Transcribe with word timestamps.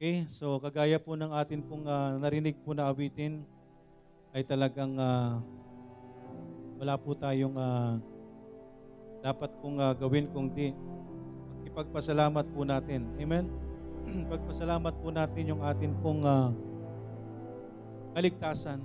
Okay, 0.00 0.24
so 0.32 0.56
kagaya 0.64 0.96
po 0.96 1.12
ng 1.12 1.28
atin 1.28 1.60
pong 1.60 1.84
ah, 1.84 2.16
narinig 2.16 2.56
po 2.64 2.72
na 2.72 2.88
awitin 2.88 3.44
ay 4.32 4.40
talagang 4.40 4.96
ah, 4.96 5.44
wala 6.80 6.96
po 6.96 7.12
tayong 7.12 7.52
ah, 7.60 8.00
dapat 9.20 9.52
pong 9.60 9.76
ah, 9.76 9.92
gawin 9.92 10.24
kundi 10.32 10.72
ipagpasalamat 11.68 12.48
po 12.48 12.64
natin. 12.64 13.12
Amen? 13.20 13.44
Pagpasalamat 14.32 15.04
po 15.04 15.12
natin 15.12 15.52
yung 15.52 15.60
atin 15.60 15.92
pong 16.00 16.24
ah, 16.24 16.48
kaligtasan. 18.16 18.80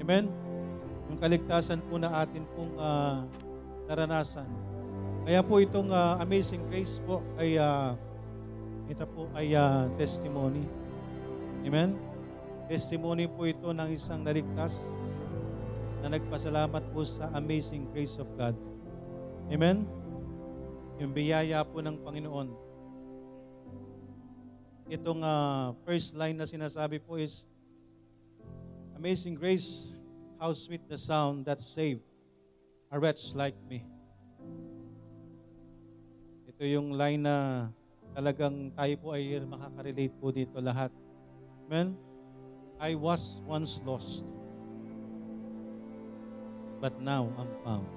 Amen? 0.00 0.32
Yung 1.12 1.20
kaligtasan 1.20 1.84
po 1.92 2.00
na 2.00 2.24
atin 2.24 2.48
pong 2.56 2.72
ah, 2.80 3.20
naranasan. 3.84 4.48
Kaya 5.28 5.44
po 5.44 5.60
itong 5.60 5.92
ah, 5.92 6.16
amazing 6.24 6.64
grace 6.72 7.04
po 7.04 7.20
ay 7.36 7.60
ah, 7.60 8.00
ito 8.86 9.04
po 9.10 9.26
ay 9.34 9.54
ah, 9.58 9.90
testimony. 9.98 10.62
Amen? 11.66 11.98
Testimony 12.70 13.26
po 13.26 13.46
ito 13.46 13.70
ng 13.70 13.90
isang 13.90 14.22
naligtas 14.22 14.86
na 16.02 16.14
nagpasalamat 16.14 16.82
po 16.94 17.02
sa 17.02 17.30
amazing 17.34 17.90
grace 17.90 18.18
of 18.22 18.30
God. 18.38 18.54
Amen? 19.50 19.86
Yung 21.02 21.10
biyaya 21.10 21.66
po 21.66 21.82
ng 21.82 21.98
Panginoon. 22.02 22.48
Itong 24.86 25.20
ah, 25.26 25.74
first 25.82 26.14
line 26.14 26.38
na 26.38 26.46
sinasabi 26.46 27.02
po 27.02 27.18
is, 27.18 27.50
Amazing 28.96 29.36
grace, 29.36 29.92
how 30.40 30.56
sweet 30.56 30.80
the 30.88 30.96
sound 30.96 31.44
that 31.44 31.60
saved 31.60 32.00
a 32.88 32.96
wretch 32.96 33.36
like 33.36 33.52
me. 33.68 33.84
Ito 36.48 36.64
yung 36.64 36.96
line 36.96 37.20
na 37.20 37.68
talagang 38.16 38.72
tayo 38.72 38.94
po 38.96 39.12
ay 39.12 39.36
makaka-relate 39.44 40.16
po 40.16 40.32
dito 40.32 40.56
lahat. 40.56 40.88
Amen? 41.68 41.92
I 42.80 42.96
was 42.96 43.44
once 43.44 43.84
lost, 43.84 44.24
but 46.80 46.96
now 46.96 47.28
I'm 47.36 47.52
found. 47.60 47.88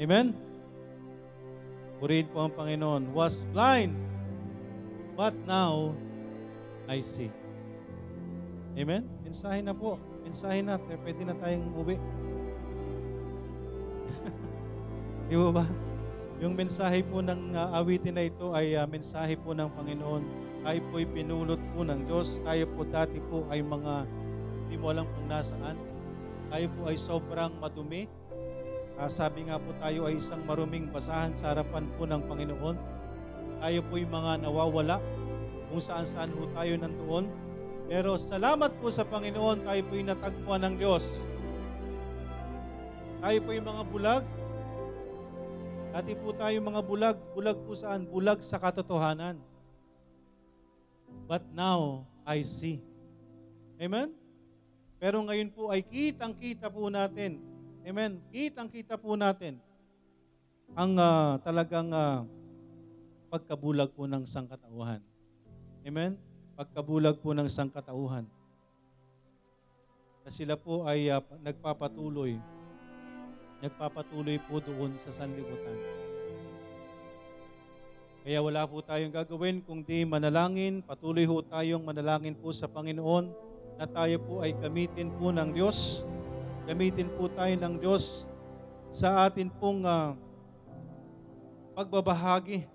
Amen? 0.00 0.32
Purihin 2.00 2.32
po 2.32 2.48
ang 2.48 2.56
Panginoon. 2.56 3.12
Was 3.12 3.44
blind, 3.52 3.92
but 5.12 5.36
now 5.44 5.92
I 6.88 7.04
see. 7.04 7.28
Amen? 8.80 9.04
Mensahe 9.20 9.60
na 9.60 9.76
po. 9.76 10.00
Mensahe 10.24 10.64
na. 10.64 10.80
Pwede 10.80 11.20
na 11.28 11.36
tayong 11.36 11.68
umuwi. 11.68 12.00
Di 15.28 15.36
ba? 15.36 15.89
Yung 16.40 16.56
mensahe 16.56 17.04
po 17.04 17.20
ng 17.20 17.52
uh, 17.52 17.76
awitin 17.76 18.16
na 18.16 18.24
ito 18.24 18.56
ay 18.56 18.72
uh, 18.72 18.88
mensahe 18.88 19.36
po 19.36 19.52
ng 19.52 19.68
Panginoon. 19.76 20.24
Tayo 20.64 20.80
po'y 20.88 21.04
pinulot 21.04 21.60
po 21.76 21.84
ng 21.84 22.08
Diyos. 22.08 22.40
Tayo 22.40 22.64
po 22.72 22.88
dati 22.88 23.20
po 23.20 23.44
ay 23.52 23.60
mga 23.60 24.08
hindi 24.64 24.80
mo 24.80 24.88
alam 24.88 25.04
kung 25.04 25.28
nasaan. 25.28 25.76
Tayo 26.48 26.66
po 26.72 26.88
ay 26.88 26.96
sobrang 26.96 27.52
madumi. 27.60 28.08
Uh, 28.96 29.04
sabi 29.12 29.52
nga 29.52 29.60
po 29.60 29.76
tayo 29.84 30.08
ay 30.08 30.16
isang 30.16 30.40
maruming 30.48 30.88
basahan 30.88 31.36
sa 31.36 31.52
harapan 31.52 31.84
po 32.00 32.08
ng 32.08 32.24
Panginoon. 32.24 32.76
Tayo 33.60 33.78
po'y 33.92 34.08
mga 34.08 34.40
nawawala 34.40 34.96
kung 35.68 35.82
saan 35.84 36.08
saan 36.08 36.32
po 36.32 36.48
tayo 36.56 36.72
nandoon. 36.80 37.28
Pero 37.84 38.16
salamat 38.16 38.80
po 38.80 38.88
sa 38.88 39.04
Panginoon, 39.04 39.68
tayo 39.68 39.80
po'y 39.92 40.08
natagpuan 40.08 40.64
ng 40.64 40.74
Diyos. 40.80 41.28
Tayo 43.20 43.38
po'y 43.44 43.60
mga 43.60 43.82
bulag, 43.92 44.24
Dati 45.90 46.14
po 46.14 46.30
tayo 46.30 46.54
mga 46.62 46.86
bulag. 46.86 47.18
Bulag 47.34 47.58
po 47.66 47.74
saan? 47.74 48.06
Bulag 48.06 48.38
sa 48.46 48.62
katotohanan. 48.62 49.42
But 51.26 51.42
now, 51.50 52.06
I 52.22 52.46
see. 52.46 52.78
Amen? 53.74 54.14
Pero 55.02 55.18
ngayon 55.26 55.50
po 55.50 55.66
ay 55.66 55.82
kitang-kita 55.82 56.70
po 56.70 56.86
natin. 56.94 57.42
Amen? 57.82 58.22
Kitang-kita 58.30 58.94
po 59.02 59.18
natin 59.18 59.58
ang 60.78 60.94
uh, 60.94 61.42
talagang 61.42 61.90
uh, 61.90 62.22
pagkabulag 63.26 63.90
po 63.90 64.06
ng 64.06 64.22
sangkatauhan. 64.22 65.02
Amen? 65.82 66.14
Pagkabulag 66.54 67.18
po 67.18 67.34
ng 67.34 67.50
sangkatauhan. 67.50 68.30
Na 70.22 70.30
sila 70.30 70.54
po 70.54 70.86
ay 70.86 71.10
uh, 71.10 71.18
nagpapatuloy 71.42 72.38
nagpapatuloy 73.60 74.40
po 74.48 74.58
doon 74.60 74.96
sa 74.96 75.12
sanlibutan. 75.12 75.76
Kaya 78.20 78.44
wala 78.44 78.68
po 78.68 78.84
tayong 78.84 79.12
gagawin 79.12 79.64
kundi 79.64 80.04
manalangin, 80.04 80.84
patuloy 80.84 81.24
ho 81.24 81.40
tayong 81.40 81.80
manalangin 81.80 82.36
po 82.36 82.52
sa 82.52 82.68
Panginoon 82.68 83.32
na 83.80 83.88
tayo 83.88 84.20
po 84.20 84.44
ay 84.44 84.52
gamitin 84.52 85.08
po 85.16 85.32
ng 85.32 85.56
Diyos. 85.56 86.04
Gamitin 86.68 87.08
po 87.16 87.32
tayo 87.32 87.56
ng 87.56 87.80
Diyos 87.80 88.28
sa 88.92 89.24
atin 89.24 89.48
pong 89.48 89.88
uh, 89.88 90.12
pagbabahagi 91.72 92.68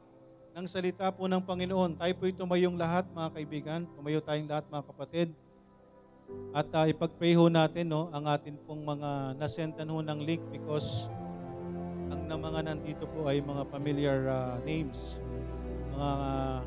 ng 0.57 0.65
salita 0.65 1.13
po 1.13 1.29
ng 1.29 1.43
Panginoon. 1.45 1.93
Tayo 1.93 2.13
po 2.17 2.25
tumayong 2.25 2.73
lahat 2.73 3.05
mga 3.13 3.29
kaibigan, 3.37 3.81
tumayo 3.93 4.17
tayong 4.25 4.49
lahat 4.49 4.65
mga 4.65 4.85
kapatid. 4.89 5.29
At 6.55 6.71
uh, 6.71 6.87
ipag-pray 6.87 7.35
ho 7.35 7.51
natin 7.51 7.91
no, 7.91 8.07
ang 8.15 8.31
atin 8.31 8.55
pong 8.63 8.87
mga 8.87 9.35
nasendan 9.35 9.91
ho 9.91 9.99
ng 9.99 10.19
link 10.23 10.39
because 10.55 11.11
ang 12.07 12.31
na 12.31 12.39
mga 12.39 12.59
nandito 12.71 13.03
po 13.11 13.27
ay 13.27 13.43
mga 13.43 13.63
familiar 13.67 14.31
uh, 14.31 14.55
names. 14.63 15.19
Mga 15.91 16.09
uh, 16.15 16.57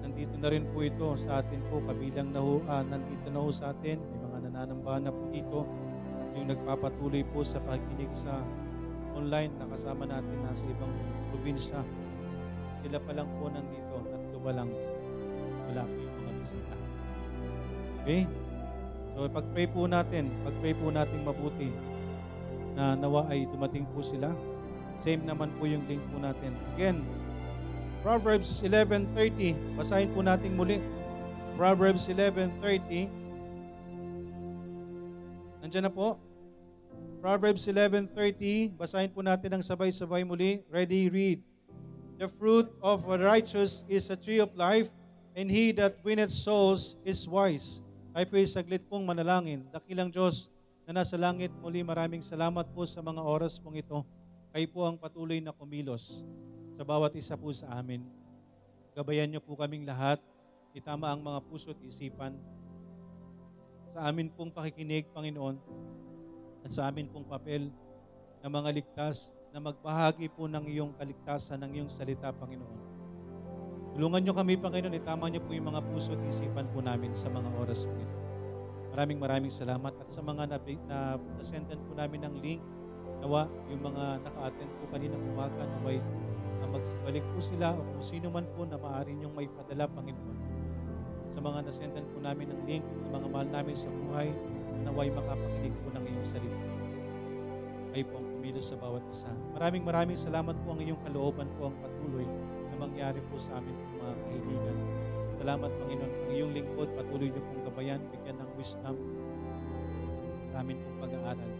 nandito 0.00 0.34
na 0.40 0.48
rin 0.48 0.64
po 0.72 0.80
ito 0.80 1.12
sa 1.20 1.44
atin 1.44 1.60
po, 1.68 1.84
kabilang 1.84 2.32
na 2.32 2.40
ho, 2.40 2.64
uh, 2.64 2.82
nandito 2.88 3.28
na 3.28 3.38
ho 3.44 3.52
sa 3.52 3.76
atin. 3.76 4.00
May 4.00 4.20
mga 4.24 4.38
nananambahan 4.48 5.04
na 5.04 5.12
po 5.12 5.22
dito. 5.28 5.68
At 6.16 6.28
yung 6.32 6.48
nagpapatuloy 6.48 7.22
po 7.36 7.44
sa 7.44 7.60
pakikinig 7.60 8.10
sa 8.16 8.40
online 9.12 9.52
na 9.60 9.68
kasama 9.68 10.08
natin 10.08 10.40
nasa 10.40 10.64
ibang 10.64 10.92
probinsya. 11.28 11.84
Sila 12.80 12.96
pa 12.96 13.12
lang 13.12 13.28
po 13.36 13.52
nandito, 13.52 13.94
tatlo 14.08 14.38
pa 14.40 14.52
lang. 14.56 14.72
Wala 15.68 15.84
po 15.84 15.96
yung 16.00 16.16
mga 16.16 16.32
bisita. 16.40 16.74
Okay? 18.02 18.41
So 19.12 19.28
pag-pray 19.28 19.68
po 19.68 19.84
natin, 19.84 20.32
pag-pray 20.42 20.72
po 20.72 20.88
natin 20.88 21.20
mabuti 21.20 21.68
na 22.72 22.96
nawa 22.96 23.28
ay 23.28 23.44
dumating 23.48 23.84
po 23.92 24.00
sila. 24.00 24.32
Same 24.96 25.24
naman 25.24 25.52
po 25.56 25.68
yung 25.68 25.84
link 25.84 26.00
po 26.08 26.16
natin. 26.20 26.56
Again, 26.76 27.04
Proverbs 28.02 28.64
11.30. 28.66 29.78
Basahin 29.78 30.10
po 30.10 30.24
natin 30.24 30.58
muli. 30.58 30.82
Proverbs 31.54 32.10
11.30. 32.10 33.06
Nandiyan 35.62 35.86
na 35.86 35.92
po. 35.92 36.18
Proverbs 37.22 37.62
11.30. 37.70 38.74
Basahin 38.74 39.14
po 39.14 39.22
natin 39.22 39.54
ang 39.54 39.62
sabay-sabay 39.62 40.26
muli. 40.26 40.66
Ready, 40.66 41.06
read. 41.06 41.38
The 42.18 42.26
fruit 42.26 42.66
of 42.82 43.06
a 43.06 43.18
righteous 43.18 43.86
is 43.86 44.10
a 44.10 44.18
tree 44.18 44.42
of 44.42 44.50
life, 44.58 44.90
and 45.38 45.46
he 45.50 45.70
that 45.78 46.02
winneth 46.02 46.34
souls 46.34 46.98
is 47.06 47.26
wise. 47.30 47.82
Tayo 48.12 48.28
po 48.28 48.36
saglit 48.44 48.84
pong 48.92 49.08
manalangin. 49.08 49.64
Dakilang 49.72 50.12
Diyos 50.12 50.52
na 50.84 51.00
nasa 51.00 51.16
langit, 51.16 51.48
muli 51.64 51.80
maraming 51.80 52.20
salamat 52.20 52.68
po 52.76 52.84
sa 52.84 53.00
mga 53.00 53.24
oras 53.24 53.56
pong 53.56 53.80
ito. 53.80 54.04
Kayo 54.52 54.68
po 54.68 54.84
ang 54.84 55.00
patuloy 55.00 55.40
na 55.40 55.48
kumilos 55.48 56.20
sa 56.76 56.84
bawat 56.84 57.16
isa 57.16 57.40
po 57.40 57.48
sa 57.56 57.72
amin. 57.72 58.04
Gabayan 58.92 59.32
niyo 59.32 59.40
po 59.40 59.56
kaming 59.56 59.88
lahat. 59.88 60.20
Itama 60.76 61.08
ang 61.08 61.24
mga 61.24 61.40
puso 61.48 61.72
at 61.72 61.80
isipan 61.80 62.36
sa 63.96 64.12
amin 64.12 64.28
pong 64.28 64.52
pakikinig, 64.52 65.08
Panginoon, 65.16 65.56
at 66.64 66.70
sa 66.72 66.92
amin 66.92 67.08
pong 67.08 67.24
papel 67.24 67.72
na 68.44 68.48
mga 68.52 68.76
ligtas 68.76 69.32
na 69.56 69.60
magbahagi 69.60 70.28
po 70.28 70.44
ng 70.48 70.68
iyong 70.68 70.92
kaligtasan 71.00 71.64
ng 71.64 71.80
iyong 71.80 71.88
salita, 71.92 72.28
Panginoon. 72.28 72.91
Tulungan 73.92 74.24
nyo 74.24 74.32
kami, 74.32 74.56
Panginoon, 74.56 74.96
itama 74.96 75.28
nyo 75.28 75.44
po 75.44 75.52
yung 75.52 75.68
mga 75.68 75.84
puso 75.84 76.16
at 76.16 76.22
isipan 76.24 76.64
po 76.72 76.80
namin 76.80 77.12
sa 77.12 77.28
mga 77.28 77.44
oras 77.60 77.84
po 77.84 77.92
ito. 78.00 78.16
Maraming 78.96 79.20
maraming 79.20 79.52
salamat 79.52 79.92
at 80.00 80.08
sa 80.08 80.24
mga 80.24 80.48
na, 80.48 80.56
na, 80.88 80.98
nasendan 81.36 81.76
po 81.84 81.92
namin 81.92 82.24
ng 82.24 82.34
link, 82.40 82.62
nawa 83.20 83.44
yung 83.68 83.84
mga 83.84 84.24
naka-attend 84.24 84.72
po 84.80 84.84
kanina 84.88 85.12
umaga, 85.20 85.60
naway 85.76 86.00
na 86.64 86.66
magbalik 86.72 87.24
po 87.36 87.38
sila 87.44 87.76
o 87.76 87.84
kung 87.84 88.04
sino 88.04 88.32
man 88.32 88.48
po 88.56 88.64
na 88.64 88.80
maaari 88.80 89.12
nyong 89.12 89.36
may 89.36 89.48
padala, 89.52 89.84
Panginoon. 89.84 90.38
Sa 91.28 91.44
mga 91.44 91.58
nasendan 91.60 92.04
po 92.16 92.16
namin 92.24 92.48
ng 92.48 92.60
link, 92.64 92.84
ng 92.88 93.12
mga 93.12 93.28
mahal 93.28 93.48
namin 93.52 93.76
sa 93.76 93.92
buhay, 93.92 94.32
naway 94.88 95.12
makapakinig 95.12 95.76
po 95.84 95.92
ng 95.92 96.04
iyong 96.08 96.28
salita. 96.28 96.64
Kayo 97.92 98.04
po 98.08 98.24
ang 98.24 98.28
kumilos 98.40 98.72
sa 98.72 98.76
bawat 98.80 99.04
isa. 99.12 99.28
Maraming 99.52 99.84
maraming 99.84 100.16
salamat 100.16 100.56
po 100.64 100.72
ang 100.72 100.80
iyong 100.80 101.00
kalooban 101.04 101.44
po 101.60 101.68
ang 101.68 101.76
patuloy 101.76 102.24
mangyari 102.82 103.22
po 103.30 103.38
sa 103.38 103.62
amin 103.62 103.78
mga 103.94 104.14
kahilingan. 104.26 104.78
Salamat 105.38 105.70
Panginoon, 105.70 106.10
ang 106.10 106.30
iyong 106.34 106.52
lingkod, 106.54 106.88
patuloy 106.98 107.30
niyo 107.30 107.42
pong 107.46 107.62
gabayan, 107.62 108.02
bigyan 108.10 108.36
ng 108.42 108.50
wisdom 108.58 108.96
sa 110.50 110.56
amin 110.66 110.76
pong 110.82 110.98
pag-aaral. 110.98 111.50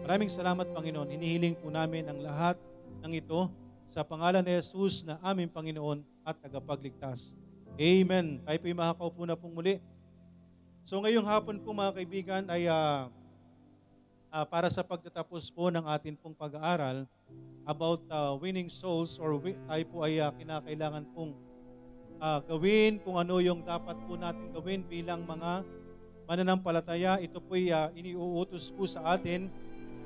Maraming 0.00 0.30
salamat 0.32 0.66
Panginoon, 0.72 1.08
inihiling 1.12 1.56
po 1.60 1.68
namin 1.68 2.08
ang 2.08 2.18
lahat 2.24 2.56
ng 3.04 3.12
ito 3.12 3.52
sa 3.84 4.00
pangalan 4.00 4.40
ni 4.40 4.56
Jesus 4.56 5.04
na 5.04 5.20
aming 5.20 5.52
Panginoon 5.52 6.00
at 6.24 6.40
tagapagligtas. 6.40 7.36
Amen. 7.76 8.40
Tayo 8.40 8.58
po'y 8.60 8.76
makakaupo 8.76 9.22
na 9.28 9.36
pong 9.36 9.52
muli. 9.52 9.76
So 10.88 10.96
ngayong 11.04 11.28
hapon 11.28 11.60
po 11.60 11.76
mga 11.76 11.92
kaibigan 11.92 12.42
ay 12.48 12.64
ah, 12.72 13.12
ah, 14.32 14.46
para 14.48 14.72
sa 14.72 14.80
pagtatapos 14.80 15.52
po 15.52 15.68
ng 15.68 15.84
atin 15.84 16.16
pong 16.16 16.32
pag-aaral 16.32 17.04
about 17.66 18.02
ah, 18.10 18.34
winning 18.36 18.68
souls 18.68 19.20
or 19.20 19.36
wi- 19.38 19.58
tayo 19.68 19.84
po 19.90 19.96
ay 20.02 20.18
ah, 20.18 20.32
kinakailangan 20.34 21.04
pong 21.14 21.36
ah, 22.18 22.42
gawin 22.44 22.98
kung 23.02 23.16
ano 23.16 23.38
yung 23.38 23.62
dapat 23.62 23.96
po 24.04 24.18
natin 24.18 24.50
gawin 24.50 24.82
bilang 24.84 25.22
mga 25.24 25.62
mananampalataya. 26.26 27.18
Ito 27.18 27.42
po 27.42 27.58
ay 27.58 27.70
ah, 27.70 27.88
iniuutos 27.94 28.70
po 28.74 28.86
sa 28.86 29.14
atin 29.14 29.50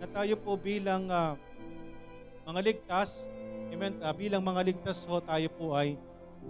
na 0.01 0.07
tayo 0.09 0.37
po 0.41 0.57
bilang 0.57 1.09
ah, 1.09 1.37
mga 2.45 2.61
ligtas, 2.61 3.29
amen, 3.73 3.97
ah, 4.05 4.13
bilang 4.13 4.45
mga 4.45 4.61
ligtas 4.69 5.09
ho, 5.09 5.21
tayo 5.25 5.49
po 5.57 5.73
ay 5.73 5.97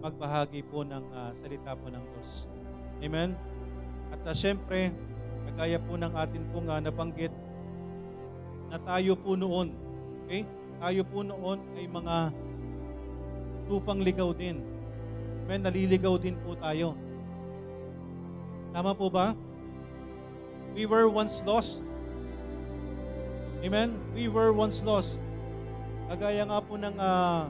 magbahagi 0.03 0.67
po 0.67 0.83
ng 0.83 1.05
ah, 1.15 1.31
salita 1.31 1.79
po 1.79 1.87
ng 1.91 2.03
Diyos. 2.15 2.51
Amen? 3.05 3.37
At 4.15 4.23
uh, 4.25 4.37
syempre, 4.37 4.95
kagaya 5.51 5.83
po 5.83 5.99
ng 5.99 6.13
atin 6.15 6.43
pong 6.55 6.71
uh, 6.71 6.79
nabanggit, 6.79 7.35
na 8.71 8.79
tayo 8.81 9.19
po 9.19 9.35
noon, 9.35 9.75
okay? 10.25 10.47
Tayo 10.83 11.03
po 11.07 11.23
noon 11.23 11.59
ay 11.79 11.87
mga 11.87 12.17
tupang 13.69 14.01
ligaw 14.01 14.31
din. 14.37 14.61
Amen? 15.45 15.61
Naliligaw 15.65 16.17
din 16.17 16.37
po 16.41 16.57
tayo. 16.57 16.97
Tama 18.75 18.97
po 18.97 19.13
ba? 19.13 19.37
We 20.75 20.89
were 20.91 21.07
once 21.07 21.39
lost. 21.47 21.87
Amen? 23.63 23.95
We 24.13 24.27
were 24.27 24.51
once 24.51 24.83
lost. 24.83 25.23
Kagaya 26.11 26.45
nga 26.45 26.61
po 26.61 26.77
ng 26.77 26.97
ah, 27.01 27.49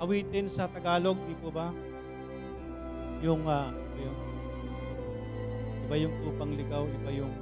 awitin 0.00 0.48
sa 0.48 0.70
Tagalog, 0.70 1.18
di 1.28 1.36
po 1.36 1.52
ba? 1.52 1.74
Yung, 3.20 3.44
ah, 3.44 3.74
yung, 3.98 4.18
iba 5.84 5.94
yung 6.00 6.14
tupang 6.22 6.52
ligaw, 6.56 6.86
iba 6.86 7.10
yung 7.12 7.34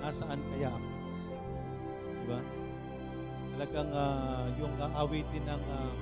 nasaan 0.00 0.40
kaya 0.54 0.70
ako. 0.70 0.88
Di 2.08 2.24
ba? 2.30 2.61
Talagang 3.56 3.90
ah, 3.92 4.48
yung 4.56 4.74
ah, 4.80 4.92
awitin 5.04 5.44
ng 5.44 5.62
ah, 5.68 5.92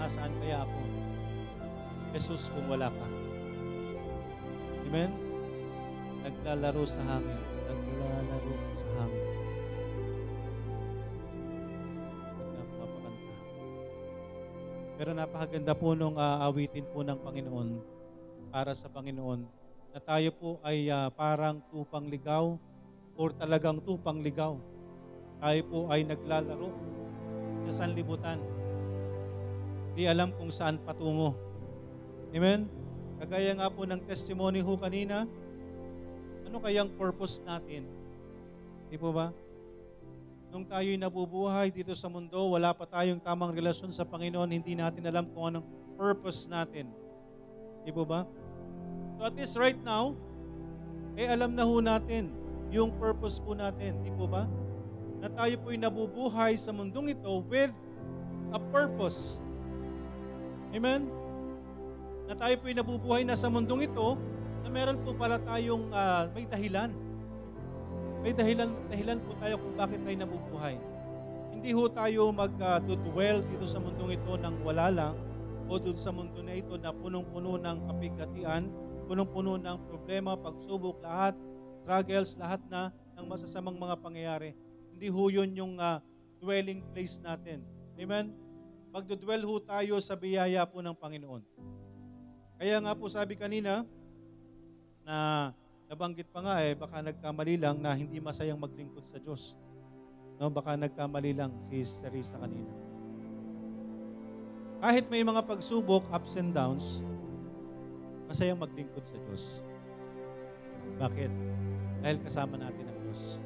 nasaan 0.00 0.32
kaya 0.42 0.66
ako. 0.66 0.80
Jesus 2.10 2.50
kung 2.50 2.66
wala 2.66 2.90
ka. 2.90 3.06
Amen? 4.90 5.10
Naglalaro 6.26 6.82
sa 6.82 7.00
hangin. 7.06 7.40
Naglalaro 7.70 8.54
sa 8.74 8.88
hangin. 8.98 9.40
Pero 15.00 15.16
napakaganda 15.16 15.72
po 15.72 15.96
nung 15.96 16.20
ah, 16.20 16.44
awitin 16.44 16.84
po 16.92 17.00
ng 17.00 17.16
Panginoon 17.24 17.68
para 18.52 18.76
sa 18.76 18.84
Panginoon 18.92 19.48
na 19.96 20.00
tayo 20.04 20.28
po 20.36 20.50
ay 20.60 20.92
ah, 20.92 21.08
parang 21.08 21.64
tupang 21.72 22.04
ligaw 22.04 22.60
or 23.16 23.32
talagang 23.32 23.80
tupang 23.80 24.20
ligaw. 24.20 24.60
Tayo 25.40 25.60
po 25.64 25.78
ay 25.88 26.04
naglalaro 26.04 26.68
sa 27.64 27.84
sanlibutan. 27.84 28.36
Di 29.96 30.04
alam 30.04 30.36
kung 30.36 30.52
saan 30.52 30.76
patungo. 30.84 31.32
Amen? 32.30 32.68
Kagaya 33.20 33.56
nga 33.56 33.72
po 33.72 33.88
ng 33.88 34.04
testimony 34.04 34.60
ho 34.60 34.72
kanina, 34.76 35.24
ano 36.44 36.56
kayang 36.60 36.92
purpose 36.92 37.40
natin? 37.40 37.88
Di 38.92 39.00
po 39.00 39.16
ba? 39.16 39.32
Nung 40.50 40.66
tayo'y 40.66 40.98
nabubuhay 40.98 41.70
dito 41.70 41.94
sa 41.94 42.10
mundo, 42.10 42.52
wala 42.52 42.74
pa 42.74 42.82
tayong 42.82 43.22
tamang 43.22 43.54
relasyon 43.54 43.94
sa 43.94 44.02
Panginoon, 44.02 44.50
hindi 44.50 44.74
natin 44.74 45.06
alam 45.06 45.30
kung 45.30 45.46
anong 45.46 45.66
purpose 45.94 46.50
natin. 46.50 46.90
Di 47.86 47.94
po 47.94 48.02
ba? 48.02 48.26
So 49.16 49.30
at 49.30 49.34
least 49.38 49.54
right 49.56 49.78
now, 49.84 50.16
eh 51.14 51.28
alam 51.28 51.54
na 51.54 51.64
ho 51.64 51.78
natin 51.78 52.34
yung 52.74 52.94
purpose 52.98 53.38
po 53.38 53.54
natin. 53.54 54.00
Di 54.02 54.10
po 54.10 54.26
ba? 54.26 54.48
Na 55.20 55.28
tayo 55.28 55.54
po'y 55.60 55.76
nabubuhay 55.76 56.56
sa 56.56 56.72
mundong 56.72 57.12
ito 57.12 57.44
with 57.46 57.72
a 58.50 58.60
purpose. 58.72 59.38
Amen? 60.72 61.12
Na 62.24 62.34
tayo 62.34 62.56
po'y 62.58 62.72
nabubuhay 62.72 63.22
na 63.22 63.36
sa 63.36 63.52
mundong 63.52 63.84
ito 63.84 64.16
na 64.64 64.68
meron 64.68 65.00
po 65.04 65.12
pala 65.12 65.36
tayong 65.40 65.92
ah, 65.92 66.28
may 66.32 66.48
dahilan. 66.48 66.90
May 68.20 68.32
dahilan, 68.36 68.68
dahilan 68.92 69.18
po 69.24 69.32
tayo 69.40 69.56
kung 69.60 69.74
bakit 69.76 70.00
tayo 70.04 70.16
nabubuhay. 70.16 70.76
Hindi 71.52 71.70
ho 71.76 71.88
tayo 71.92 72.32
mag-dwell 72.32 73.44
dito 73.44 73.64
sa 73.68 73.80
mundong 73.80 74.16
ito 74.16 74.32
ng 74.36 74.64
wala 74.64 74.88
lang 74.88 75.14
o 75.70 75.78
doon 75.78 75.94
sa 75.94 76.10
mundo 76.10 76.42
na 76.42 76.58
ito 76.58 76.74
na 76.74 76.90
punong-puno 76.90 77.54
ng 77.62 77.78
kapigatian, 77.86 78.66
punong-puno 79.06 79.54
ng 79.54 79.78
problema, 79.86 80.34
pagsubok, 80.34 80.98
lahat, 80.98 81.38
struggles, 81.78 82.34
lahat 82.34 82.58
na 82.66 82.90
ng 83.14 83.26
masasamang 83.30 83.78
mga 83.78 83.96
pangyayari. 84.02 84.50
Hindi 85.00 85.16
ho 85.16 85.32
yun 85.32 85.48
yung 85.56 85.74
ah, 85.80 86.04
dwelling 86.44 86.84
place 86.92 87.24
natin. 87.24 87.64
Amen? 87.96 88.36
Magdodwell 88.92 89.48
ho 89.48 89.56
tayo 89.56 89.96
sa 89.96 90.12
biyaya 90.12 90.60
po 90.68 90.84
ng 90.84 90.92
Panginoon. 90.92 91.40
Kaya 92.60 92.76
nga 92.84 92.92
po 92.92 93.08
sabi 93.08 93.32
kanina, 93.32 93.80
na 95.00 95.16
nabanggit 95.88 96.28
pa 96.28 96.44
nga 96.44 96.60
eh, 96.60 96.76
baka 96.76 97.00
nagkamali 97.00 97.56
lang 97.56 97.80
na 97.80 97.96
hindi 97.96 98.20
masayang 98.20 98.60
maglingkod 98.60 99.00
sa 99.08 99.16
Diyos. 99.16 99.56
No, 100.36 100.52
baka 100.52 100.76
nagkamali 100.76 101.32
lang 101.32 101.56
si 101.64 101.80
Sarisa 101.80 102.36
kanina. 102.36 102.68
Kahit 104.84 105.08
may 105.08 105.24
mga 105.24 105.48
pagsubok, 105.48 106.12
ups 106.12 106.36
and 106.36 106.52
downs, 106.52 107.08
masayang 108.28 108.60
maglingkod 108.60 109.00
sa 109.00 109.16
Diyos. 109.16 109.64
Bakit? 111.00 111.32
Dahil 112.04 112.20
kasama 112.20 112.60
natin 112.60 112.84
ang 112.84 113.00
Diyos. 113.00 113.40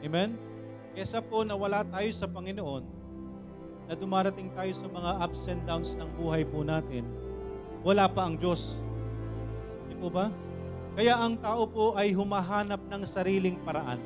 Amen? 0.00 0.49
Kesa 0.90 1.22
po 1.22 1.46
na 1.46 1.54
wala 1.54 1.86
tayo 1.86 2.10
sa 2.10 2.26
Panginoon, 2.26 2.84
na 3.86 3.94
dumarating 3.94 4.50
tayo 4.54 4.70
sa 4.74 4.90
mga 4.90 5.22
ups 5.22 5.46
and 5.46 5.62
downs 5.62 5.94
ng 5.94 6.10
buhay 6.18 6.42
po 6.42 6.66
natin, 6.66 7.06
wala 7.86 8.10
pa 8.10 8.26
ang 8.26 8.34
Diyos. 8.34 8.82
Di 9.86 9.94
po 9.94 10.10
ba? 10.10 10.34
Kaya 10.98 11.14
ang 11.14 11.38
tao 11.38 11.66
po 11.70 11.94
ay 11.94 12.10
humahanap 12.10 12.82
ng 12.90 13.02
sariling 13.06 13.58
paraan. 13.62 14.02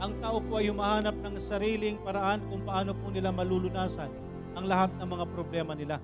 Ang 0.00 0.16
tao 0.24 0.40
po 0.40 0.56
ay 0.56 0.72
humahanap 0.72 1.16
ng 1.20 1.36
sariling 1.36 2.00
paraan 2.00 2.40
kung 2.48 2.64
paano 2.64 2.96
po 2.96 3.12
nila 3.12 3.28
malulunasan 3.28 4.08
ang 4.56 4.64
lahat 4.64 4.90
ng 4.96 5.08
mga 5.10 5.24
problema 5.36 5.76
nila. 5.76 6.00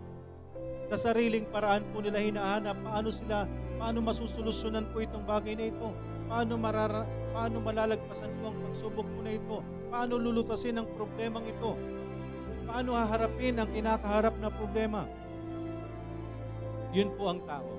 Sa 0.92 1.10
sariling 1.10 1.48
paraan 1.48 1.88
po 1.88 2.04
nila 2.04 2.20
hinahanap 2.20 2.76
paano 2.84 3.08
sila, 3.08 3.48
paano 3.80 4.04
masusolusyonan 4.04 4.92
po 4.92 5.00
itong 5.00 5.24
bagay 5.24 5.56
na 5.56 5.72
ito. 5.72 5.88
Paano, 6.28 6.56
marara, 6.60 7.08
paano 7.34 7.58
malalagpasan 7.58 8.30
po 8.38 8.54
ang 8.54 8.56
pagsubok 8.62 9.02
po 9.02 9.18
na 9.26 9.34
ito. 9.34 9.58
Paano 9.90 10.14
lulutasin 10.22 10.78
ang 10.78 10.86
problemang 10.94 11.42
ito. 11.42 11.74
Paano 12.64 12.94
haharapin 12.94 13.58
ang 13.58 13.68
kinakaharap 13.74 14.38
na 14.38 14.54
problema. 14.54 15.10
Yun 16.94 17.10
po 17.18 17.26
ang 17.26 17.42
tao 17.42 17.74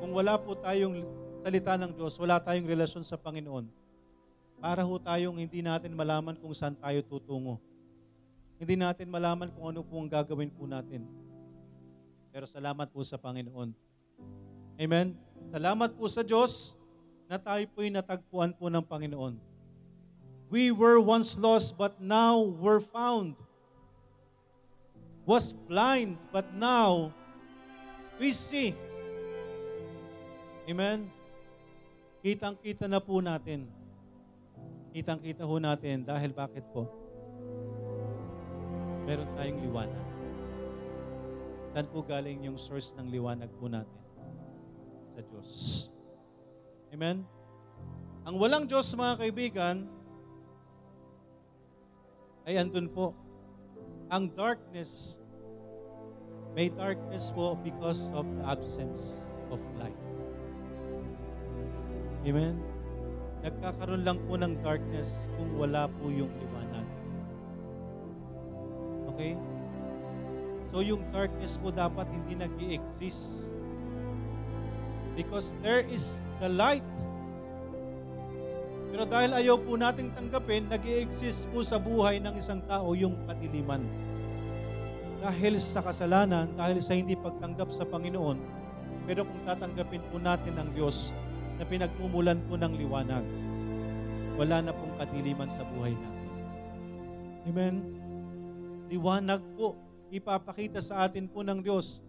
kung 0.00 0.16
wala 0.16 0.40
po 0.40 0.56
tayong 0.56 1.04
salita 1.44 1.76
ng 1.76 1.92
Diyos, 1.92 2.16
wala 2.16 2.40
tayong 2.40 2.64
relasyon 2.64 3.04
sa 3.04 3.20
Panginoon, 3.20 3.68
para 4.56 4.80
ho 4.80 4.96
tayong 4.96 5.36
hindi 5.36 5.60
natin 5.60 5.92
malaman 5.92 6.40
kung 6.40 6.56
saan 6.56 6.72
tayo 6.72 7.04
tutungo. 7.04 7.60
Hindi 8.56 8.80
natin 8.80 9.12
malaman 9.12 9.52
kung 9.52 9.68
ano 9.68 9.84
po 9.84 10.00
ang 10.00 10.08
gagawin 10.08 10.48
po 10.52 10.64
natin. 10.64 11.04
Pero 12.32 12.48
salamat 12.48 12.88
po 12.88 13.04
sa 13.04 13.20
Panginoon. 13.20 13.76
Amen? 14.80 15.16
Salamat 15.52 15.92
po 15.96 16.08
sa 16.08 16.24
Diyos 16.24 16.79
na 17.30 17.38
tayo 17.38 17.62
po'y 17.70 17.94
natagpuan 17.94 18.50
po 18.50 18.66
ng 18.66 18.82
Panginoon. 18.82 19.38
We 20.50 20.74
were 20.74 20.98
once 20.98 21.38
lost 21.38 21.78
but 21.78 22.02
now 22.02 22.42
we're 22.42 22.82
found. 22.82 23.38
Was 25.22 25.54
blind 25.54 26.18
but 26.34 26.50
now 26.58 27.14
we 28.18 28.34
see. 28.34 28.74
Amen? 30.66 31.06
Kitang-kita 32.18 32.90
na 32.90 32.98
po 32.98 33.22
natin. 33.22 33.70
Kitang-kita 34.90 35.46
ho 35.46 35.54
natin 35.62 36.02
dahil 36.02 36.34
bakit 36.34 36.66
po? 36.74 36.90
Meron 39.06 39.30
tayong 39.38 39.62
liwanag. 39.70 40.06
Saan 41.70 41.86
po 41.94 42.02
galing 42.02 42.42
yung 42.50 42.58
source 42.58 42.90
ng 42.98 43.06
liwanag 43.06 43.54
po 43.54 43.70
natin? 43.70 44.02
Sa 45.14 45.22
Diyos. 45.22 45.50
Amen? 46.90 47.22
Ang 48.26 48.34
walang 48.36 48.66
Diyos, 48.66 48.90
mga 48.98 49.14
kaibigan, 49.22 49.86
ay 52.44 52.58
andun 52.58 52.90
po. 52.90 53.14
Ang 54.10 54.26
darkness, 54.34 55.22
may 56.52 56.66
darkness 56.66 57.30
po 57.30 57.54
because 57.62 58.10
of 58.10 58.26
the 58.26 58.42
absence 58.42 59.30
of 59.54 59.62
light. 59.78 59.96
Amen? 62.26 62.58
Nagkakaroon 63.40 64.04
lang 64.04 64.18
po 64.28 64.36
ng 64.36 64.60
darkness 64.60 65.32
kung 65.38 65.56
wala 65.56 65.88
po 65.88 66.12
yung 66.12 66.28
liwanag. 66.28 66.88
Okay? 69.14 69.32
So 70.70 70.84
yung 70.84 71.06
darkness 71.08 71.56
po 71.56 71.72
dapat 71.72 72.06
hindi 72.12 72.36
nag 72.36 72.52
exist 72.60 73.56
Because 75.18 75.52
there 75.60 75.82
is 75.86 76.22
the 76.38 76.48
light. 76.48 76.86
Pero 78.90 79.06
dahil 79.06 79.30
ayaw 79.34 79.56
po 79.62 79.78
nating 79.78 80.10
tanggapin, 80.14 80.66
nag 80.66 80.82
exist 80.82 81.46
po 81.54 81.62
sa 81.62 81.78
buhay 81.78 82.18
ng 82.18 82.34
isang 82.34 82.58
tao 82.66 82.90
yung 82.98 83.14
kadiliman. 83.26 83.86
Dahil 85.22 85.60
sa 85.62 85.84
kasalanan, 85.84 86.50
dahil 86.58 86.82
sa 86.82 86.96
hindi 86.96 87.14
pagtanggap 87.14 87.70
sa 87.70 87.86
Panginoon, 87.86 88.38
pero 89.06 89.22
kung 89.26 89.42
tatanggapin 89.46 90.02
po 90.10 90.16
natin 90.18 90.54
ang 90.58 90.70
Diyos 90.74 91.14
na 91.60 91.64
pinagmumulan 91.68 92.40
po 92.48 92.56
ng 92.56 92.72
liwanag, 92.72 93.24
wala 94.40 94.56
na 94.64 94.72
pong 94.72 94.94
kadiliman 94.96 95.50
sa 95.52 95.62
buhay 95.68 95.92
natin. 95.92 96.26
Amen? 97.50 97.74
Liwanag 98.90 99.44
po 99.54 99.76
ipapakita 100.10 100.82
sa 100.82 101.06
atin 101.06 101.30
po 101.30 101.46
ng 101.46 101.62
Diyos. 101.62 102.02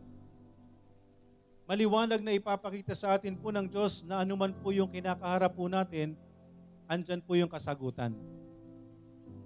Maliwanag 1.71 2.19
na 2.19 2.35
ipapakita 2.35 2.91
sa 2.91 3.15
atin 3.15 3.31
po 3.31 3.47
ng 3.47 3.63
Diyos 3.63 4.03
na 4.03 4.27
anuman 4.27 4.51
po 4.51 4.75
yung 4.75 4.91
kinakaharap 4.91 5.55
po 5.55 5.71
natin, 5.71 6.19
andyan 6.83 7.23
po 7.23 7.31
yung 7.39 7.47
kasagutan. 7.47 8.11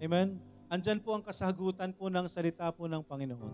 Amen? 0.02 0.42
Andyan 0.66 0.98
po 1.06 1.14
ang 1.14 1.22
kasagutan 1.22 1.94
po 1.94 2.10
ng 2.10 2.26
salita 2.26 2.66
po 2.74 2.90
ng 2.90 3.06
Panginoon. 3.06 3.54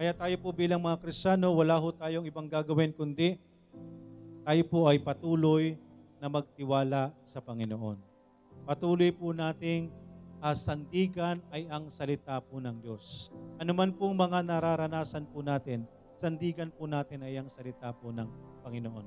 Kaya 0.00 0.16
tayo 0.16 0.36
po 0.40 0.56
bilang 0.56 0.80
mga 0.80 0.96
Kristiyano, 1.04 1.52
wala 1.52 1.76
ho 1.76 1.92
tayong 1.92 2.24
ibang 2.24 2.48
gagawin 2.48 2.96
kundi 2.96 3.36
tayo 4.40 4.62
po 4.72 4.88
ay 4.88 4.96
patuloy 4.96 5.76
na 6.16 6.32
magtiwala 6.32 7.12
sa 7.20 7.44
Panginoon. 7.44 8.00
Patuloy 8.64 9.12
po 9.12 9.36
nating 9.36 9.92
uh, 10.40 10.56
sandigan 10.56 11.44
ay 11.52 11.68
ang 11.68 11.92
salita 11.92 12.40
po 12.40 12.56
ng 12.56 12.80
Diyos. 12.80 13.28
Ano 13.60 13.76
man 13.76 13.92
pong 13.92 14.16
mga 14.16 14.40
nararanasan 14.40 15.28
po 15.28 15.44
natin, 15.44 15.84
sandigan 16.16 16.72
po 16.72 16.88
natin 16.88 17.22
ay 17.22 17.36
ang 17.36 17.48
salita 17.48 17.92
po 17.92 18.08
ng 18.08 18.26
Panginoon. 18.64 19.06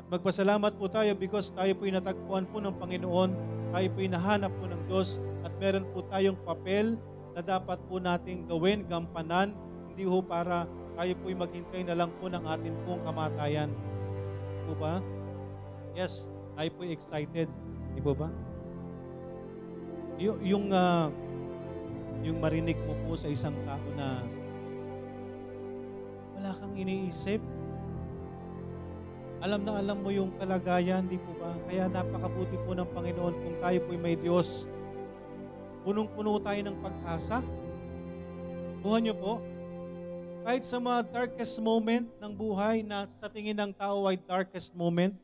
At 0.00 0.06
magpasalamat 0.08 0.72
po 0.80 0.88
tayo 0.88 1.12
because 1.14 1.52
tayo 1.52 1.76
po 1.76 1.84
natagpuan 1.86 2.48
po 2.48 2.58
ng 2.58 2.74
Panginoon, 2.80 3.30
tayo 3.72 3.86
po 3.92 3.98
nahanap 4.00 4.52
po 4.56 4.64
ng 4.68 4.82
Diyos 4.88 5.20
at 5.44 5.52
meron 5.60 5.86
po 5.92 6.04
tayong 6.08 6.40
papel 6.42 6.96
na 7.32 7.40
dapat 7.40 7.78
po 7.88 8.00
nating 8.00 8.48
gawin, 8.48 8.84
gampanan, 8.88 9.56
hindi 9.92 10.04
ho 10.08 10.20
para 10.24 10.68
tayo 10.96 11.12
po'y 11.24 11.36
maghintay 11.36 11.82
na 11.88 11.96
lang 11.96 12.10
po 12.20 12.28
ng 12.28 12.44
atin 12.44 12.74
pong 12.84 13.00
kamatayan. 13.04 13.70
Po 14.68 14.72
ba? 14.76 15.00
Yes, 15.96 16.28
tayo 16.56 16.68
po'y 16.76 16.92
excited. 16.92 17.48
Di 17.92 18.00
po 18.00 18.12
ba? 18.12 18.28
Y- 20.20 20.52
yung 20.52 20.68
uh, 20.72 21.08
yung 22.22 22.38
marinig 22.38 22.76
mo 22.84 22.94
po 23.04 23.16
sa 23.16 23.26
isang 23.32 23.56
tao 23.64 23.86
na 23.96 24.22
wala 26.42 26.58
kang 26.58 26.74
iniisip. 26.74 27.38
Alam 29.46 29.62
na 29.62 29.78
alam 29.78 30.02
mo 30.02 30.10
yung 30.10 30.34
kalagayan, 30.42 31.06
di 31.06 31.14
po 31.14 31.38
ba? 31.38 31.54
Kaya 31.70 31.86
napakabuti 31.86 32.58
po 32.66 32.74
ng 32.74 32.90
Panginoon 32.90 33.34
kung 33.46 33.56
tayo 33.62 33.78
po'y 33.86 33.94
may 33.94 34.18
Diyos. 34.18 34.66
Punong-puno 35.86 36.42
tayo 36.42 36.58
ng 36.66 36.82
pag-asa. 36.82 37.46
Buhan 38.82 39.06
niyo 39.06 39.14
po, 39.14 39.38
kahit 40.42 40.66
sa 40.66 40.82
mga 40.82 41.06
darkest 41.14 41.62
moment 41.62 42.10
ng 42.18 42.32
buhay 42.34 42.82
na 42.82 43.06
sa 43.06 43.30
tingin 43.30 43.54
ng 43.54 43.70
tao 43.70 44.10
ay 44.10 44.18
darkest 44.18 44.74
moment, 44.74 45.14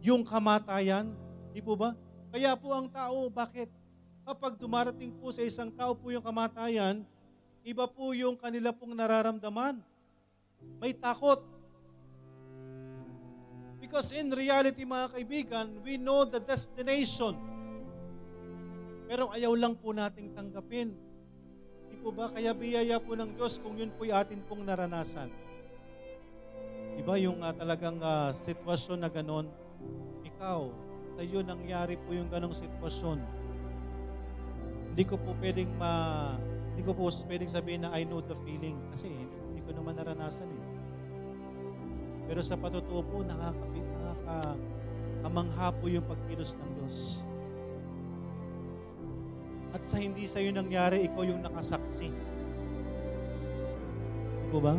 yung 0.00 0.24
kamatayan, 0.24 1.12
di 1.52 1.60
po 1.60 1.76
ba? 1.76 1.92
Kaya 2.32 2.56
po 2.56 2.72
ang 2.72 2.88
tao, 2.88 3.28
bakit? 3.28 3.68
kapag 4.24 4.56
dumarating 4.56 5.12
po 5.12 5.28
sa 5.28 5.44
isang 5.44 5.68
tao 5.68 5.92
po 5.92 6.08
yung 6.08 6.24
kamatayan, 6.24 7.04
iba 7.68 7.84
po 7.84 8.16
yung 8.16 8.38
kanila 8.38 8.72
pong 8.72 8.96
nararamdaman. 8.96 9.91
May 10.82 10.92
takot. 10.94 11.40
Because 13.82 14.14
in 14.14 14.32
reality, 14.32 14.86
mga 14.86 15.08
kaibigan, 15.14 15.66
we 15.82 15.98
know 15.98 16.24
the 16.24 16.38
destination. 16.38 17.36
Pero 19.06 19.28
ayaw 19.34 19.52
lang 19.58 19.74
po 19.76 19.92
nating 19.92 20.32
tanggapin. 20.32 20.94
Di 21.90 21.96
po 22.00 22.14
ba? 22.14 22.32
Kaya 22.32 22.56
biyaya 22.56 22.96
po 23.02 23.12
ng 23.18 23.36
Diyos 23.36 23.60
kung 23.60 23.76
yun 23.76 23.92
po'y 23.94 24.14
atin 24.14 24.40
pong 24.46 24.64
naranasan. 24.64 25.28
Diba 26.96 27.20
yung 27.20 27.42
uh, 27.42 27.52
talagang 27.52 28.00
uh, 28.00 28.32
sitwasyon 28.32 29.04
na 29.04 29.10
ganon, 29.12 29.48
ikaw, 30.24 30.72
sa 31.16 31.20
iyo 31.20 31.44
nangyari 31.44 32.00
po 32.00 32.16
yung 32.16 32.32
ganong 32.32 32.56
sitwasyon 32.56 33.42
hindi 34.92 35.08
ko 35.08 35.16
po 35.16 35.32
pwedeng 35.40 35.72
ma 35.80 35.92
hindi 36.76 36.84
ko 36.84 36.92
po 36.92 37.08
pwedeng 37.08 37.48
sabihin 37.48 37.88
na 37.88 37.96
I 37.96 38.04
know 38.04 38.20
the 38.20 38.36
feeling 38.44 38.76
kasi 38.92 39.08
hindi, 39.08 39.24
hindi 39.24 39.41
naman 39.82 39.98
naranasan 39.98 40.46
eh. 40.46 40.64
Pero 42.30 42.38
sa 42.38 42.54
patotoo 42.54 43.02
po, 43.02 43.26
nakaka, 43.26 43.66
nakaka 43.74 44.54
kamangha 45.26 45.68
po 45.74 45.90
yung 45.90 46.06
pagkilos 46.06 46.54
ng 46.54 46.70
Diyos. 46.78 47.26
At 49.74 49.82
sa 49.82 49.98
hindi 49.98 50.30
sa 50.30 50.38
iyo 50.38 50.54
nangyari, 50.54 51.02
ikaw 51.02 51.26
yung 51.26 51.42
nakasaksi. 51.42 52.14
Hindi 54.46 54.58
ba? 54.62 54.78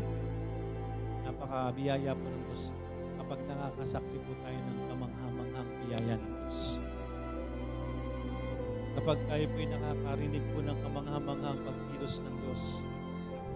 Napakabiyaya 1.28 2.16
po 2.16 2.24
ng 2.24 2.44
Diyos 2.48 2.72
kapag 3.20 3.40
nakakasaksi 3.44 4.16
po 4.24 4.32
tayo 4.40 4.56
ng 4.56 4.80
kamangha-manghang 4.88 5.72
biyaya 5.84 6.16
ng 6.16 6.34
Diyos 6.48 6.80
kapag 8.94 9.18
tayo 9.26 9.46
po'y 9.58 9.66
nakakarinig 9.74 10.46
po 10.54 10.62
ng 10.62 10.78
kamangha-manghang 10.86 11.60
pagkilos 11.66 12.22
ng 12.22 12.36
Diyos. 12.46 12.86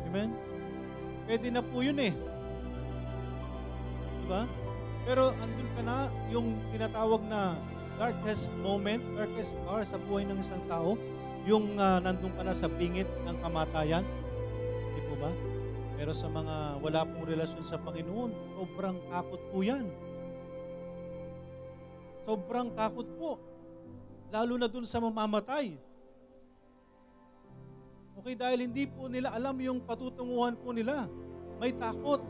Amen? 0.10 0.57
Pwede 1.28 1.52
na 1.52 1.60
po 1.60 1.84
yun 1.84 2.00
eh. 2.00 2.16
Diba? 4.24 4.48
Pero 5.04 5.36
andun 5.36 5.70
ka 5.76 5.82
na 5.84 6.08
yung 6.32 6.56
tinatawag 6.72 7.22
na 7.28 7.60
darkest 8.00 8.56
moment, 8.64 9.04
darkest 9.16 9.60
hour 9.68 9.84
sa 9.84 10.00
buhay 10.00 10.24
ng 10.24 10.40
isang 10.40 10.64
tao, 10.72 10.96
yung 11.44 11.76
uh, 11.76 12.00
nandun 12.00 12.32
ka 12.32 12.48
na 12.48 12.56
sa 12.56 12.72
bingit 12.72 13.08
ng 13.28 13.38
kamatayan. 13.44 14.08
Di 14.96 15.02
po 15.04 15.16
ba? 15.20 15.32
Pero 16.00 16.12
sa 16.16 16.32
mga 16.32 16.80
wala 16.80 17.04
pong 17.04 17.26
relasyon 17.28 17.64
sa 17.64 17.76
Panginoon, 17.76 18.32
sobrang 18.56 18.98
takot 19.12 19.42
po 19.52 19.58
yan. 19.64 19.88
Sobrang 22.28 22.68
takot 22.76 23.08
po. 23.16 23.40
Lalo 24.32 24.60
na 24.60 24.68
dun 24.68 24.84
sa 24.84 25.00
mamamatay. 25.00 25.87
Okay, 28.18 28.34
dahil 28.34 28.66
hindi 28.66 28.90
po 28.90 29.06
nila 29.06 29.30
alam 29.30 29.54
yung 29.62 29.80
patutunguhan 29.86 30.58
po 30.58 30.74
nila. 30.74 31.06
May 31.62 31.70
takot. 31.74 32.22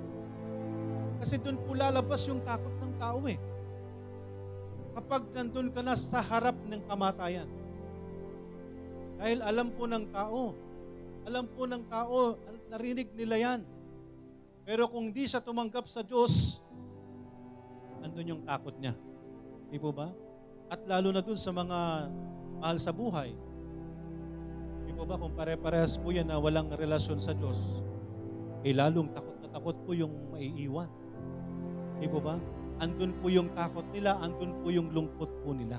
Kasi 1.24 1.40
dun 1.40 1.58
po 1.64 1.74
lalabas 1.74 2.28
yung 2.28 2.44
takot 2.44 2.76
ng 2.84 2.94
tao 3.00 3.24
eh. 3.26 3.40
Kapag 5.00 5.32
nandun 5.32 5.72
ka 5.72 5.80
na 5.80 5.96
sa 5.96 6.20
harap 6.20 6.60
ng 6.68 6.84
kamatayan. 6.86 7.48
Dahil 9.18 9.40
alam 9.42 9.72
po 9.74 9.88
ng 9.88 10.06
tao, 10.14 10.54
alam 11.26 11.46
po 11.50 11.64
ng 11.66 11.84
tao, 11.90 12.36
narinig 12.70 13.10
nila 13.16 13.36
yan. 13.40 13.62
Pero 14.68 14.92
kung 14.92 15.16
di 15.16 15.24
siya 15.24 15.40
tumanggap 15.40 15.88
sa 15.88 16.04
Diyos, 16.04 16.60
andun 18.04 18.38
yung 18.38 18.44
takot 18.44 18.76
niya. 18.76 18.94
Di 19.72 19.80
po 19.80 19.96
ba? 19.96 20.12
At 20.68 20.84
lalo 20.84 21.16
na 21.16 21.24
dun 21.24 21.40
sa 21.40 21.56
mga 21.56 22.12
mahal 22.60 22.78
sa 22.78 22.92
buhay. 22.92 23.47
Po 24.98 25.06
ba 25.06 25.14
kung 25.14 25.38
pare-parehas 25.38 26.02
po 26.02 26.10
yan 26.10 26.26
na 26.26 26.42
walang 26.42 26.74
relasyon 26.74 27.22
sa 27.22 27.38
Diyos, 27.38 27.86
eh 28.66 28.74
lalong 28.74 29.14
takot 29.14 29.38
na 29.46 29.48
takot 29.54 29.78
po 29.86 29.94
yung 29.94 30.34
maiiwan. 30.34 30.90
Di 32.02 32.10
po 32.10 32.18
ba? 32.18 32.42
Andun 32.82 33.14
po 33.22 33.30
yung 33.30 33.54
takot 33.54 33.86
nila, 33.94 34.18
andun 34.18 34.58
po 34.66 34.74
yung 34.74 34.90
lungkot 34.90 35.30
po 35.46 35.54
nila. 35.54 35.78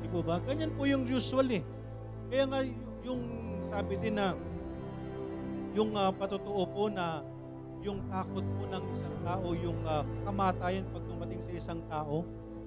Di 0.00 0.08
po 0.08 0.24
ba? 0.24 0.40
Ganyan 0.48 0.72
po 0.72 0.88
yung 0.88 1.04
usual 1.04 1.52
eh. 1.52 1.60
Kaya 2.32 2.48
nga 2.48 2.64
yung 3.04 3.22
sabi 3.60 4.00
din 4.00 4.16
na 4.16 4.32
yung 5.76 5.92
uh, 5.92 6.08
patotoo 6.16 6.64
po 6.72 6.88
na 6.88 7.20
yung 7.84 8.00
takot 8.08 8.44
po 8.56 8.64
ng 8.64 8.84
isang 8.88 9.16
tao, 9.20 9.52
yung 9.52 9.76
uh, 9.84 10.00
kamatayan 10.24 10.88
pag 10.88 11.04
dumating 11.04 11.44
sa 11.44 11.52
isang 11.52 11.84
tao, 11.92 12.24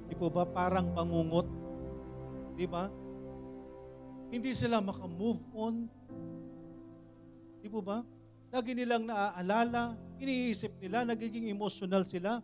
Di 0.10 0.18
po 0.18 0.28
ba? 0.34 0.44
Parang 0.44 0.90
bangungot. 0.90 1.46
Di 2.58 2.66
ba? 2.66 2.90
Hindi 4.30 4.54
sila 4.54 4.78
makamove 4.78 5.42
on. 5.58 5.90
Di 7.60 7.68
po 7.68 7.82
ba? 7.82 8.06
Lagi 8.50 8.74
nilang 8.78 9.06
naaalala, 9.06 9.98
iniisip 10.22 10.78
nila, 10.82 11.06
nagiging 11.06 11.50
emotional 11.50 12.06
sila. 12.06 12.42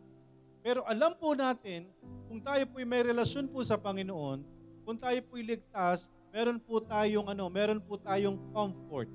Pero 0.65 0.81
alam 0.89 1.13
po 1.13 1.37
natin, 1.37 1.89
kung 2.25 2.41
tayo 2.41 2.65
po'y 2.69 2.85
may 2.85 3.05
relasyon 3.05 3.49
po 3.49 3.61
sa 3.61 3.77
Panginoon, 3.77 4.41
kung 4.81 4.97
tayo 4.97 5.17
po'y 5.29 5.45
ligtas, 5.45 6.09
meron 6.33 6.57
po 6.57 6.81
tayong 6.81 7.29
ano, 7.29 7.45
meron 7.53 7.81
po 7.81 8.01
tayong 8.01 8.37
comfort. 8.49 9.09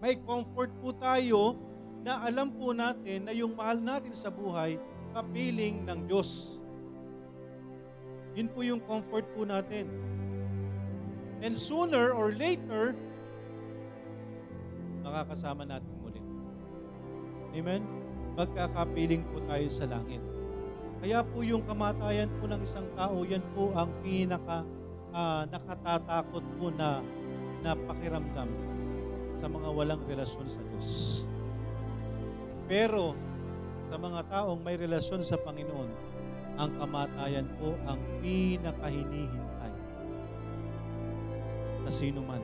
May 0.00 0.16
comfort 0.18 0.72
po 0.80 0.96
tayo 0.96 1.60
na 2.02 2.24
alam 2.24 2.50
po 2.50 2.74
natin 2.74 3.28
na 3.28 3.32
yung 3.36 3.54
mahal 3.54 3.78
natin 3.78 4.16
sa 4.16 4.32
buhay 4.32 4.74
kapiling 5.12 5.84
ng 5.86 6.08
Diyos. 6.08 6.58
Yun 8.32 8.48
po 8.50 8.64
yung 8.64 8.80
comfort 8.82 9.28
po 9.36 9.44
natin. 9.44 9.86
And 11.42 11.58
sooner 11.58 12.14
or 12.14 12.30
later, 12.30 12.94
makakasama 15.02 15.66
natin 15.66 15.90
muli. 15.98 16.22
Amen? 17.58 17.82
Magkakapiling 18.38 19.26
po 19.26 19.42
tayo 19.50 19.66
sa 19.66 19.90
langit. 19.90 20.22
Kaya 21.02 21.26
po 21.26 21.42
yung 21.42 21.66
kamatayan 21.66 22.30
po 22.38 22.46
ng 22.46 22.62
isang 22.62 22.86
tao, 22.94 23.26
yan 23.26 23.42
po 23.58 23.74
ang 23.74 23.90
pinaka 24.06 24.62
ah, 25.10 25.42
nakatatakot 25.50 26.46
po 26.62 26.70
na, 26.70 27.02
na 27.66 27.74
pakiramdam 27.74 28.46
sa 29.34 29.50
mga 29.50 29.68
walang 29.74 30.02
relasyon 30.06 30.46
sa 30.46 30.62
Diyos. 30.62 31.26
Pero 32.70 33.18
sa 33.90 33.98
mga 33.98 34.30
taong 34.30 34.62
may 34.62 34.78
relasyon 34.78 35.26
sa 35.26 35.34
Panginoon, 35.42 35.90
ang 36.54 36.70
kamatayan 36.78 37.50
po 37.58 37.74
ang 37.82 37.98
pinakahinihintay 38.22 39.41
sa 41.82 41.90
sino 41.90 42.22
man. 42.22 42.42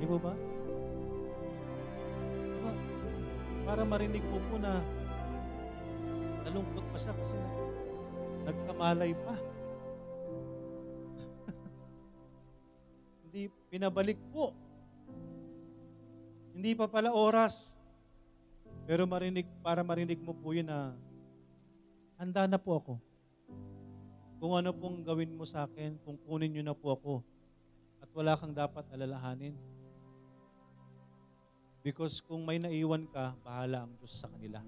Di 0.00 0.04
mo 0.08 0.16
ba? 0.16 0.32
Di 2.40 2.58
ba? 2.64 2.72
Para 3.68 3.82
marinig 3.84 4.24
mo 4.24 4.40
po 4.48 4.56
na 4.56 4.80
nalungkot 6.48 6.84
pa 6.88 6.98
siya 6.98 7.12
kasi 7.12 7.36
na, 7.36 7.50
nagkamalay 8.48 9.12
pa. 9.12 9.36
Hindi 13.28 13.52
pinabalik 13.68 14.18
po. 14.32 14.56
Hindi 16.56 16.72
pa 16.74 16.88
pala 16.88 17.12
oras. 17.12 17.76
Pero 18.90 19.06
marinig, 19.06 19.46
para 19.62 19.86
marinig 19.86 20.18
mo 20.18 20.34
po 20.34 20.50
yun 20.50 20.66
na 20.66 20.96
handa 22.18 22.48
na 22.50 22.58
po 22.58 22.80
ako. 22.80 22.94
Kung 24.40 24.56
ano 24.56 24.72
pong 24.72 25.04
gawin 25.04 25.36
mo 25.36 25.44
sa 25.44 25.68
akin, 25.68 26.00
kung 26.00 26.16
kunin 26.26 26.50
nyo 26.56 26.64
na 26.64 26.74
po 26.74 26.96
ako. 26.96 27.12
At 28.10 28.18
wala 28.18 28.34
kang 28.34 28.50
dapat 28.50 28.82
alalahanin. 28.90 29.54
Because 31.78 32.18
kung 32.18 32.42
may 32.42 32.58
naiwan 32.58 33.06
ka, 33.06 33.38
bahala 33.38 33.86
ang 33.86 33.94
Diyos 34.02 34.18
sa 34.18 34.26
kanila. 34.26 34.58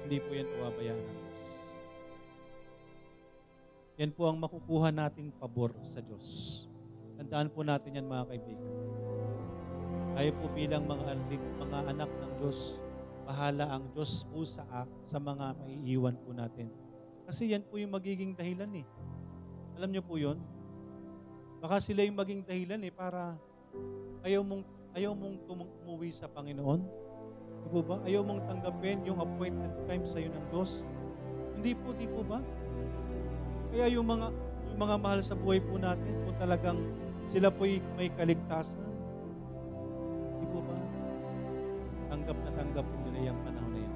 Hindi 0.00 0.16
po 0.24 0.30
yan 0.32 0.48
pababayaan 0.56 1.04
ng 1.04 1.18
Diyos. 1.20 1.42
Yan 4.00 4.12
po 4.16 4.24
ang 4.24 4.40
makukuha 4.40 4.88
nating 4.88 5.36
pabor 5.36 5.76
sa 5.92 6.00
Diyos. 6.00 6.64
Tandaan 7.20 7.52
po 7.52 7.60
natin 7.60 8.00
yan 8.00 8.08
mga 8.08 8.24
kaibigan. 8.32 8.72
Tayo 10.16 10.30
po 10.40 10.48
bilang 10.56 10.88
mga, 10.88 11.12
mga 11.60 11.78
anak 11.92 12.08
ng 12.08 12.32
Diyos, 12.40 12.80
bahala 13.28 13.68
ang 13.68 13.92
Diyos 13.92 14.24
po 14.32 14.48
sa, 14.48 14.64
sa 15.04 15.20
mga 15.20 15.60
maiiwan 15.60 16.16
po 16.24 16.32
natin. 16.32 16.72
Kasi 17.28 17.52
yan 17.52 17.68
po 17.68 17.76
yung 17.76 17.92
magiging 17.92 18.32
dahilan 18.32 18.80
eh. 18.80 18.88
Alam 19.78 19.90
niyo 19.92 20.02
po 20.02 20.16
yun? 20.16 20.38
Baka 21.60 21.76
sila 21.78 22.02
yung 22.02 22.16
maging 22.16 22.42
dahilan 22.48 22.80
eh 22.80 22.92
para 22.94 23.36
ayaw 24.24 24.40
mong, 24.40 24.64
ayaw 24.96 25.12
mong 25.12 25.36
tum- 25.44 25.78
sa 26.08 26.26
Panginoon. 26.32 26.80
Di 27.60 27.68
po 27.68 27.84
ba? 27.84 28.00
Ayaw 28.08 28.24
mong 28.24 28.48
tanggapin 28.48 29.04
yung 29.04 29.20
appointed 29.20 29.72
time 29.84 30.04
sa 30.08 30.16
iyo 30.16 30.32
ng 30.32 30.46
Diyos. 30.48 30.88
Hindi 31.60 31.76
po, 31.76 31.92
di 31.92 32.08
po 32.08 32.24
ba? 32.24 32.40
Kaya 33.70 33.86
yung 33.92 34.08
mga 34.08 34.32
yung 34.70 34.80
mga 34.80 34.96
mahal 34.96 35.20
sa 35.20 35.36
buhay 35.36 35.60
po 35.60 35.76
natin, 35.76 36.14
kung 36.24 36.36
talagang 36.40 36.78
sila 37.28 37.52
po 37.52 37.68
may 37.98 38.08
kaligtasan, 38.16 38.80
di 40.40 40.46
po 40.48 40.64
ba? 40.64 40.76
Tanggap 42.08 42.38
na 42.40 42.50
tanggap 42.54 42.86
po 42.86 42.96
nila 43.04 43.18
yung 43.30 43.38
panahon 43.44 43.70
na 43.74 43.80
yan. 43.84 43.94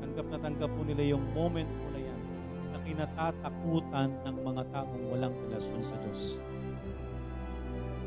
Tanggap 0.00 0.26
na 0.32 0.38
tanggap 0.40 0.70
po 0.72 0.80
nila 0.86 1.02
yung 1.04 1.24
moment 1.36 1.70
kinatatakutan 2.84 4.12
ng 4.28 4.36
mga 4.44 4.62
taong 4.70 5.02
walang 5.10 5.34
relasyon 5.48 5.82
sa 5.82 5.96
Diyos. 6.04 6.38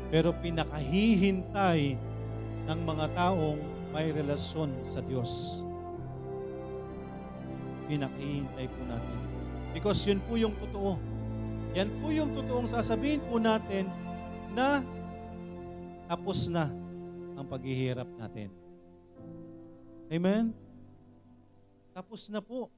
Pero 0.08 0.32
pinakahihintay 0.38 1.98
ng 2.64 2.80
mga 2.86 3.06
taong 3.12 3.60
may 3.92 4.08
relasyon 4.14 4.72
sa 4.84 5.04
Diyos. 5.04 5.64
Pinakahihintay 7.88 8.66
po 8.68 8.80
natin. 8.88 9.18
Because 9.76 10.00
yun 10.08 10.20
po 10.24 10.36
yung 10.40 10.56
totoo. 10.56 10.96
Yan 11.76 11.92
po 12.00 12.08
yung 12.08 12.32
totoong 12.32 12.68
sasabihin 12.68 13.20
po 13.28 13.36
natin 13.36 13.88
na 14.56 14.80
tapos 16.08 16.48
na 16.48 16.72
ang 17.36 17.44
paghihirap 17.44 18.08
natin. 18.16 18.48
Amen? 20.08 20.56
Tapos 21.92 22.32
na 22.32 22.40
po. 22.40 22.72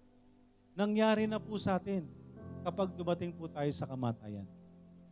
Nangyari 0.74 1.26
na 1.26 1.42
po 1.42 1.58
sa 1.58 1.76
atin 1.76 2.06
kapag 2.62 2.94
dumating 2.94 3.34
po 3.34 3.48
tayo 3.50 3.68
sa 3.72 3.88
kamatayan. 3.88 4.46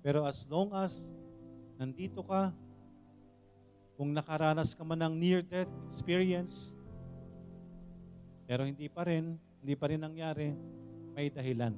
Pero 0.05 0.23
as 0.25 0.47
long 0.47 0.71
as 0.77 1.11
nandito 1.77 2.23
ka, 2.23 2.55
kung 3.99 4.15
nakaranas 4.15 4.79
ka 4.79 4.87
man 4.87 5.03
ng 5.03 5.15
near-death 5.19 5.71
experience, 5.91 6.79
pero 8.47 8.63
hindi 8.63 8.87
pa 8.87 9.05
rin, 9.05 9.35
hindi 9.59 9.75
pa 9.75 9.91
rin 9.91 10.01
nangyari, 10.01 10.55
may 11.19 11.29
dahilan. 11.29 11.75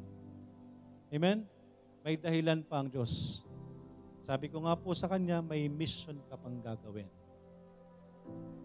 Amen? 1.10 1.48
May 2.04 2.20
dahilan 2.20 2.60
pa 2.62 2.84
ang 2.84 2.88
Diyos. 2.92 3.42
Sabi 4.20 4.52
ko 4.52 4.62
nga 4.62 4.76
po 4.76 4.92
sa 4.92 5.08
Kanya, 5.08 5.40
may 5.40 5.66
mission 5.66 6.20
ka 6.28 6.36
pang 6.36 6.60
gagawin. 6.60 7.08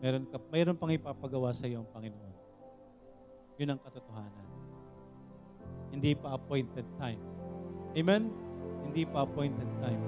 Meron, 0.04 0.28
ka, 0.30 0.38
mayroon 0.52 0.78
pang 0.78 0.92
ipapagawa 0.92 1.50
sa 1.56 1.66
iyo 1.66 1.82
ang 1.82 1.90
Panginoon. 1.90 2.36
Yun 3.58 3.72
ang 3.74 3.82
katotohanan. 3.82 4.45
Hindi 5.96 6.12
pa 6.12 6.36
appointed 6.36 6.84
time. 7.00 7.24
Amen? 7.96 8.28
Hindi 8.84 9.08
pa 9.08 9.24
appointed 9.24 9.72
time. 9.80 10.04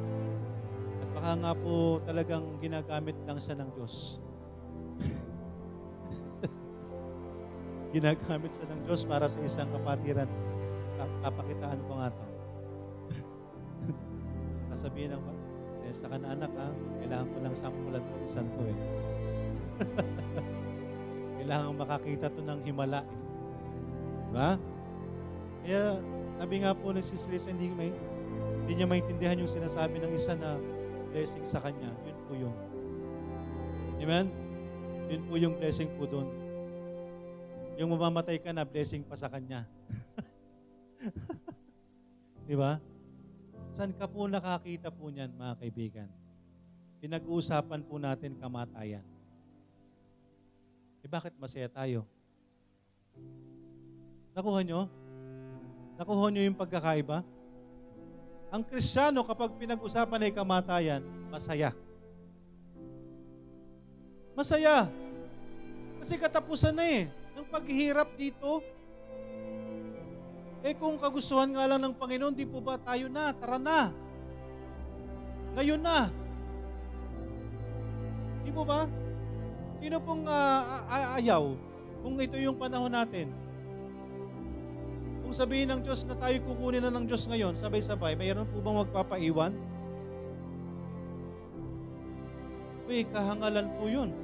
At 0.99 1.09
baka 1.15 1.31
nga 1.39 1.53
po 1.55 2.03
talagang 2.03 2.43
ginagamit 2.59 3.15
lang 3.23 3.39
siya 3.39 3.55
ng 3.55 3.71
Diyos. 3.71 4.19
ginagamit 7.95 8.51
siya 8.51 8.67
ng 8.67 8.83
Diyos 8.83 9.07
para 9.07 9.31
sa 9.31 9.39
isang 9.39 9.71
kapatiran. 9.71 10.27
Papakitaan 11.23 11.79
ko 11.87 12.03
nga 12.03 12.11
to. 12.11 12.25
Sasabihin 14.75 15.15
ng, 15.15 15.23
sensya 15.87 16.11
ka 16.11 16.19
na 16.19 16.35
anak 16.35 16.51
ha, 16.51 16.67
kailangan 16.99 17.31
ko 17.31 17.37
lang 17.39 17.55
sampulan 17.55 18.03
to, 18.03 18.15
isang 18.27 18.47
to 18.51 18.61
eh. 18.67 18.79
kailangan 21.39 21.79
makakita 21.79 22.27
to 22.27 22.43
ng 22.43 22.59
himala 22.67 23.07
eh. 23.07 23.19
Diba? 24.27 24.66
Kaya, 25.67 25.99
sabi 26.39 26.63
nga 26.63 26.71
po 26.71 26.95
ni 26.95 27.03
Sis 27.03 27.27
Lisa, 27.27 27.51
hindi, 27.51 27.67
may, 27.75 27.91
hindi 28.63 28.71
niya 28.79 28.87
maintindihan 28.87 29.35
yung 29.35 29.51
sinasabi 29.51 29.99
ng 29.99 30.15
isa 30.15 30.31
na 30.39 30.55
blessing 31.11 31.43
sa 31.43 31.59
kanya. 31.59 31.91
Yun 32.07 32.19
po 32.23 32.31
yun. 32.39 32.55
Amen? 33.99 34.31
Yun 35.11 35.21
po 35.27 35.35
yung 35.35 35.59
blessing 35.59 35.91
po 35.99 36.07
doon. 36.07 36.23
Yung 37.75 37.91
mamamatay 37.91 38.39
ka 38.39 38.55
na, 38.55 38.63
blessing 38.63 39.03
pa 39.03 39.19
sa 39.19 39.27
kanya. 39.27 39.67
Di 42.47 42.55
ba? 42.55 42.79
Saan 43.67 43.91
ka 43.91 44.07
po 44.07 44.23
nakakita 44.23 44.87
po 44.87 45.11
niyan, 45.11 45.35
mga 45.35 45.53
kaibigan? 45.59 46.09
Pinag-uusapan 47.03 47.83
po 47.83 47.99
natin 47.99 48.39
kamatayan. 48.39 49.03
Eh 51.03 51.11
bakit 51.11 51.35
masaya 51.35 51.67
tayo? 51.67 52.07
Nakuha 54.31 54.63
nyo? 54.63 55.06
Nakuha 55.97 56.29
nyo 56.29 56.41
yung 56.45 56.57
pagkakaiba? 56.57 57.25
Ang 58.53 58.63
Kristiyano 58.63 59.25
kapag 59.25 59.57
pinag-usapan 59.57 60.29
ay 60.29 60.31
kamatayan, 60.31 61.03
masaya. 61.33 61.73
Masaya. 64.37 64.87
Kasi 65.97 66.21
katapusan 66.21 66.77
na 66.77 66.85
eh. 66.85 67.09
Ng 67.33 67.47
paghihirap 67.49 68.13
dito. 68.13 68.61
Eh 70.61 70.77
kung 70.77 71.01
kagustuhan 71.01 71.49
nga 71.49 71.65
lang 71.65 71.81
ng 71.81 71.97
Panginoon, 71.97 72.37
di 72.37 72.45
po 72.45 72.61
ba 72.61 72.77
tayo 72.77 73.09
na, 73.09 73.33
tara 73.33 73.57
na. 73.57 73.89
Ngayon 75.57 75.81
na. 75.81 76.13
Di 78.45 78.53
po 78.53 78.61
ba? 78.61 78.85
Sino 79.81 79.97
pong 80.01 80.29
uh, 80.29 81.17
ayaw 81.17 81.57
kung 82.05 82.15
ito 82.21 82.37
yung 82.37 82.57
panahon 82.57 82.93
natin? 82.93 83.46
Kung 85.27 85.35
sabihin 85.35 85.67
ng 85.67 85.83
Diyos 85.83 86.07
na 86.07 86.15
tayo 86.15 86.39
kukunin 86.39 86.79
na 86.79 86.87
ng 86.87 87.03
Diyos 87.03 87.27
ngayon, 87.27 87.59
sabay-sabay, 87.59 88.15
mayroon 88.15 88.47
po 88.47 88.63
bang 88.63 88.79
magpapaiwan? 88.79 89.51
Uy, 92.87 93.03
kahangalan 93.11 93.67
po 93.75 93.91
yun. 93.91 94.15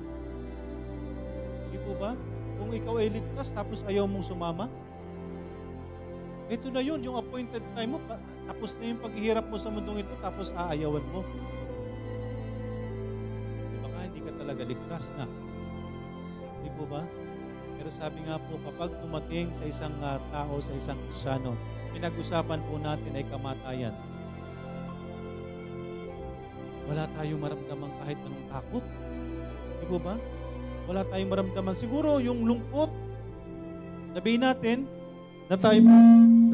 Di 1.75 1.77
po 1.83 1.91
ba? 1.99 2.15
Kung 2.55 2.71
ikaw 2.71 3.03
ay 3.03 3.11
ligtas 3.19 3.51
tapos 3.51 3.83
ayaw 3.83 4.07
mong 4.07 4.31
sumama, 4.31 4.71
ito 6.47 6.71
na 6.71 6.79
yun, 6.79 7.03
yung 7.03 7.19
appointed 7.19 7.67
time 7.75 7.99
mo, 7.99 7.99
tapos 8.47 8.79
na 8.79 8.95
yung 8.95 9.03
paghihirap 9.03 9.43
mo 9.51 9.59
sa 9.59 9.75
mundong 9.75 10.07
ito, 10.07 10.15
tapos 10.23 10.55
aayawan 10.55 11.03
mo. 11.11 11.19
Di 13.59 13.77
baka 13.83 14.07
hindi 14.07 14.23
ka 14.23 14.31
talaga 14.39 14.63
ligtas 14.63 15.11
na. 15.19 15.27
Di 16.63 16.71
po 16.79 16.87
ba? 16.87 17.03
Pero 17.83 17.91
sabi 17.91 18.23
nga 18.23 18.39
po, 18.39 18.55
kapag 18.63 18.95
dumating 19.03 19.51
sa 19.51 19.67
isang 19.67 19.91
uh, 19.99 20.15
tao, 20.31 20.55
sa 20.63 20.71
isang 20.71 20.95
krisyano, 21.03 21.51
pinag-usapan 21.91 22.63
po 22.63 22.79
natin 22.79 23.11
ay 23.11 23.27
kamatayan. 23.27 23.91
wala 26.87 27.03
tayong 27.11 27.43
maramdaman 27.43 27.91
kahit 27.99 28.15
anong 28.23 28.47
takot. 28.47 28.85
Di 29.83 29.85
po 29.91 29.99
ba? 29.99 30.15
Wala 30.87 31.03
tayong 31.11 31.27
maramdaman. 31.27 31.75
Siguro 31.75 32.23
yung 32.23 32.47
lungkot, 32.47 32.87
sabihin 34.15 34.47
natin, 34.47 34.87
na 35.51 35.59
tayo, 35.59 35.83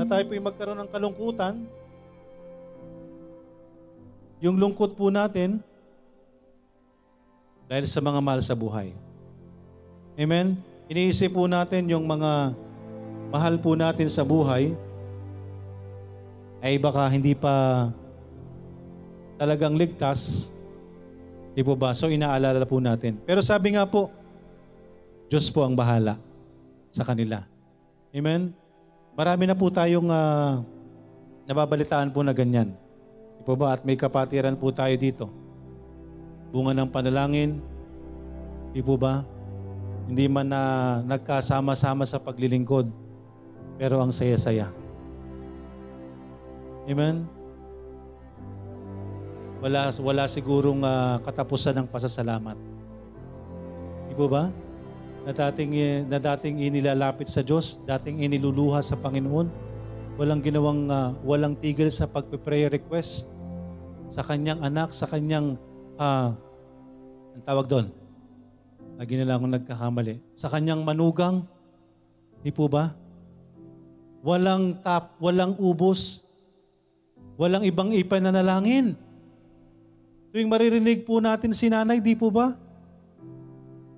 na 0.01 0.05
tayo 0.09 0.23
po 0.25 0.33
yung 0.33 0.49
magkaroon 0.49 0.81
ng 0.81 0.89
kalungkutan, 0.89 1.61
yung 4.41 4.57
lungkot 4.57 4.97
po 4.97 5.13
natin, 5.13 5.61
dahil 7.69 7.85
sa 7.85 8.01
mga 8.01 8.17
mahal 8.17 8.41
sa 8.41 8.57
buhay. 8.57 8.97
Amen? 10.17 10.68
Iniisip 10.89 11.37
po 11.37 11.45
natin 11.45 11.85
yung 11.85 12.09
mga 12.09 12.57
mahal 13.29 13.61
po 13.61 13.77
natin 13.77 14.09
sa 14.09 14.25
buhay, 14.25 14.73
ay 16.65 16.81
baka 16.81 17.05
hindi 17.13 17.37
pa 17.37 17.87
talagang 19.37 19.77
ligtas. 19.77 20.49
Di 21.53 21.61
po 21.61 21.77
ba? 21.77 21.93
So 21.93 22.09
inaalala 22.09 22.65
po 22.65 22.81
natin. 22.81 23.21
Pero 23.21 23.39
sabi 23.45 23.77
nga 23.77 23.85
po, 23.85 24.09
Diyos 25.29 25.47
po 25.53 25.61
ang 25.61 25.77
bahala 25.77 26.17
sa 26.89 27.05
kanila. 27.05 27.45
Amen? 28.09 28.49
Marami 29.13 29.45
na 29.45 29.53
po 29.53 29.69
tayong 29.69 30.09
uh, 30.09 30.65
nababalitaan 31.45 32.09
po 32.09 32.25
na 32.25 32.33
ganyan. 32.33 32.73
Di 33.37 33.43
po 33.45 33.53
ba? 33.53 33.77
At 33.77 33.85
may 33.85 33.93
kapatiran 33.93 34.57
po 34.57 34.73
tayo 34.73 34.97
dito. 34.97 35.29
Bunga 36.49 36.73
ng 36.73 36.89
panalangin. 36.89 37.61
Di 38.73 38.81
po 38.81 38.97
ba? 38.97 39.21
Hindi 40.09 40.25
man 40.25 40.49
na 40.49 40.61
nagkasama-sama 41.05 42.01
sa 42.09 42.17
paglilingkod. 42.17 42.89
Pero 43.77 44.01
ang 44.01 44.09
saya-saya. 44.09 44.73
Amen? 46.89 47.29
Wala, 49.61 49.93
wala 50.01 50.25
sigurong 50.25 50.81
uh, 50.81 51.21
katapusan 51.21 51.77
ng 51.77 51.87
pasasalamat. 51.93 52.57
Di 54.09 54.17
po 54.17 54.25
ba? 54.25 54.49
Na 55.21 55.29
dating, 55.29 55.71
eh, 55.77 56.01
na 56.09 56.17
dating 56.17 56.57
inilalapit 56.57 57.29
sa 57.29 57.45
Diyos, 57.45 57.77
dating 57.85 58.25
iniluluha 58.25 58.81
sa 58.81 58.97
Panginoon, 58.97 59.45
walang 60.17 60.41
ginawang, 60.41 60.89
uh, 60.89 61.13
walang 61.21 61.53
tigil 61.53 61.93
sa 61.93 62.09
pagpe-prayer 62.09 62.73
request 62.73 63.29
sa 64.09 64.25
kanyang 64.25 64.57
anak, 64.65 64.89
sa 64.89 65.05
kanyang, 65.05 65.53
uh, 66.01 66.33
ang 67.37 67.43
tawag 67.45 67.69
doon, 67.69 67.85
na 68.99 69.23
lang 69.23 69.35
akong 69.39 69.53
nagkakamali, 69.55 70.15
sa 70.35 70.51
kanyang 70.51 70.83
manugang, 70.83 71.47
di 72.43 72.51
po 72.51 72.67
ba? 72.67 72.91
Walang 74.19 74.83
tap, 74.83 75.15
walang 75.23 75.55
ubos, 75.55 76.27
Walang 77.39 77.63
ibang 77.63 77.95
ipananalangin. 77.95 78.99
Tuwing 80.35 80.51
maririnig 80.51 81.07
po 81.07 81.23
natin 81.23 81.55
si 81.55 81.71
nanay, 81.71 82.03
di 82.03 82.11
po 82.11 82.27
ba? 82.27 82.51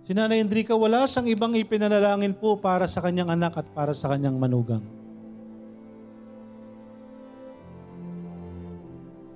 Si 0.06 0.14
Nanay 0.14 0.46
Enrica, 0.46 0.78
wala 0.78 1.10
siyang 1.10 1.26
ibang 1.26 1.54
ipinanalangin 1.58 2.38
po 2.38 2.58
para 2.58 2.86
sa 2.86 3.02
kanyang 3.02 3.34
anak 3.34 3.58
at 3.58 3.68
para 3.74 3.98
sa 3.98 4.14
kanyang 4.14 4.38
manugang. 4.38 4.86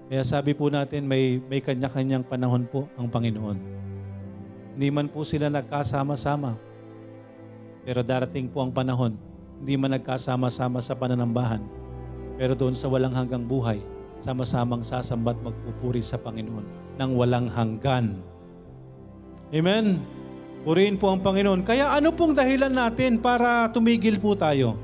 Kaya 0.06 0.21
sabi 0.21 0.54
po 0.54 0.69
natin, 0.69 1.10
may, 1.10 1.41
may 1.49 1.62
kanya-kanyang 1.62 2.25
panahon 2.25 2.69
po 2.69 2.86
ang 2.97 3.10
Panginoon. 3.10 3.58
Hindi 4.76 4.92
man 4.92 5.08
po 5.08 5.24
sila 5.24 5.48
nagkasama-sama. 5.48 6.60
Pero 7.88 8.04
darating 8.04 8.52
po 8.52 8.60
ang 8.60 8.76
panahon, 8.76 9.16
hindi 9.64 9.80
man 9.80 9.96
nagkasama-sama 9.96 10.84
sa 10.84 11.00
pananambahan. 11.00 11.64
Pero 12.36 12.60
doon 12.60 12.76
sa 12.76 12.92
walang 12.92 13.16
hanggang 13.16 13.48
buhay, 13.48 13.80
sama-samang 14.20 14.84
sasambat 14.84 15.40
magpupuri 15.40 16.04
sa 16.04 16.20
Panginoon 16.20 16.68
ng 17.00 17.12
walang 17.16 17.48
hanggan. 17.48 18.20
Amen. 19.56 20.04
Purihin 20.68 21.00
po 21.00 21.08
ang 21.08 21.24
Panginoon. 21.24 21.64
Kaya 21.64 21.96
ano 21.96 22.12
pong 22.12 22.36
dahilan 22.36 22.76
natin 22.76 23.24
para 23.24 23.72
tumigil 23.72 24.20
po 24.20 24.36
tayo? 24.36 24.76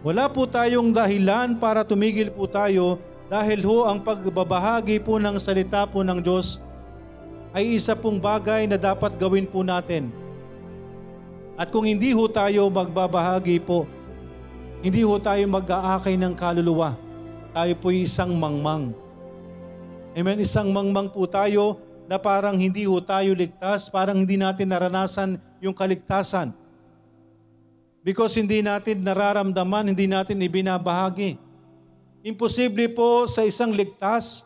Wala 0.00 0.32
po 0.32 0.48
tayong 0.48 0.88
dahilan 0.88 1.60
para 1.60 1.84
tumigil 1.84 2.32
po 2.32 2.48
tayo 2.48 2.96
dahil 3.28 3.60
ho 3.60 3.84
ang 3.84 4.00
pagbabahagi 4.00 5.04
po 5.04 5.20
ng 5.20 5.36
salita 5.36 5.84
po 5.84 6.00
ng 6.00 6.20
Diyos 6.24 6.64
ay 7.54 7.78
isa 7.78 7.94
pong 7.94 8.18
bagay 8.18 8.66
na 8.66 8.74
dapat 8.74 9.14
gawin 9.14 9.46
po 9.46 9.62
natin. 9.62 10.10
At 11.54 11.70
kung 11.70 11.86
hindi 11.86 12.10
ho 12.10 12.26
tayo 12.26 12.66
magbabahagi 12.66 13.62
po, 13.62 13.86
hindi 14.82 15.06
ho 15.06 15.14
tayo 15.22 15.46
mag-aakay 15.46 16.18
ng 16.18 16.34
kaluluwa 16.34 16.98
tayo 17.54 17.70
po 17.78 17.94
isang 17.94 18.34
mangmang. 18.34 18.90
Amen? 20.18 20.38
Isang 20.42 20.74
mangmang 20.74 21.06
po 21.06 21.22
tayo 21.30 21.78
na 22.10 22.18
parang 22.18 22.58
hindi 22.58 22.82
ho 22.82 22.98
tayo 22.98 23.30
ligtas, 23.30 23.86
parang 23.86 24.26
hindi 24.26 24.34
natin 24.34 24.66
naranasan 24.66 25.38
yung 25.62 25.70
kaligtasan. 25.70 26.50
Because 28.02 28.34
hindi 28.36 28.58
natin 28.58 29.06
nararamdaman, 29.06 29.94
hindi 29.94 30.10
natin 30.10 30.42
ibinabahagi. 30.42 31.38
Imposible 32.26 32.90
po 32.90 33.30
sa 33.30 33.46
isang 33.46 33.70
ligtas, 33.70 34.42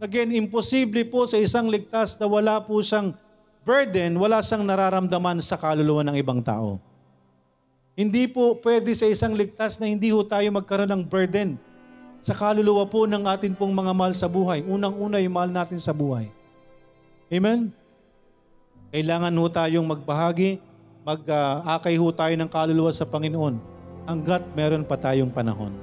again, 0.00 0.32
imposible 0.32 1.04
po 1.08 1.24
sa 1.24 1.40
isang 1.40 1.68
ligtas 1.68 2.16
na 2.20 2.26
wala 2.28 2.60
po 2.60 2.80
siyang 2.80 3.16
burden, 3.64 4.16
wala 4.20 4.40
siyang 4.44 4.64
nararamdaman 4.64 5.40
sa 5.40 5.56
kaluluwa 5.56 6.04
ng 6.06 6.16
ibang 6.20 6.40
tao. 6.44 6.78
Hindi 7.96 8.28
po 8.28 8.60
pwede 8.60 8.92
sa 8.92 9.08
isang 9.08 9.32
ligtas 9.32 9.80
na 9.80 9.88
hindi 9.88 10.12
ho 10.12 10.20
tayo 10.20 10.44
magkaroon 10.52 10.92
ng 10.92 11.02
burden 11.08 11.56
sa 12.20 12.36
kaluluwa 12.36 12.84
po 12.84 13.08
ng 13.08 13.24
atin 13.24 13.56
pong 13.56 13.72
mga 13.72 13.92
mahal 13.96 14.12
sa 14.12 14.28
buhay. 14.28 14.60
Unang-una 14.68 15.16
yung 15.16 15.32
mahal 15.32 15.48
natin 15.48 15.80
sa 15.80 15.96
buhay. 15.96 16.28
Amen? 17.32 17.72
Kailangan 18.92 19.32
ho 19.32 19.46
tayong 19.48 19.86
magbahagi, 19.88 20.60
mag-akay 21.04 21.96
ho 21.96 22.08
tayo 22.12 22.34
ng 22.36 22.50
kaluluwa 22.52 22.92
sa 22.92 23.08
Panginoon 23.08 23.56
hanggat 24.06 24.44
meron 24.54 24.86
pa 24.86 24.94
tayong 25.00 25.32
panahon. 25.32 25.74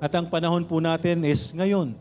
At 0.00 0.16
ang 0.16 0.32
panahon 0.32 0.64
po 0.64 0.80
natin 0.80 1.20
is 1.28 1.52
ngayon. 1.52 1.92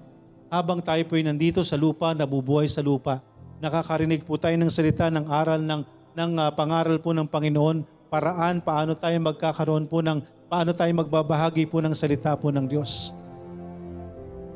Habang 0.49 0.81
tayo 0.81 1.05
po 1.05 1.13
nandito 1.21 1.62
sa 1.62 1.77
lupa, 1.77 2.17
nabubuhay 2.17 2.65
sa 2.65 2.81
lupa, 2.81 3.21
nakakarinig 3.62 4.25
po 4.25 4.33
tayo 4.41 4.57
ng 4.57 4.73
salita 4.73 5.05
ng 5.13 5.29
aral 5.29 5.62
ng, 5.62 5.85
ng 6.17 6.31
uh, 6.41 6.49
pangaral 6.57 6.97
po 6.97 7.13
ng 7.13 7.29
Panginoon, 7.29 7.85
paraan 8.09 8.57
paano 8.57 8.97
tayo 8.97 9.13
magkakaroon 9.21 9.85
po 9.85 10.01
ng 10.01 10.25
paano 10.49 10.73
tayo 10.73 10.89
magbabahagi 10.89 11.69
po 11.69 11.85
ng 11.85 11.93
salita 11.93 12.33
po 12.33 12.49
ng 12.49 12.65
Diyos. 12.65 13.13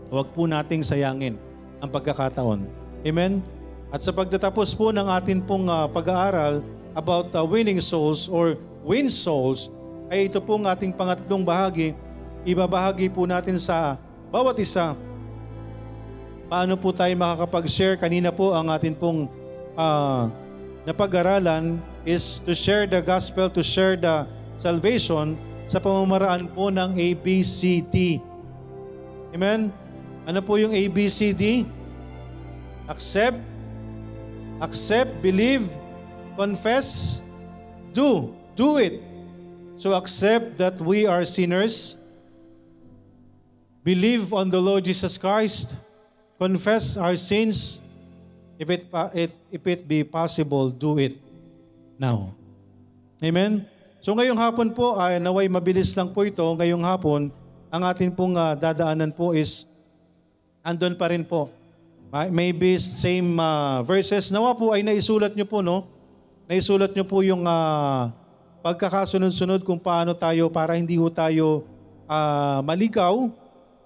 Huwag 0.10 0.34
po 0.34 0.50
nating 0.50 0.82
sayangin 0.82 1.38
ang 1.78 1.94
pagkakataon. 1.94 2.66
Amen? 3.06 3.46
At 3.94 4.02
sa 4.02 4.10
pagtatapos 4.10 4.74
po 4.74 4.90
ng 4.90 5.06
atin 5.06 5.46
pong 5.46 5.70
uh, 5.70 5.86
pag-aaral 5.86 6.66
about 6.98 7.30
uh, 7.38 7.46
winning 7.46 7.78
souls 7.78 8.26
or 8.26 8.58
win 8.82 9.14
souls, 9.14 9.70
ay 10.10 10.26
ito 10.26 10.42
pong 10.42 10.66
ating 10.66 10.90
pangatlong 10.90 11.46
bahagi. 11.46 11.94
Ibabahagi 12.50 13.14
po 13.14 13.30
natin 13.30 13.62
sa 13.62 14.02
bawat 14.34 14.58
isa 14.58 14.98
paano 16.54 16.78
po 16.78 16.94
tayo 16.94 17.10
makakapag-share. 17.18 17.98
Kanina 17.98 18.30
po 18.30 18.54
ang 18.54 18.70
atin 18.70 18.94
pong 18.94 19.26
uh, 19.74 20.30
napag-aralan 20.86 21.82
is 22.06 22.38
to 22.46 22.54
share 22.54 22.86
the 22.86 23.02
gospel, 23.02 23.50
to 23.50 23.66
share 23.66 23.98
the 23.98 24.30
salvation 24.54 25.34
sa 25.66 25.82
pamamaraan 25.82 26.46
po 26.54 26.70
ng 26.70 26.94
ABCD. 26.94 28.22
Amen? 29.34 29.74
Ano 30.30 30.46
po 30.46 30.62
yung 30.62 30.78
ABCD? 30.78 31.66
Accept, 32.86 33.42
accept, 34.62 35.10
believe, 35.26 35.66
confess, 36.38 37.18
do. 37.98 38.30
Do 38.54 38.78
it. 38.78 39.02
So 39.74 39.98
accept 39.98 40.62
that 40.62 40.78
we 40.78 41.10
are 41.10 41.26
sinners. 41.26 41.98
Believe 43.82 44.30
on 44.30 44.54
the 44.54 44.62
Lord 44.62 44.86
Jesus 44.86 45.18
Christ. 45.18 45.82
Confess 46.38 46.98
our 46.98 47.16
sins. 47.16 47.80
If 48.58 48.70
it, 48.70 48.82
if 49.52 49.64
it 49.68 49.82
be 49.88 50.04
possible, 50.06 50.70
do 50.70 50.98
it 51.02 51.18
now. 51.98 52.36
Amen? 53.24 53.66
So 54.04 54.12
ngayong 54.12 54.36
hapon 54.36 54.76
po, 54.76 55.00
ay 55.00 55.16
naway 55.18 55.48
mabilis 55.48 55.96
lang 55.96 56.12
po 56.12 56.28
ito. 56.28 56.44
Ngayong 56.44 56.84
hapon, 56.84 57.32
ang 57.72 57.84
atin 57.88 58.12
pong 58.12 58.36
uh, 58.36 58.52
dadaanan 58.54 59.16
po 59.16 59.32
is 59.32 59.66
andon 60.60 60.94
pa 61.00 61.10
rin 61.10 61.24
po. 61.24 61.48
Maybe 62.30 62.78
same 62.78 63.40
uh, 63.42 63.82
verses. 63.82 64.30
Nawa 64.30 64.54
po 64.54 64.70
ay 64.70 64.86
naisulat 64.86 65.34
nyo 65.34 65.48
po, 65.50 65.66
no? 65.66 65.90
Naisulat 66.46 66.94
nyo 66.94 67.06
po 67.08 67.26
yung 67.26 67.48
uh, 67.48 68.14
pagkakasunod-sunod 68.62 69.66
kung 69.66 69.82
paano 69.82 70.14
tayo 70.14 70.46
para 70.54 70.78
hindi 70.78 70.94
ho 71.00 71.10
tayo 71.10 71.66
uh, 72.06 72.62
maligaw. 72.62 73.34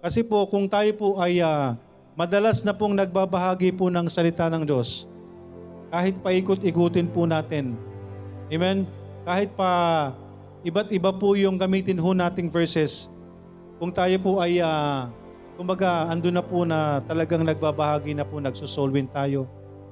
Kasi 0.03 0.27
po 0.27 0.43
kung 0.51 0.67
tayo 0.67 0.91
po 0.99 1.21
ay 1.23 1.39
uh, 1.39 1.79
madalas 2.17 2.65
na 2.65 2.73
pong 2.73 2.97
nagbabahagi 2.97 3.69
po 3.77 3.93
ng 3.93 4.09
salita 4.09 4.49
ng 4.49 4.65
Diyos, 4.65 5.05
kahit 5.93 6.17
paikot-ikutin 6.25 7.07
po 7.13 7.29
natin. 7.29 7.77
Amen? 8.49 8.89
kahit 9.27 9.51
pa 9.59 10.15
iba't 10.63 10.87
iba 10.95 11.11
po 11.11 11.35
yung 11.35 11.59
gamitin 11.59 11.99
ho 11.99 12.15
nating 12.15 12.47
verses, 12.47 13.11
kung 13.75 13.91
tayo 13.91 14.15
po 14.23 14.39
ay 14.39 14.63
uh, 14.63 15.11
kumbaga, 15.59 16.07
ando 16.07 16.31
na 16.31 16.39
po 16.39 16.63
na 16.63 17.03
talagang 17.03 17.43
nagbabahagi 17.43 18.15
na 18.15 18.23
po, 18.23 18.39
nagsusoul 18.39 18.95
win 18.95 19.03
tayo, 19.03 19.43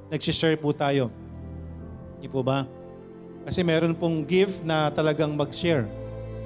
nagsishare 0.08 0.56
po 0.56 0.72
tayo. 0.72 1.12
Di 2.24 2.32
po 2.32 2.40
ba? 2.40 2.64
Kasi 3.44 3.60
meron 3.60 3.92
pong 3.92 4.24
gift 4.24 4.64
na 4.64 4.88
talagang 4.88 5.36
mag-share, 5.36 5.84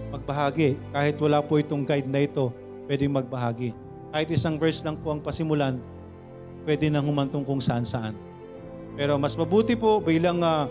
magbahagi. 0.10 0.82
Kahit 0.90 1.16
wala 1.22 1.46
po 1.46 1.62
itong 1.62 1.86
guide 1.86 2.10
na 2.10 2.26
ito, 2.26 2.50
pwedeng 2.90 3.14
magbahagi. 3.14 3.78
Kahit 4.10 4.34
isang 4.34 4.58
verse 4.58 4.82
lang 4.82 4.98
po 4.98 5.14
ang 5.14 5.22
pasimulan, 5.22 5.78
pwede 6.66 6.90
nang 6.90 7.06
humantong 7.06 7.46
kung 7.46 7.62
saan-saan. 7.62 8.18
Pero 8.98 9.16
mas 9.22 9.38
mabuti 9.38 9.78
po 9.78 10.02
bilang 10.02 10.42
ah, 10.42 10.66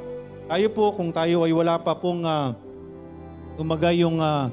tayo 0.51 0.66
po, 0.74 0.90
kung 0.92 1.14
tayo 1.14 1.46
ay 1.46 1.53
wala 1.55 1.79
pa 1.79 1.94
pong 1.94 2.27
uh, 2.27 2.53
umaga 3.55 3.94
yung 3.94 4.18
ah, 4.18 4.51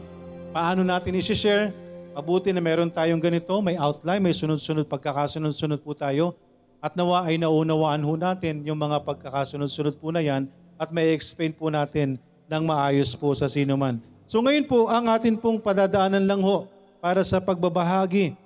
paano 0.53 0.85
natin 0.85 1.17
i-share, 1.17 1.73
mabuti 2.13 2.53
na 2.53 2.61
meron 2.61 2.87
tayong 2.93 3.19
ganito, 3.19 3.51
may 3.59 3.75
outline, 3.75 4.21
may 4.21 4.31
sunod-sunod, 4.31 4.85
pagkakasunod-sunod 4.85 5.81
po 5.81 5.97
tayo. 5.97 6.37
At 6.77 6.93
nawa 6.93 7.25
ay 7.25 7.41
naunawaan 7.41 8.05
ho 8.05 8.13
natin 8.13 8.61
yung 8.61 8.77
mga 8.77 9.01
pagkakasunod-sunod 9.01 9.97
po 9.97 10.13
na 10.13 10.21
yan 10.21 10.45
at 10.77 10.93
may 10.93 11.17
explain 11.17 11.49
po 11.49 11.73
natin 11.73 12.21
ng 12.45 12.63
maayos 12.63 13.17
po 13.17 13.33
sa 13.33 13.49
sino 13.49 13.73
man. 13.73 13.97
So 14.29 14.37
ngayon 14.45 14.69
po, 14.69 14.85
ang 14.85 15.09
atin 15.09 15.33
pong 15.33 15.57
padadaanan 15.57 16.21
lang 16.29 16.45
ho 16.45 16.69
para 17.01 17.25
sa 17.25 17.41
pagbabahagi 17.41 18.44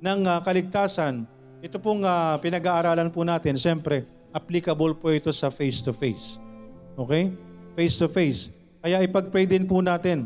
ng 0.00 0.20
ah, 0.26 0.40
kaligtasan. 0.40 1.28
Ito 1.60 1.76
pong 1.76 2.02
ah, 2.02 2.40
pinag-aaralan 2.40 3.12
po 3.12 3.20
natin, 3.20 3.54
siyempre, 3.54 4.08
applicable 4.32 4.96
po 4.96 5.12
ito 5.12 5.28
sa 5.30 5.52
face-to-face. 5.52 6.40
Okay? 6.96 7.30
Face-to-face. 7.76 8.56
Kaya 8.80 9.04
ipag-pray 9.04 9.44
din 9.44 9.68
po 9.68 9.84
natin. 9.84 10.24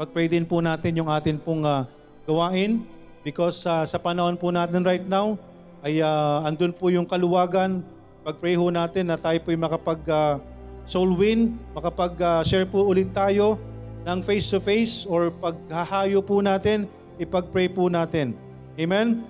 Pag-pray 0.00 0.30
din 0.30 0.48
po 0.48 0.64
natin 0.64 0.96
yung 0.96 1.12
atin 1.12 1.36
pong 1.36 1.68
ah, 1.68 1.84
gawain 2.24 2.80
because 3.20 3.60
ah, 3.68 3.84
sa 3.84 4.00
panahon 4.00 4.40
po 4.40 4.48
natin 4.48 4.80
right 4.80 5.04
now, 5.04 5.36
ay 5.84 6.00
ah, 6.00 6.48
andun 6.48 6.72
po 6.72 6.88
yung 6.88 7.04
kaluwagan. 7.04 7.84
Pag-pray 8.24 8.56
ho 8.56 8.72
natin 8.72 9.12
na 9.12 9.20
tayo 9.20 9.36
po 9.44 9.52
makapag 9.52 10.00
ah, 10.08 10.40
soul 10.88 11.12
win, 11.12 11.60
makapag-share 11.76 12.64
po 12.64 12.88
ulit 12.88 13.12
tayo 13.12 13.60
ng 14.08 14.24
face-to-face 14.24 15.04
or 15.04 15.28
paghahayo 15.28 16.24
po 16.24 16.40
natin, 16.40 16.88
ipag-pray 17.20 17.68
po 17.68 17.92
natin. 17.92 18.47
Amen? 18.78 19.26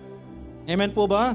Amen 0.69 0.93
po 0.93 1.09
ba? 1.09 1.33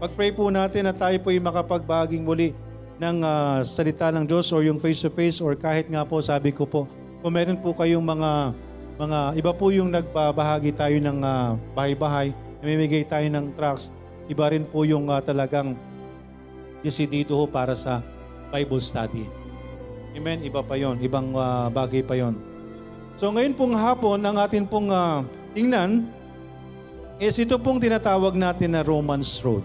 Pag-pray 0.00 0.32
po 0.32 0.48
natin 0.48 0.88
na 0.88 0.96
tayo 0.96 1.20
po 1.20 1.28
ay 1.28 1.36
makapagbaging 1.36 2.24
muli 2.24 2.56
ng 2.96 3.20
ah, 3.20 3.60
salita 3.60 4.08
ng 4.08 4.24
Diyos 4.24 4.48
or 4.48 4.64
yung 4.64 4.80
face-to-face 4.80 5.44
or 5.44 5.52
kahit 5.52 5.92
nga 5.92 6.08
po 6.08 6.24
sabi 6.24 6.56
ko 6.56 6.64
po, 6.64 6.88
kung 7.20 7.36
meron 7.36 7.60
po 7.60 7.76
kayong 7.76 8.00
mga 8.00 8.56
mga 8.94 9.18
iba 9.36 9.52
po 9.52 9.68
yung 9.68 9.92
nagbabahagi 9.92 10.72
tayo 10.72 10.96
ng 10.96 11.20
ah, 11.20 11.60
bahay-bahay, 11.76 12.32
namimigay 12.64 13.04
tayo 13.04 13.28
ng 13.28 13.52
tracts, 13.52 13.92
iba 14.24 14.48
rin 14.48 14.64
po 14.64 14.88
yung 14.88 15.12
ah, 15.12 15.20
talagang 15.20 15.76
desidido 16.80 17.36
ho 17.36 17.44
para 17.44 17.76
sa 17.76 18.00
Bible 18.48 18.80
study. 18.80 19.28
Amen? 20.16 20.40
Iba 20.40 20.64
pa 20.64 20.80
yon, 20.80 20.96
ibang 21.04 21.36
ah, 21.36 21.68
bagay 21.68 22.00
pa 22.00 22.16
yon. 22.16 22.40
So 23.20 23.28
ngayon 23.28 23.52
pong 23.52 23.76
hapon, 23.76 24.24
ang 24.24 24.40
atin 24.40 24.64
pong 24.64 24.88
ah, 24.88 25.20
tingnan 25.52 26.08
is 27.22 27.38
ito 27.38 27.54
pong 27.62 27.78
tinatawag 27.78 28.34
natin 28.34 28.74
na 28.74 28.82
Romans 28.82 29.38
Road. 29.38 29.62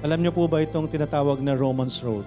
Alam 0.00 0.24
niyo 0.24 0.32
po 0.32 0.48
ba 0.48 0.64
itong 0.64 0.88
tinatawag 0.88 1.44
na 1.44 1.52
Romans 1.52 2.00
Road? 2.00 2.24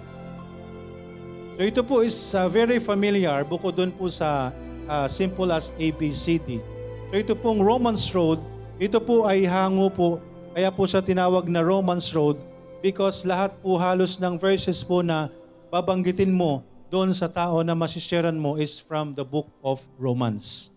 So 1.57 1.61
ito 1.65 1.81
po 1.81 2.05
is 2.05 2.13
uh, 2.37 2.45
very 2.45 2.77
familiar 2.77 3.41
bukod 3.45 3.73
doon 3.73 3.89
po 3.89 4.05
sa 4.09 4.53
uh, 4.85 5.09
simple 5.09 5.49
as 5.49 5.73
ABCD. 5.81 6.61
So 7.09 7.13
ito 7.17 7.33
pong 7.33 7.65
Romans 7.65 8.05
Road, 8.13 8.41
ito 8.77 9.01
po 9.01 9.25
ay 9.25 9.45
hango 9.49 9.89
po, 9.89 10.09
kaya 10.53 10.69
po 10.69 10.85
siya 10.85 11.01
tinawag 11.01 11.49
na 11.49 11.65
Romans 11.65 12.13
Road 12.13 12.37
because 12.85 13.25
lahat 13.25 13.57
po 13.57 13.77
halos 13.77 14.21
ng 14.21 14.37
verses 14.37 14.85
po 14.85 15.01
na 15.01 15.33
babanggitin 15.73 16.29
mo 16.29 16.61
doon 16.93 17.09
sa 17.09 17.25
tao 17.25 17.65
na 17.65 17.73
masisharean 17.73 18.37
mo 18.37 18.53
is 18.53 18.77
from 18.77 19.17
the 19.17 19.25
book 19.25 19.49
of 19.65 19.81
Romans. 19.97 20.69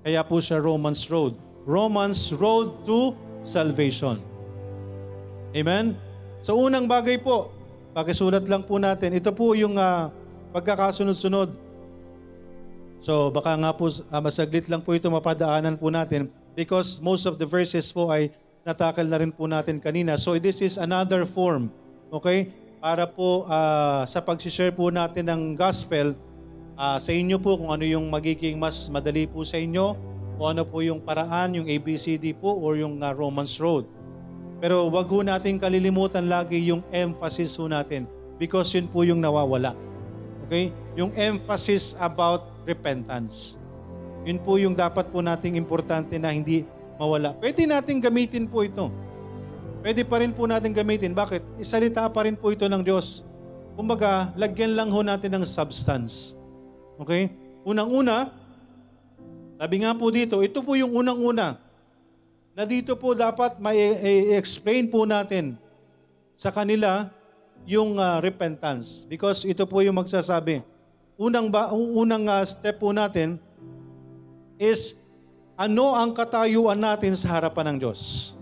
Kaya 0.00 0.24
po 0.24 0.40
siya 0.40 0.56
Romans 0.56 1.04
Road. 1.12 1.47
Romans 1.68 2.32
Road 2.32 2.88
to 2.88 3.12
Salvation. 3.44 4.16
Amen? 5.52 5.92
So 6.40 6.56
unang 6.56 6.88
bagay 6.88 7.20
po, 7.20 7.52
pakisulat 7.92 8.48
lang 8.48 8.64
po 8.64 8.80
natin. 8.80 9.12
Ito 9.12 9.36
po 9.36 9.52
yung 9.52 9.76
ah, 9.76 10.08
pagkakasunod-sunod. 10.56 11.52
So 13.04 13.28
baka 13.28 13.52
nga 13.60 13.70
po 13.76 13.92
ah, 14.08 14.24
masaglit 14.24 14.64
lang 14.72 14.80
po 14.80 14.96
ito 14.96 15.12
mapadaanan 15.12 15.76
po 15.76 15.92
natin 15.92 16.32
because 16.56 17.04
most 17.04 17.28
of 17.28 17.36
the 17.36 17.44
verses 17.44 17.92
po 17.92 18.08
ay 18.08 18.32
natakal 18.64 19.04
na 19.04 19.20
rin 19.20 19.28
po 19.28 19.44
natin 19.44 19.76
kanina. 19.76 20.16
So 20.16 20.40
this 20.40 20.64
is 20.64 20.80
another 20.80 21.28
form, 21.28 21.68
okay? 22.08 22.48
Para 22.80 23.04
po 23.04 23.44
ah, 23.44 24.08
sa 24.08 24.24
pag-share 24.24 24.72
po 24.72 24.88
natin 24.88 25.28
ng 25.28 25.42
gospel, 25.52 26.16
ah, 26.80 26.96
sa 26.96 27.12
inyo 27.12 27.36
po 27.36 27.60
kung 27.60 27.76
ano 27.76 27.84
yung 27.84 28.08
magiging 28.08 28.56
mas 28.56 28.88
madali 28.88 29.28
po 29.28 29.44
sa 29.44 29.60
inyo, 29.60 30.16
kung 30.38 30.54
ano 30.54 30.62
po 30.62 30.78
yung 30.78 31.02
paraan, 31.02 31.58
yung 31.58 31.66
ABCD 31.66 32.30
po 32.38 32.54
or 32.54 32.78
yung 32.78 33.02
ah, 33.02 33.10
Romans 33.10 33.58
Road. 33.58 33.90
Pero 34.62 34.86
wag 34.86 35.10
ho 35.10 35.26
natin 35.26 35.58
kalilimutan 35.58 36.30
lagi 36.30 36.62
yung 36.62 36.86
emphasis 36.94 37.58
ho 37.58 37.66
natin 37.66 38.06
because 38.38 38.70
yun 38.70 38.86
po 38.86 39.02
yung 39.02 39.18
nawawala. 39.18 39.74
Okay? 40.46 40.70
Yung 40.94 41.10
emphasis 41.18 41.98
about 41.98 42.46
repentance. 42.62 43.58
Yun 44.22 44.38
po 44.38 44.62
yung 44.62 44.78
dapat 44.78 45.10
po 45.10 45.18
nating 45.18 45.58
importante 45.58 46.14
na 46.22 46.30
hindi 46.30 46.62
mawala. 47.02 47.34
Pwede 47.34 47.66
nating 47.66 47.98
gamitin 47.98 48.46
po 48.46 48.62
ito. 48.62 48.94
Pwede 49.82 50.06
pa 50.06 50.22
rin 50.22 50.30
po 50.30 50.46
natin 50.46 50.70
gamitin. 50.70 51.14
Bakit? 51.14 51.58
Isalita 51.58 52.06
pa 52.10 52.26
rin 52.26 52.34
po 52.34 52.50
ito 52.50 52.66
ng 52.66 52.82
Diyos. 52.82 53.26
Kumbaga, 53.78 54.34
lagyan 54.34 54.74
lang 54.74 54.90
ho 54.90 55.02
natin 55.06 55.38
ng 55.38 55.44
substance. 55.46 56.34
Okay? 56.98 57.30
Unang-una, 57.62 58.34
sabi 59.58 59.82
nga 59.82 59.90
po 59.90 60.06
dito, 60.14 60.38
ito 60.38 60.62
po 60.62 60.78
yung 60.78 60.94
unang-una 60.94 61.58
na 62.54 62.62
dito 62.62 62.94
po 62.94 63.10
dapat 63.10 63.58
may 63.58 63.74
explain 64.38 64.86
po 64.86 65.02
natin 65.02 65.58
sa 66.38 66.54
kanila 66.54 67.10
yung 67.66 67.98
uh, 67.98 68.22
repentance 68.22 69.02
because 69.02 69.42
ito 69.42 69.66
po 69.66 69.82
yung 69.82 69.98
magsasabi. 69.98 70.62
Unang 71.18 71.50
ba 71.50 71.74
unang 71.74 72.30
uh, 72.30 72.46
step 72.46 72.78
po 72.78 72.94
natin 72.94 73.42
is 74.62 74.94
ano 75.58 75.90
ang 75.98 76.14
katayuan 76.14 76.78
natin 76.78 77.18
sa 77.18 77.34
harapan 77.34 77.74
ng 77.74 77.76
Diyos? 77.82 78.34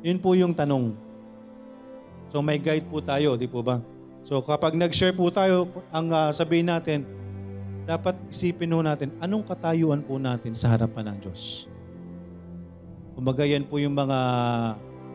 Yun 0.00 0.16
po 0.16 0.32
yung 0.32 0.56
tanong. 0.56 0.96
So 2.32 2.40
may 2.40 2.56
guide 2.56 2.88
po 2.88 3.04
tayo, 3.04 3.36
di 3.36 3.44
po 3.44 3.60
ba? 3.60 3.84
So 4.24 4.40
kapag 4.40 4.76
nag-share 4.76 5.12
po 5.12 5.28
tayo, 5.28 5.68
ang 5.92 6.08
uh, 6.08 6.32
sabihin 6.32 6.72
natin, 6.72 7.04
dapat 7.88 8.20
isipin 8.28 8.68
po 8.68 8.84
natin, 8.84 9.08
anong 9.16 9.48
katayuan 9.48 10.04
po 10.04 10.20
natin 10.20 10.52
sa 10.52 10.68
harapan 10.76 11.08
ng 11.08 11.24
Diyos? 11.24 11.64
Kumbaga 13.16 13.48
yan 13.48 13.64
po 13.64 13.80
yung 13.80 13.96
mga 13.96 14.18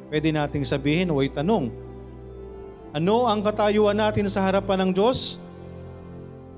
pwede 0.09 0.33
nating 0.33 0.65
sabihin 0.65 1.13
o 1.13 1.21
itanong. 1.21 1.69
Ano 2.97 3.29
ang 3.29 3.45
katayuan 3.45 3.93
natin 3.93 4.25
sa 4.25 4.41
harapan 4.41 4.89
ng 4.89 4.91
Diyos? 4.97 5.37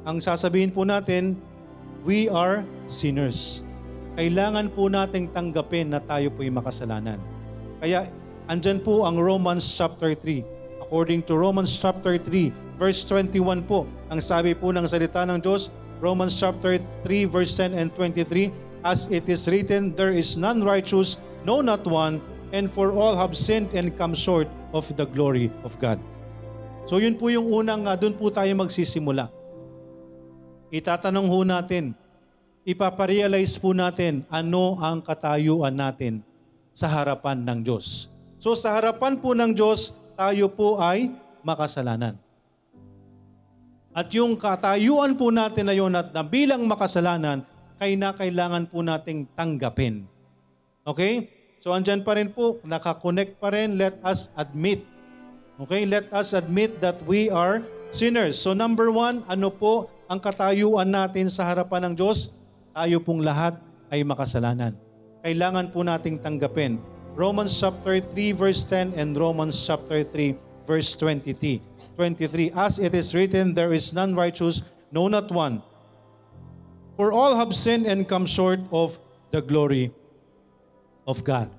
Ang 0.08 0.24
sasabihin 0.24 0.72
po 0.72 0.88
natin, 0.88 1.36
we 2.08 2.32
are 2.32 2.64
sinners. 2.88 3.68
Kailangan 4.16 4.72
po 4.72 4.88
nating 4.88 5.36
tanggapin 5.36 5.92
na 5.92 6.00
tayo 6.00 6.32
po'y 6.32 6.48
makasalanan. 6.48 7.20
Kaya 7.84 8.08
andyan 8.48 8.80
po 8.80 9.04
ang 9.04 9.20
Romans 9.20 9.68
chapter 9.68 10.16
3. 10.16 10.80
According 10.80 11.28
to 11.28 11.36
Romans 11.36 11.76
chapter 11.76 12.16
3, 12.16 12.80
verse 12.80 13.04
21 13.04 13.68
po, 13.68 13.84
ang 14.08 14.24
sabi 14.24 14.56
po 14.56 14.72
ng 14.72 14.88
salita 14.88 15.28
ng 15.28 15.44
Diyos, 15.44 15.76
Romans 16.04 16.36
chapter 16.36 16.76
3, 16.78 17.26
verse 17.32 17.56
10 17.56 17.74
and 17.76 17.90
23, 17.96 18.52
As 18.86 19.08
it 19.10 19.26
is 19.32 19.48
written, 19.50 19.96
there 19.96 20.14
is 20.14 20.38
none 20.38 20.62
righteous, 20.62 21.18
no 21.48 21.64
not 21.64 21.82
one, 21.88 22.22
and 22.54 22.70
for 22.70 22.94
all 22.94 23.16
have 23.18 23.34
sinned 23.34 23.74
and 23.74 23.96
come 23.98 24.14
short 24.14 24.46
of 24.76 24.86
the 25.00 25.08
glory 25.08 25.50
of 25.64 25.74
God. 25.80 25.98
So 26.86 27.02
yun 27.02 27.18
po 27.18 27.34
yung 27.34 27.50
unang, 27.50 27.90
uh, 27.90 27.98
doon 27.98 28.14
po 28.14 28.30
tayo 28.30 28.52
magsisimula. 28.54 29.34
Itatanong 30.70 31.28
ho 31.32 31.40
natin, 31.42 31.98
ipaparealize 32.68 33.58
po 33.58 33.74
natin 33.74 34.22
ano 34.30 34.78
ang 34.78 35.02
katayuan 35.02 35.74
natin 35.74 36.22
sa 36.76 36.92
harapan 36.92 37.42
ng 37.42 37.60
Diyos. 37.66 38.12
So 38.38 38.54
sa 38.54 38.76
harapan 38.78 39.18
po 39.18 39.34
ng 39.34 39.56
Diyos, 39.56 39.96
tayo 40.14 40.52
po 40.52 40.78
ay 40.78 41.10
makasalanan. 41.42 42.25
At 43.96 44.12
yung 44.12 44.36
katayuan 44.36 45.16
po 45.16 45.32
natin 45.32 45.72
na 45.72 45.76
yun 45.76 45.96
at 45.96 46.12
na 46.12 46.20
bilang 46.20 46.68
makasalanan, 46.68 47.48
kay 47.80 47.96
na 47.96 48.12
kailangan 48.12 48.68
po 48.68 48.84
nating 48.84 49.32
tanggapin. 49.40 50.04
Okay? 50.84 51.32
So 51.64 51.72
andyan 51.72 52.04
pa 52.04 52.20
rin 52.20 52.30
po, 52.30 52.60
nakakonect 52.68 53.40
pa 53.40 53.56
rin, 53.56 53.80
let 53.80 53.96
us 54.04 54.30
admit. 54.36 54.84
Okay, 55.56 55.88
let 55.88 56.12
us 56.12 56.36
admit 56.36 56.84
that 56.84 57.00
we 57.08 57.32
are 57.32 57.64
sinners. 57.90 58.36
So 58.36 58.52
number 58.52 58.92
one, 58.92 59.24
ano 59.32 59.48
po 59.48 59.88
ang 60.12 60.20
katayuan 60.20 60.92
natin 60.92 61.32
sa 61.32 61.48
harapan 61.48 61.90
ng 61.90 61.94
Diyos? 61.96 62.36
Tayo 62.76 63.00
pong 63.00 63.24
lahat 63.24 63.56
ay 63.88 64.04
makasalanan. 64.04 64.76
kailangan 65.26 65.74
po 65.74 65.82
nating 65.82 66.22
tanggapin. 66.22 66.78
Romans 67.18 67.50
chapter 67.50 67.98
3 67.98 68.30
verse 68.38 68.62
10 68.70 68.94
and 68.94 69.18
Romans 69.18 69.58
chapter 69.58 70.06
3 70.06 70.38
verse 70.70 70.94
23. 70.94 71.58
23. 71.98 72.52
As 72.52 72.78
it 72.78 72.94
is 72.94 73.16
written, 73.16 73.56
there 73.56 73.72
is 73.72 73.96
none 73.96 74.16
righteous, 74.16 74.64
no 74.92 75.08
not 75.08 75.32
one. 75.32 75.64
For 76.96 77.12
all 77.12 77.36
have 77.36 77.52
sinned 77.52 77.88
and 77.88 78.08
come 78.08 78.24
short 78.24 78.60
of 78.72 78.96
the 79.32 79.44
glory 79.44 79.92
of 81.04 81.24
God. 81.28 81.52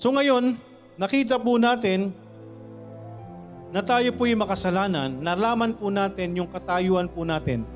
So 0.00 0.12
ngayon, 0.12 0.56
nakita 0.96 1.36
po 1.36 1.60
natin 1.60 2.12
na 3.74 3.82
tayo 3.82 4.14
po'y 4.14 4.38
makasalanan, 4.38 5.18
nalaman 5.18 5.74
po 5.74 5.90
natin 5.90 6.38
yung 6.38 6.46
katayuan 6.46 7.10
po 7.10 7.26
natin, 7.26 7.66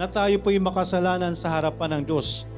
na 0.00 0.08
tayo 0.08 0.40
po'y 0.40 0.56
makasalanan 0.56 1.36
sa 1.36 1.52
harapan 1.52 2.00
ng 2.00 2.02
Diyos. 2.08 2.48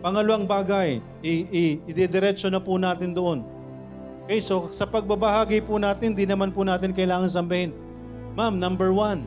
Pangalawang 0.00 0.48
bagay, 0.48 1.04
i- 1.20 1.48
i- 1.52 1.78
ididiretso 1.84 2.48
na 2.48 2.62
po 2.62 2.80
natin 2.80 3.12
doon. 3.12 3.57
Okay, 4.28 4.44
so 4.44 4.68
sa 4.76 4.84
pagbabahagi 4.84 5.64
po 5.64 5.80
natin, 5.80 6.12
di 6.12 6.28
naman 6.28 6.52
po 6.52 6.60
natin 6.60 6.92
kailangan 6.92 7.32
sambahin. 7.32 7.72
Ma'am, 8.36 8.60
number 8.60 8.92
one. 8.92 9.24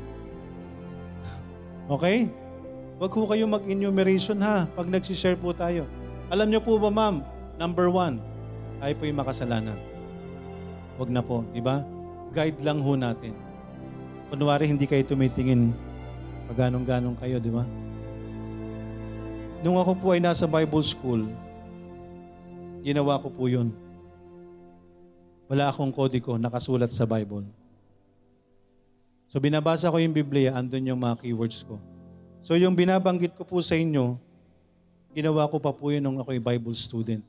Okay? 1.90 2.30
Huwag 3.02 3.10
po 3.10 3.26
kayo 3.26 3.50
mag-enumeration 3.50 4.38
ha 4.46 4.70
pag 4.70 4.86
nagsishare 4.86 5.34
po 5.34 5.58
tayo. 5.58 5.90
Alam 6.30 6.54
niyo 6.54 6.62
po 6.62 6.78
ba 6.78 6.94
ma'am, 6.94 7.26
number 7.58 7.90
one, 7.90 8.22
tayo 8.78 8.94
po 8.94 9.10
yung 9.10 9.18
makasalanan. 9.18 9.74
Huwag 11.02 11.10
na 11.10 11.26
po, 11.26 11.50
di 11.50 11.66
ba? 11.66 11.82
Guide 12.30 12.62
lang 12.62 12.78
ho 12.78 12.94
natin. 12.94 13.34
Kunwari 14.30 14.70
hindi 14.70 14.86
kayo 14.86 15.02
tumitingin 15.02 15.74
pag 16.46 16.70
ganong-ganong 16.70 17.18
kayo, 17.18 17.42
di 17.42 17.50
ba? 17.50 17.66
Nung 19.66 19.82
ako 19.82 19.98
po 19.98 20.14
ay 20.14 20.22
nasa 20.22 20.46
Bible 20.46 20.86
school, 20.86 21.26
ginawa 22.86 23.18
ko 23.18 23.34
po 23.34 23.50
yun. 23.50 23.81
Wala 25.52 25.68
akong 25.68 25.92
kodiko 25.92 26.40
nakasulat 26.40 26.96
sa 26.96 27.04
Bible. 27.04 27.44
So 29.28 29.36
binabasa 29.44 29.92
ko 29.92 30.00
yung 30.00 30.16
Biblia, 30.16 30.56
andun 30.56 30.88
yung 30.88 31.04
mga 31.04 31.28
keywords 31.28 31.68
ko. 31.68 31.76
So 32.40 32.56
yung 32.56 32.72
binabanggit 32.72 33.36
ko 33.36 33.44
po 33.44 33.60
sa 33.60 33.76
inyo, 33.76 34.16
ginawa 35.12 35.52
ko 35.52 35.60
pa 35.60 35.76
po 35.76 35.92
yun 35.92 36.08
nung 36.08 36.24
ako'y 36.24 36.40
Bible 36.40 36.72
student. 36.72 37.20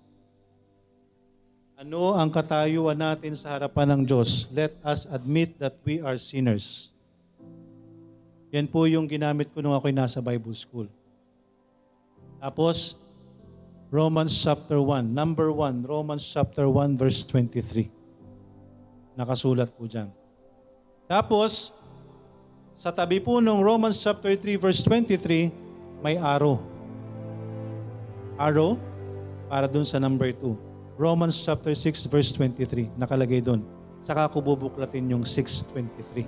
Ano 1.75 2.15
ang 2.15 2.31
katayuan 2.31 2.95
natin 2.95 3.35
sa 3.35 3.59
harapan 3.59 3.99
ng 3.99 4.03
Diyos? 4.07 4.47
Let 4.55 4.79
us 4.87 5.11
admit 5.11 5.59
that 5.59 5.75
we 5.83 5.99
are 5.99 6.15
sinners. 6.15 6.95
Yan 8.55 8.71
po 8.71 8.87
yung 8.87 9.11
ginamit 9.11 9.51
ko 9.51 9.59
nung 9.59 9.75
ako'y 9.75 9.91
nasa 9.91 10.23
Bible 10.23 10.55
school. 10.55 10.87
Tapos, 12.39 12.95
Romans 13.91 14.31
chapter 14.31 14.79
1, 14.79 15.11
number 15.11 15.51
1, 15.51 15.83
Romans 15.91 16.23
chapter 16.23 16.71
1 16.71 16.95
verse 16.95 17.27
23. 17.27 18.02
Nakasulat 19.13 19.69
po 19.73 19.85
dyan. 19.85 20.09
Tapos, 21.05 21.77
sa 22.73 22.89
tabi 22.89 23.21
po 23.21 23.37
ng 23.45 23.61
Romans 23.61 24.01
chapter 24.01 24.33
3 24.33 24.57
verse 24.57 24.81
23, 24.81 25.53
may 26.01 26.17
arrow. 26.17 26.65
Arrow 28.41 28.81
para 29.53 29.69
dun 29.69 29.85
sa 29.85 30.01
number 30.01 30.33
2. 30.33 30.97
Romans 30.97 31.37
chapter 31.37 31.77
6 31.77 32.09
verse 32.09 32.33
23, 32.37 32.97
nakalagay 32.97 33.45
dun. 33.45 33.61
Saka 34.01 34.27
ko 34.33 34.41
bubuklatin 34.41 35.13
yung 35.13 35.25
623. 35.29 36.25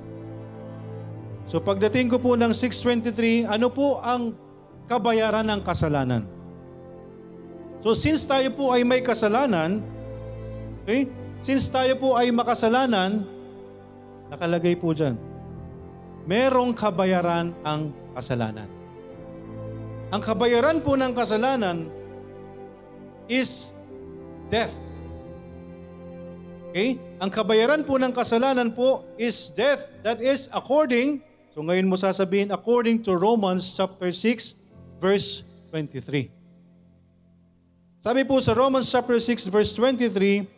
So 1.49 1.61
pagdating 1.61 2.13
ko 2.13 2.21
po 2.21 2.37
ng 2.37 2.53
623, 2.53 3.49
ano 3.49 3.69
po 3.73 4.01
ang 4.05 4.37
kabayaran 4.85 5.45
ng 5.49 5.61
kasalanan? 5.65 6.23
So 7.81 7.93
since 7.93 8.25
tayo 8.25 8.49
po 8.53 8.73
ay 8.73 8.85
may 8.85 9.05
kasalanan, 9.05 9.81
okay? 10.85 11.09
Since 11.45 11.69
tayo 11.69 11.93
po 12.01 12.17
ay 12.17 12.33
makasalanan, 12.33 13.21
nakalagay 14.33 14.81
po 14.81 14.97
dyan, 14.97 15.21
merong 16.25 16.73
kabayaran 16.73 17.53
ang 17.61 17.93
kasalanan. 18.17 18.65
Ang 20.09 20.25
kabayaran 20.25 20.81
po 20.81 20.97
ng 20.97 21.13
kasalanan 21.13 21.93
is 23.29 23.77
death. 24.49 24.73
Okay? 26.73 26.97
Ang 27.21 27.29
kabayaran 27.29 27.85
po 27.85 28.01
ng 28.01 28.17
kasalanan 28.17 28.73
po 28.73 29.05
is 29.21 29.53
death. 29.53 29.93
That 30.01 30.25
is 30.25 30.49
according, 30.49 31.21
so 31.53 31.61
ngayon 31.61 31.85
mo 31.85 32.01
sasabihin, 32.01 32.57
according 32.57 33.05
to 33.05 33.13
Romans 33.21 33.69
chapter 33.77 34.09
6, 34.09 34.57
verse 34.97 35.45
23. 35.69 36.33
Sabi 38.01 38.25
po 38.25 38.41
sa 38.41 38.57
Romans 38.57 38.89
chapter 38.89 39.21
6, 39.21 39.53
verse 39.53 39.77
23, 39.77 40.54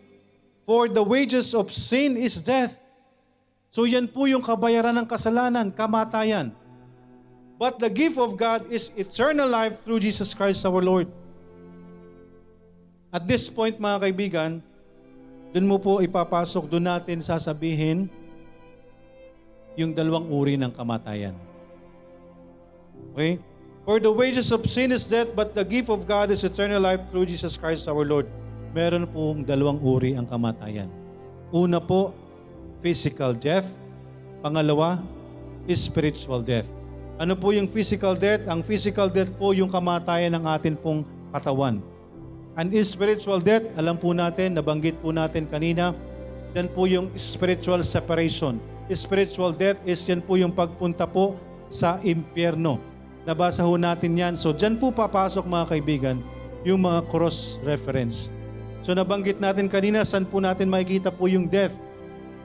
For 0.67 0.91
the 0.91 1.01
wages 1.01 1.55
of 1.55 1.71
sin 1.71 2.19
is 2.19 2.43
death. 2.43 2.75
So 3.71 3.87
yan 3.87 4.11
po 4.11 4.27
yung 4.27 4.43
kabayaran 4.43 4.99
ng 4.99 5.07
kasalanan, 5.07 5.71
kamatayan. 5.71 6.51
But 7.55 7.79
the 7.79 7.89
gift 7.89 8.19
of 8.19 8.35
God 8.35 8.67
is 8.69 8.91
eternal 8.99 9.47
life 9.47 9.81
through 9.87 10.03
Jesus 10.03 10.35
Christ 10.35 10.67
our 10.67 10.83
Lord. 10.83 11.09
At 13.15 13.25
this 13.25 13.47
point 13.47 13.79
mga 13.79 14.11
kaibigan, 14.11 14.51
dun 15.55 15.65
mo 15.71 15.79
po 15.79 16.03
ipapasok, 16.03 16.69
dun 16.69 16.85
natin 16.85 17.23
sasabihin 17.23 18.11
yung 19.79 19.95
dalawang 19.95 20.27
uri 20.29 20.59
ng 20.59 20.75
kamatayan. 20.75 21.39
Okay? 23.15 23.39
For 23.87 24.03
the 24.03 24.11
wages 24.11 24.51
of 24.51 24.67
sin 24.67 24.91
is 24.91 25.07
death, 25.07 25.31
but 25.31 25.55
the 25.55 25.63
gift 25.63 25.95
of 25.95 26.05
God 26.11 26.35
is 26.35 26.43
eternal 26.43 26.83
life 26.83 27.07
through 27.07 27.31
Jesus 27.31 27.55
Christ 27.55 27.87
our 27.87 28.03
Lord. 28.03 28.27
Meron 28.77 29.09
pong 29.09 29.41
dalawang 29.41 29.81
uri 29.81 30.21
ang 30.21 30.29
kamatayan. 30.29 30.93
Una 31.49 31.81
po, 31.81 32.13
physical 32.85 33.33
death. 33.33 33.81
Pangalawa, 34.45 35.01
spiritual 35.65 36.45
death. 36.45 36.69
Ano 37.17 37.33
po 37.41 37.57
yung 37.57 37.73
physical 37.73 38.13
death? 38.21 38.45
Ang 38.45 38.61
physical 38.61 39.09
death 39.09 39.33
po 39.33 39.57
yung 39.57 39.73
kamatayan 39.73 40.37
ng 40.37 40.45
atin 40.45 40.77
pong 40.77 41.09
katawan. 41.33 41.81
And 42.53 42.69
spiritual 42.85 43.41
death, 43.41 43.65
alam 43.81 43.97
po 43.97 44.13
natin, 44.13 44.53
nabanggit 44.53 45.01
po 45.01 45.09
natin 45.09 45.49
kanina, 45.49 45.97
yan 46.53 46.69
po 46.69 46.85
yung 46.85 47.09
spiritual 47.17 47.81
separation. 47.81 48.61
Spiritual 48.93 49.57
death 49.57 49.81
is 49.89 50.05
yan 50.05 50.21
po 50.21 50.37
yung 50.37 50.53
pagpunta 50.53 51.09
po 51.09 51.41
sa 51.73 51.97
impyerno. 52.05 52.77
Nabasa 53.25 53.65
ho 53.65 53.73
natin 53.81 54.21
yan. 54.21 54.35
So 54.37 54.53
dyan 54.53 54.77
po 54.77 54.93
papasok 54.93 55.49
mga 55.49 55.65
kaibigan, 55.73 56.17
yung 56.61 56.85
mga 56.85 57.09
cross 57.09 57.57
reference. 57.65 58.37
So 58.87 58.95
nabanggit 58.95 59.43
natin 59.43 59.67
kanina, 59.67 60.07
saan 60.07 60.23
po 60.23 60.39
natin 60.39 60.71
makikita 60.71 61.11
po 61.11 61.27
yung 61.27 61.51
death? 61.51 61.75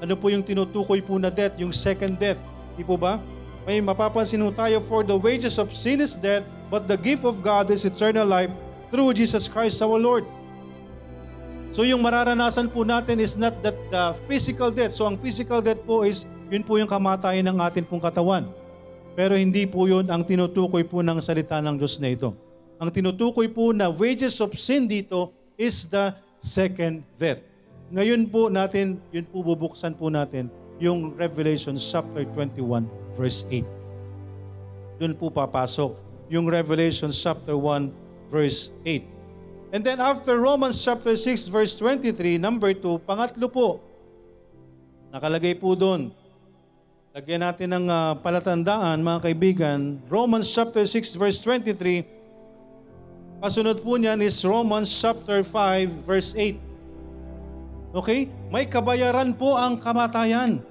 Ano 0.02 0.18
po 0.18 0.34
yung 0.34 0.42
tinutukoy 0.42 0.98
po 0.98 1.22
na 1.22 1.30
death? 1.30 1.54
Yung 1.62 1.70
second 1.70 2.18
death. 2.18 2.42
Di 2.74 2.82
po 2.82 2.98
ba? 2.98 3.22
May 3.70 3.78
mapapansin 3.78 4.42
ho 4.42 4.50
tayo, 4.50 4.82
for 4.82 5.06
the 5.06 5.14
wages 5.14 5.62
of 5.62 5.70
sin 5.70 6.02
is 6.02 6.18
death, 6.18 6.42
but 6.74 6.90
the 6.90 6.98
gift 6.98 7.30
of 7.30 7.46
God 7.46 7.70
is 7.70 7.86
eternal 7.86 8.26
life 8.26 8.50
through 8.90 9.14
Jesus 9.14 9.46
Christ 9.46 9.86
our 9.86 10.02
Lord. 10.02 10.26
So 11.70 11.86
yung 11.86 12.02
mararanasan 12.02 12.74
po 12.74 12.82
natin 12.82 13.22
is 13.22 13.38
not 13.38 13.62
that 13.62 13.78
the 13.94 14.18
physical 14.26 14.74
death. 14.74 14.98
So 14.98 15.06
ang 15.06 15.22
physical 15.22 15.62
death 15.62 15.86
po 15.86 16.02
is, 16.02 16.26
yun 16.50 16.66
po 16.66 16.82
yung 16.82 16.90
kamatayan 16.90 17.46
ng 17.46 17.62
atin 17.62 17.86
pong 17.86 18.02
katawan. 18.02 18.50
Pero 19.14 19.38
hindi 19.38 19.70
po 19.70 19.86
yun 19.86 20.10
ang 20.10 20.26
tinutukoy 20.26 20.90
po 20.90 21.06
ng 21.06 21.22
salita 21.22 21.62
ng 21.62 21.78
Diyos 21.78 22.02
na 22.02 22.10
ito. 22.10 22.34
Ang 22.82 22.90
tinutukoy 22.90 23.46
po 23.46 23.78
na 23.78 23.94
wages 23.94 24.42
of 24.42 24.50
sin 24.58 24.90
dito 24.90 25.38
is 25.54 25.86
the 25.86 26.10
second 26.42 27.06
death. 27.22 27.46
Ngayon 27.94 28.28
po 28.28 28.50
natin, 28.50 28.98
yun 29.14 29.24
po 29.30 29.46
bubuksan 29.46 29.94
po 29.94 30.10
natin 30.10 30.50
yung 30.82 31.14
Revelation 31.14 31.78
chapter 31.78 32.26
21 32.26 32.90
verse 33.14 33.46
8. 33.54 33.62
Doon 34.98 35.14
po 35.14 35.30
papasok 35.30 35.94
yung 36.34 36.50
Revelation 36.50 37.14
chapter 37.14 37.54
1 37.54 37.94
verse 38.34 38.74
8. 38.84 39.06
And 39.72 39.86
then 39.86 40.02
after 40.02 40.36
Romans 40.42 40.82
chapter 40.82 41.14
6 41.14 41.48
verse 41.48 41.78
23, 41.78 42.42
number 42.42 42.74
2, 42.74 43.06
pangatlo 43.06 43.48
po, 43.48 43.80
nakalagay 45.14 45.54
po 45.56 45.78
doon. 45.78 46.10
Lagyan 47.12 47.44
natin 47.44 47.76
ng 47.76 47.86
uh, 47.92 48.16
palatandaan 48.24 49.04
mga 49.04 49.20
kaibigan, 49.30 50.00
Romans 50.08 50.48
chapter 50.48 50.88
6 50.88 51.20
verse 51.20 51.44
23, 51.44 52.21
kasunod 53.42 53.82
po 53.82 53.98
niyan 53.98 54.22
is 54.22 54.38
Romans 54.46 54.94
chapter 54.94 55.42
5 55.42 56.06
verse 56.06 56.38
8. 56.38 56.62
Okay? 57.98 58.30
May 58.54 58.70
kabayaran 58.70 59.34
po 59.34 59.58
ang 59.58 59.82
kamatayan. 59.82 60.62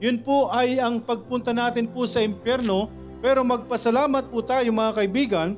Yun 0.00 0.24
po 0.24 0.48
ay 0.48 0.80
ang 0.80 0.96
pagpunta 1.04 1.52
natin 1.52 1.84
po 1.84 2.08
sa 2.08 2.24
impyerno, 2.24 2.88
pero 3.20 3.44
magpasalamat 3.44 4.32
po 4.32 4.40
tayo 4.40 4.64
mga 4.72 4.96
kaibigan 4.96 5.48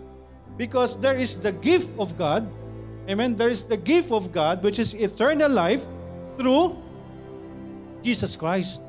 because 0.58 0.98
there 0.98 1.14
is 1.14 1.38
the 1.38 1.54
gift 1.62 1.90
of 1.94 2.18
God. 2.18 2.42
Amen? 3.06 3.38
There 3.38 3.54
is 3.54 3.62
the 3.62 3.78
gift 3.78 4.10
of 4.10 4.34
God 4.34 4.58
which 4.60 4.82
is 4.82 4.98
eternal 4.98 5.48
life 5.48 5.86
through 6.34 6.74
Jesus 8.02 8.34
Christ. 8.34 8.82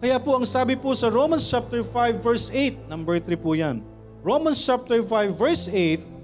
Kaya 0.00 0.16
po 0.20 0.40
ang 0.40 0.48
sabi 0.48 0.76
po 0.76 0.96
sa 0.96 1.12
Romans 1.12 1.44
chapter 1.44 1.84
5 1.84 2.24
verse 2.24 2.48
8, 2.48 2.88
number 2.88 3.20
3 3.20 3.36
po 3.36 3.52
yan. 3.52 3.84
Romans 4.24 4.56
chapter 4.56 5.04
5 5.04 5.36
verse 5.36 5.68
8, 5.68 6.15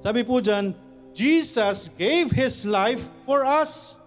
Sabi 0.00 0.24
po 0.24 0.40
dyan, 0.40 0.72
Jesus 1.12 1.92
gave 1.92 2.32
His 2.32 2.64
life 2.64 3.04
for 3.28 3.44
us. 3.44 4.00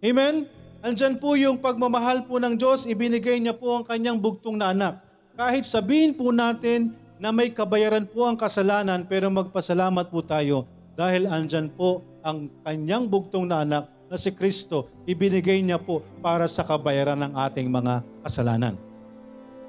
Amen? 0.00 0.48
Andyan 0.80 1.20
po 1.20 1.36
yung 1.36 1.60
pagmamahal 1.60 2.24
po 2.24 2.40
ng 2.40 2.56
Diyos, 2.56 2.88
ibinigay 2.88 3.36
niya 3.36 3.52
po 3.52 3.76
ang 3.76 3.84
kanyang 3.84 4.16
bugtong 4.16 4.56
na 4.56 4.72
anak. 4.72 5.04
Kahit 5.36 5.68
sabihin 5.68 6.16
po 6.16 6.32
natin 6.32 6.96
na 7.20 7.28
may 7.28 7.52
kabayaran 7.52 8.08
po 8.08 8.24
ang 8.24 8.40
kasalanan, 8.40 9.04
pero 9.04 9.28
magpasalamat 9.28 10.08
po 10.08 10.24
tayo 10.24 10.64
dahil 10.96 11.28
andyan 11.28 11.68
po 11.68 12.00
ang 12.24 12.48
kanyang 12.64 13.04
bugtong 13.04 13.44
na 13.44 13.60
anak 13.68 13.84
na 14.08 14.16
si 14.16 14.32
Kristo, 14.32 14.88
ibinigay 15.04 15.60
niya 15.60 15.76
po 15.76 16.00
para 16.24 16.48
sa 16.48 16.64
kabayaran 16.64 17.18
ng 17.20 17.32
ating 17.36 17.68
mga 17.68 18.00
kasalanan. 18.24 18.74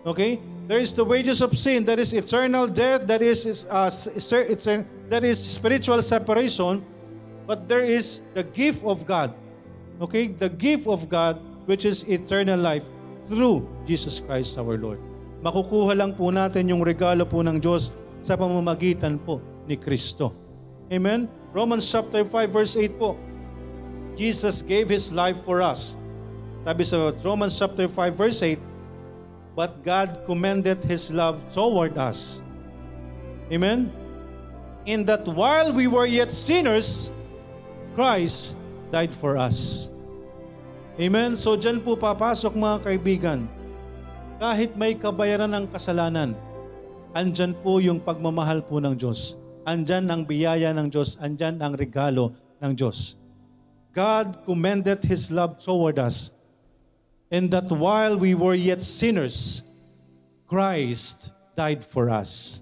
Okay? 0.08 0.40
There 0.68 0.84
is 0.84 0.92
the 0.92 1.08
wages 1.08 1.40
of 1.40 1.56
sin, 1.56 1.88
that 1.88 1.96
is 1.96 2.12
eternal 2.12 2.68
death, 2.68 3.08
that 3.08 3.24
is 3.24 3.64
uh, 3.72 3.88
that 5.08 5.24
is 5.24 5.40
spiritual 5.40 6.04
separation, 6.04 6.84
but 7.48 7.72
there 7.72 7.88
is 7.88 8.28
the 8.36 8.44
gift 8.44 8.84
of 8.84 9.08
God. 9.08 9.32
Okay? 10.04 10.28
The 10.28 10.52
gift 10.52 10.84
of 10.92 11.08
God 11.08 11.40
which 11.64 11.88
is 11.88 12.04
eternal 12.04 12.60
life 12.60 12.84
through 13.24 13.64
Jesus 13.88 14.20
Christ 14.20 14.60
our 14.60 14.76
Lord. 14.76 15.00
Makukuha 15.40 15.96
lang 15.96 16.12
po 16.12 16.36
natin 16.36 16.68
yung 16.68 16.84
regalo 16.84 17.24
po 17.24 17.40
ng 17.40 17.64
Diyos 17.64 17.96
sa 18.20 18.36
pamamagitan 18.36 19.16
po 19.24 19.40
ni 19.72 19.80
Kristo. 19.80 20.36
Amen? 20.92 21.32
Romans 21.56 21.88
chapter 21.88 22.28
5 22.28 22.52
verse 22.52 22.76
8 22.76 23.00
po. 23.00 23.16
Jesus 24.20 24.60
gave 24.60 24.92
His 24.92 25.16
life 25.16 25.40
for 25.48 25.64
us. 25.64 25.96
Sabi 26.68 26.84
sa 26.84 27.16
Romans 27.24 27.56
chapter 27.56 27.88
5 27.88 28.20
verse 28.20 28.40
8, 28.44 28.60
but 29.58 29.82
God 29.82 30.22
commended 30.30 30.78
His 30.86 31.10
love 31.10 31.42
toward 31.50 31.98
us. 31.98 32.46
Amen? 33.50 33.90
In 34.86 35.02
that 35.10 35.26
while 35.26 35.74
we 35.74 35.90
were 35.90 36.06
yet 36.06 36.30
sinners, 36.30 37.10
Christ 37.98 38.54
died 38.94 39.10
for 39.10 39.34
us. 39.34 39.90
Amen? 41.02 41.34
So 41.34 41.58
dyan 41.58 41.82
po 41.82 41.98
papasok 41.98 42.54
mga 42.54 42.78
kaibigan. 42.86 43.40
Kahit 44.38 44.78
may 44.78 44.94
kabayaran 44.94 45.50
ng 45.50 45.66
kasalanan, 45.74 46.38
andyan 47.18 47.58
po 47.58 47.82
yung 47.82 47.98
pagmamahal 47.98 48.62
po 48.62 48.78
ng 48.78 48.94
Diyos. 48.94 49.42
Andyan 49.66 50.06
ang 50.14 50.22
biyaya 50.22 50.70
ng 50.70 50.94
Diyos. 50.94 51.18
Andyan 51.18 51.58
ang 51.66 51.74
regalo 51.74 52.38
ng 52.62 52.78
Diyos. 52.78 53.18
God 53.90 54.46
commended 54.46 55.02
His 55.02 55.34
love 55.34 55.58
toward 55.58 55.98
us 55.98 56.37
and 57.32 57.52
that 57.52 57.68
while 57.72 58.16
we 58.16 58.34
were 58.34 58.56
yet 58.56 58.82
sinners, 58.82 59.64
Christ 60.48 61.32
died 61.56 61.84
for 61.84 62.10
us. 62.10 62.62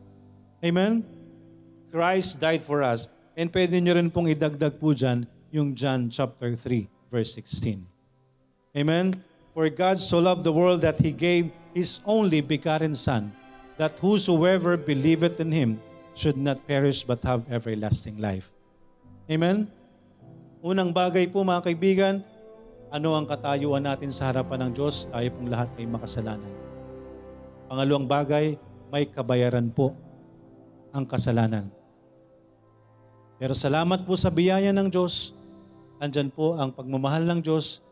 Amen? 0.64 1.06
Christ 1.92 2.42
died 2.42 2.66
for 2.66 2.82
us. 2.82 3.10
And 3.38 3.52
pwede 3.52 3.78
nyo 3.78 3.94
rin 3.94 4.10
pong 4.10 4.32
idagdag 4.32 4.80
po 4.80 4.96
dyan 4.96 5.28
yung 5.52 5.76
John 5.76 6.10
chapter 6.10 6.56
3, 6.56 6.88
verse 7.12 7.36
16. 7.38 7.84
Amen? 8.76 9.14
For 9.54 9.70
God 9.72 10.00
so 10.00 10.20
loved 10.20 10.44
the 10.44 10.56
world 10.56 10.82
that 10.82 11.00
He 11.00 11.12
gave 11.12 11.52
His 11.76 12.00
only 12.08 12.40
begotten 12.40 12.96
Son, 12.96 13.32
that 13.76 14.00
whosoever 14.00 14.76
believeth 14.76 15.40
in 15.40 15.52
Him 15.52 15.80
should 16.16 16.40
not 16.40 16.64
perish 16.64 17.04
but 17.04 17.22
have 17.28 17.44
everlasting 17.52 18.18
life. 18.18 18.56
Amen? 19.28 19.68
Unang 20.64 20.96
bagay 20.96 21.30
po 21.30 21.44
mga 21.44 21.62
kaibigan, 21.70 22.16
ano 22.96 23.12
ang 23.12 23.28
katayuan 23.28 23.84
natin 23.84 24.08
sa 24.08 24.32
harapan 24.32 24.68
ng 24.68 24.72
Diyos? 24.72 25.12
Tayo 25.12 25.28
pong 25.36 25.52
lahat 25.52 25.68
ay 25.76 25.84
makasalanan. 25.84 26.54
Pangalawang 27.68 28.08
bagay, 28.08 28.56
may 28.88 29.04
kabayaran 29.12 29.68
po 29.68 29.92
ang 30.96 31.04
kasalanan. 31.04 31.68
Pero 33.36 33.52
salamat 33.52 34.08
po 34.08 34.16
sa 34.16 34.32
biyaya 34.32 34.72
ng 34.72 34.88
Diyos. 34.88 35.36
Andyan 36.00 36.32
po 36.32 36.56
ang 36.56 36.72
pagmamahal 36.72 37.28
ng 37.28 37.44
Diyos. 37.44 37.84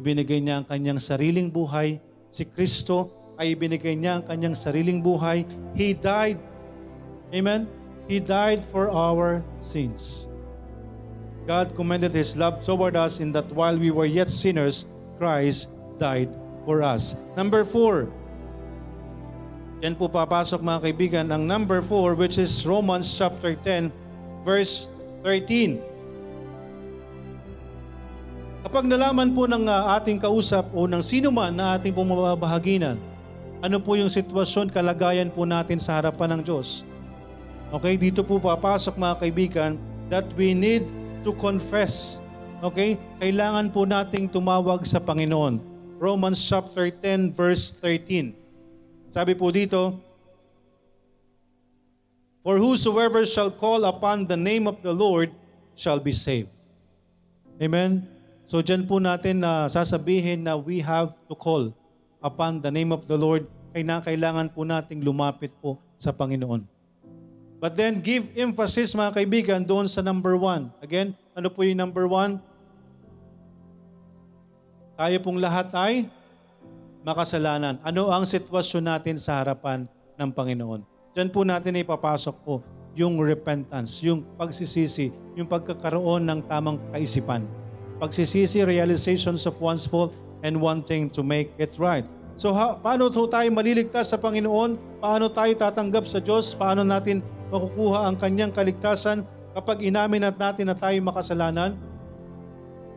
Ibinigay 0.00 0.40
niya 0.40 0.64
ang 0.64 0.66
kanyang 0.66 1.04
sariling 1.04 1.52
buhay. 1.52 2.00
Si 2.32 2.48
Kristo 2.48 3.12
ay 3.36 3.52
ibinigay 3.52 3.92
niya 3.92 4.16
ang 4.16 4.24
kanyang 4.24 4.56
sariling 4.56 5.04
buhay. 5.04 5.44
He 5.76 5.92
died. 5.92 6.40
Amen? 7.28 7.68
He 8.08 8.24
died 8.24 8.64
for 8.72 8.88
our 8.88 9.44
sins. 9.60 10.32
God 11.46 11.78
commended 11.78 12.10
His 12.10 12.34
love 12.34 12.66
toward 12.66 12.98
us 12.98 13.22
in 13.22 13.30
that 13.38 13.46
while 13.54 13.78
we 13.78 13.94
were 13.94 14.10
yet 14.10 14.26
sinners, 14.26 14.90
Christ 15.14 15.70
died 15.96 16.28
for 16.66 16.82
us. 16.82 17.14
Number 17.38 17.62
four, 17.62 18.10
yan 19.78 19.94
po 19.94 20.10
papasok 20.10 20.58
mga 20.58 20.80
kaibigan 20.82 21.26
ang 21.30 21.46
number 21.46 21.78
four 21.78 22.18
which 22.18 22.42
is 22.42 22.50
Romans 22.66 23.06
chapter 23.06 23.54
10 23.54 23.94
verse 24.42 24.90
13. 25.22 25.78
Kapag 28.66 28.90
nalaman 28.90 29.30
po 29.30 29.46
ng 29.46 29.70
uh, 29.70 29.94
ating 29.94 30.18
kausap 30.18 30.66
o 30.74 30.90
ng 30.90 30.98
sino 30.98 31.30
man 31.30 31.54
na 31.54 31.78
ating 31.78 31.94
pumababahaginan, 31.94 32.98
ano 33.62 33.78
po 33.78 33.94
yung 33.94 34.10
sitwasyon, 34.10 34.74
kalagayan 34.74 35.30
po 35.30 35.46
natin 35.46 35.78
sa 35.78 36.02
harapan 36.02 36.34
ng 36.34 36.42
Diyos. 36.42 36.82
Okay, 37.70 37.94
dito 37.94 38.26
po 38.26 38.42
papasok 38.42 38.98
mga 38.98 39.14
kaibigan 39.22 39.72
that 40.10 40.26
we 40.34 40.50
need 40.50 40.82
to 41.26 41.34
confess. 41.34 42.22
Okay? 42.62 42.94
Kailangan 43.18 43.74
po 43.74 43.82
nating 43.82 44.30
tumawag 44.30 44.86
sa 44.86 45.02
Panginoon. 45.02 45.58
Romans 45.98 46.38
chapter 46.38 46.86
10 46.86 47.34
verse 47.34 47.74
13. 47.82 48.30
Sabi 49.10 49.34
po 49.34 49.50
dito, 49.50 49.98
For 52.46 52.62
whosoever 52.62 53.26
shall 53.26 53.50
call 53.50 53.82
upon 53.82 54.30
the 54.30 54.38
name 54.38 54.70
of 54.70 54.78
the 54.78 54.94
Lord 54.94 55.34
shall 55.74 55.98
be 55.98 56.14
saved. 56.14 56.54
Amen? 57.58 58.06
So 58.46 58.62
dyan 58.62 58.86
po 58.86 59.02
natin 59.02 59.42
na 59.42 59.66
uh, 59.66 59.66
sasabihin 59.66 60.46
na 60.46 60.54
we 60.54 60.78
have 60.78 61.10
to 61.26 61.34
call 61.34 61.74
upon 62.22 62.62
the 62.62 62.70
name 62.70 62.94
of 62.94 63.02
the 63.10 63.18
Lord 63.18 63.50
kaya 63.74 63.98
kailangan 63.98 64.54
po 64.54 64.62
nating 64.62 65.02
lumapit 65.02 65.50
po 65.58 65.82
sa 65.98 66.14
Panginoon. 66.14 66.75
But 67.56 67.72
then 67.72 68.04
give 68.04 68.28
emphasis 68.36 68.92
mga 68.92 69.16
kaibigan 69.16 69.60
doon 69.64 69.88
sa 69.88 70.04
number 70.04 70.36
one. 70.36 70.68
Again, 70.84 71.16
ano 71.32 71.48
po 71.48 71.64
yung 71.64 71.80
number 71.80 72.04
one? 72.04 72.36
Tayo 74.96 75.16
pong 75.24 75.40
lahat 75.40 75.72
ay 75.72 76.08
makasalanan. 77.04 77.80
Ano 77.80 78.12
ang 78.12 78.28
sitwasyon 78.28 78.84
natin 78.84 79.16
sa 79.16 79.40
harapan 79.40 79.88
ng 80.20 80.30
Panginoon? 80.32 80.84
Diyan 81.16 81.28
po 81.32 81.48
natin 81.48 81.80
ipapasok 81.80 82.36
po 82.44 82.60
yung 82.96 83.20
repentance, 83.20 84.00
yung 84.04 84.24
pagsisisi, 84.36 85.12
yung 85.36 85.48
pagkakaroon 85.48 86.24
ng 86.24 86.40
tamang 86.48 86.80
kaisipan. 86.92 87.44
Pagsisisi, 88.00 88.64
realizations 88.64 89.44
of 89.48 89.56
one's 89.60 89.84
fault 89.88 90.12
and 90.44 90.56
wanting 90.56 91.08
to 91.08 91.24
make 91.24 91.52
it 91.56 91.72
right. 91.80 92.04
So 92.36 92.52
ha, 92.52 92.76
paano 92.76 93.08
to 93.08 93.24
tayo 93.28 93.48
maliligtas 93.48 94.12
sa 94.12 94.20
Panginoon? 94.20 95.00
Paano 95.00 95.32
tayo 95.32 95.52
tatanggap 95.56 96.04
sa 96.04 96.20
Diyos? 96.20 96.52
Paano 96.52 96.84
natin 96.84 97.24
makukuha 97.50 98.10
ang 98.10 98.16
kanyang 98.18 98.52
kaligtasan 98.52 99.22
kapag 99.56 99.86
inamin 99.86 100.26
at 100.26 100.36
natin 100.36 100.68
na 100.68 100.76
tayo 100.76 100.96
makasalanan. 101.00 101.78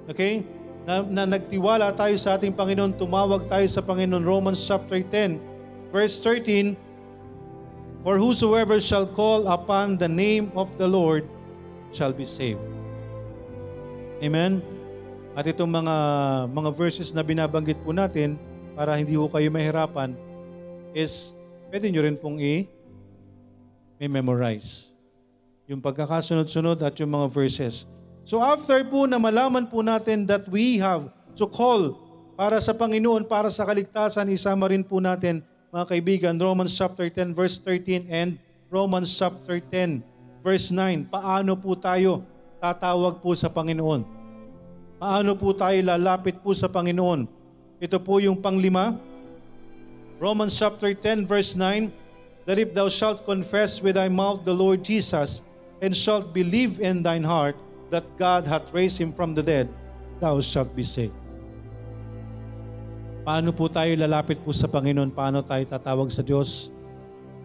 Okay? 0.09 0.43
Na, 0.83 1.05
na 1.05 1.23
nagtiwala 1.23 1.93
tayo 1.93 2.15
sa 2.17 2.35
ating 2.35 2.51
Panginoon, 2.51 2.97
tumawag 2.97 3.45
tayo 3.45 3.63
sa 3.69 3.79
Panginoon. 3.79 4.25
Romans 4.25 4.59
chapter 4.59 4.99
10, 4.99 5.37
verse 5.93 6.17
13, 6.25 6.73
For 8.01 8.15
whosoever 8.17 8.79
shall 8.79 9.05
call 9.05 9.45
upon 9.47 9.99
the 9.99 10.07
name 10.09 10.49
of 10.55 10.71
the 10.79 10.87
Lord 10.87 11.27
shall 11.91 12.15
be 12.15 12.25
saved. 12.25 12.63
Amen? 14.19 14.63
At 15.37 15.47
itong 15.47 15.71
mga, 15.71 15.95
mga 16.51 16.69
verses 16.75 17.15
na 17.15 17.23
binabanggit 17.23 17.79
po 17.79 17.95
natin, 17.95 18.35
para 18.75 18.95
hindi 18.95 19.15
ho 19.15 19.27
kayo 19.27 19.51
mahirapan, 19.51 20.15
is 20.95 21.35
pwede 21.67 21.91
nyo 21.91 22.01
rin 22.07 22.15
pong 22.15 22.39
i- 22.39 22.67
may 23.99 24.07
memorize. 24.07 24.95
Yung 25.67 25.83
pagkakasunod-sunod 25.83 26.79
at 26.79 26.95
yung 26.97 27.11
mga 27.11 27.27
verses. 27.27 27.83
So 28.23 28.39
after 28.39 28.79
po 28.87 29.03
na 29.03 29.19
malaman 29.19 29.67
po 29.67 29.83
natin 29.83 30.23
that 30.25 30.47
we 30.47 30.79
have 30.79 31.11
to 31.35 31.45
call 31.45 31.99
para 32.39 32.63
sa 32.63 32.71
Panginoon, 32.71 33.27
para 33.27 33.51
sa 33.51 33.67
kaligtasan, 33.67 34.31
isama 34.31 34.71
rin 34.71 34.81
po 34.81 35.03
natin 35.03 35.43
mga 35.69 35.85
kaibigan, 35.85 36.33
Romans 36.39 36.73
chapter 36.73 37.11
10 37.11 37.35
verse 37.35 37.61
13 37.61 38.09
and 38.09 38.39
Romans 38.71 39.11
chapter 39.11 39.59
10 39.61 40.01
verse 40.41 40.71
9. 40.71 41.11
Paano 41.11 41.59
po 41.59 41.75
tayo 41.75 42.23
tatawag 42.57 43.19
po 43.19 43.35
sa 43.35 43.51
Panginoon? 43.51 44.01
Paano 44.97 45.35
po 45.35 45.51
tayo 45.51 45.77
lalapit 45.83 46.39
po 46.39 46.55
sa 46.55 46.71
Panginoon? 46.71 47.27
Ito 47.83 47.99
po 47.99 48.17
yung 48.23 48.39
panglima. 48.39 48.95
Romans 50.19 50.55
chapter 50.55 50.95
10 50.95 51.27
verse 51.27 51.53
9 51.53 51.98
that 52.49 52.57
if 52.57 52.73
thou 52.73 52.89
shalt 52.89 53.29
confess 53.29 53.77
with 53.77 53.93
thy 53.93 54.09
mouth 54.09 54.41
the 54.41 54.57
Lord 54.57 54.81
Jesus, 54.81 55.45
and 55.85 55.93
shalt 55.93 56.33
believe 56.33 56.81
in 56.81 57.05
thine 57.05 57.21
heart 57.21 57.53
that 57.93 58.01
God 58.17 58.49
hath 58.49 58.73
raised 58.73 58.97
him 58.97 59.13
from 59.13 59.37
the 59.37 59.45
dead, 59.45 59.69
thou 60.17 60.41
shalt 60.41 60.73
be 60.73 60.81
saved. 60.81 61.13
Paano 63.21 63.53
po 63.53 63.69
tayo 63.69 63.93
lalapit 63.93 64.41
po 64.41 64.49
sa 64.49 64.65
Panginoon? 64.65 65.13
Paano 65.13 65.45
tayo 65.45 65.61
tatawag 65.61 66.09
sa 66.09 66.25
Diyos? 66.25 66.73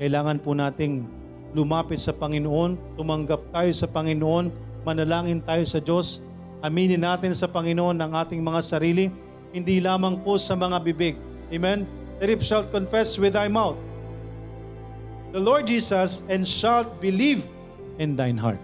Kailangan 0.01 0.41
po 0.41 0.57
nating 0.57 1.05
lumapit 1.53 2.01
sa 2.01 2.17
Panginoon, 2.17 2.97
tumanggap 2.97 3.53
tayo 3.53 3.69
sa 3.77 3.85
Panginoon, 3.85 4.49
manalangin 4.89 5.45
tayo 5.45 5.69
sa 5.69 5.85
Diyos, 5.85 6.25
aminin 6.65 7.05
natin 7.05 7.37
sa 7.37 7.45
Panginoon 7.45 8.01
ang 8.01 8.17
ating 8.17 8.41
mga 8.41 8.61
sarili, 8.65 9.13
hindi 9.53 9.85
lamang 9.85 10.25
po 10.25 10.41
sa 10.41 10.57
mga 10.57 10.81
bibig. 10.81 11.21
Amen? 11.53 11.85
That 12.25 12.33
if 12.33 12.41
shalt 12.41 12.73
confess 12.73 13.21
with 13.21 13.37
thy 13.37 13.53
mouth, 13.53 13.77
the 15.35 15.43
Lord 15.43 15.66
Jesus, 15.66 16.22
and 16.30 16.47
shalt 16.47 17.03
believe 17.03 17.43
in 17.99 18.14
thine 18.14 18.39
heart. 18.39 18.62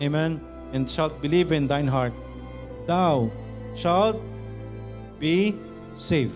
Amen? 0.00 0.40
And 0.72 0.88
shalt 0.88 1.20
believe 1.20 1.52
in 1.52 1.68
thine 1.68 1.84
heart, 1.84 2.16
thou 2.88 3.28
shalt 3.76 4.16
be 5.20 5.52
saved. 5.92 6.32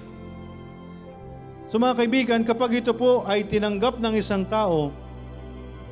So 1.72 1.80
mga 1.80 2.04
kaibigan, 2.04 2.40
kapag 2.44 2.84
ito 2.84 2.92
po 2.92 3.24
ay 3.24 3.48
tinanggap 3.48 3.96
ng 3.96 4.12
isang 4.12 4.44
tao, 4.44 4.92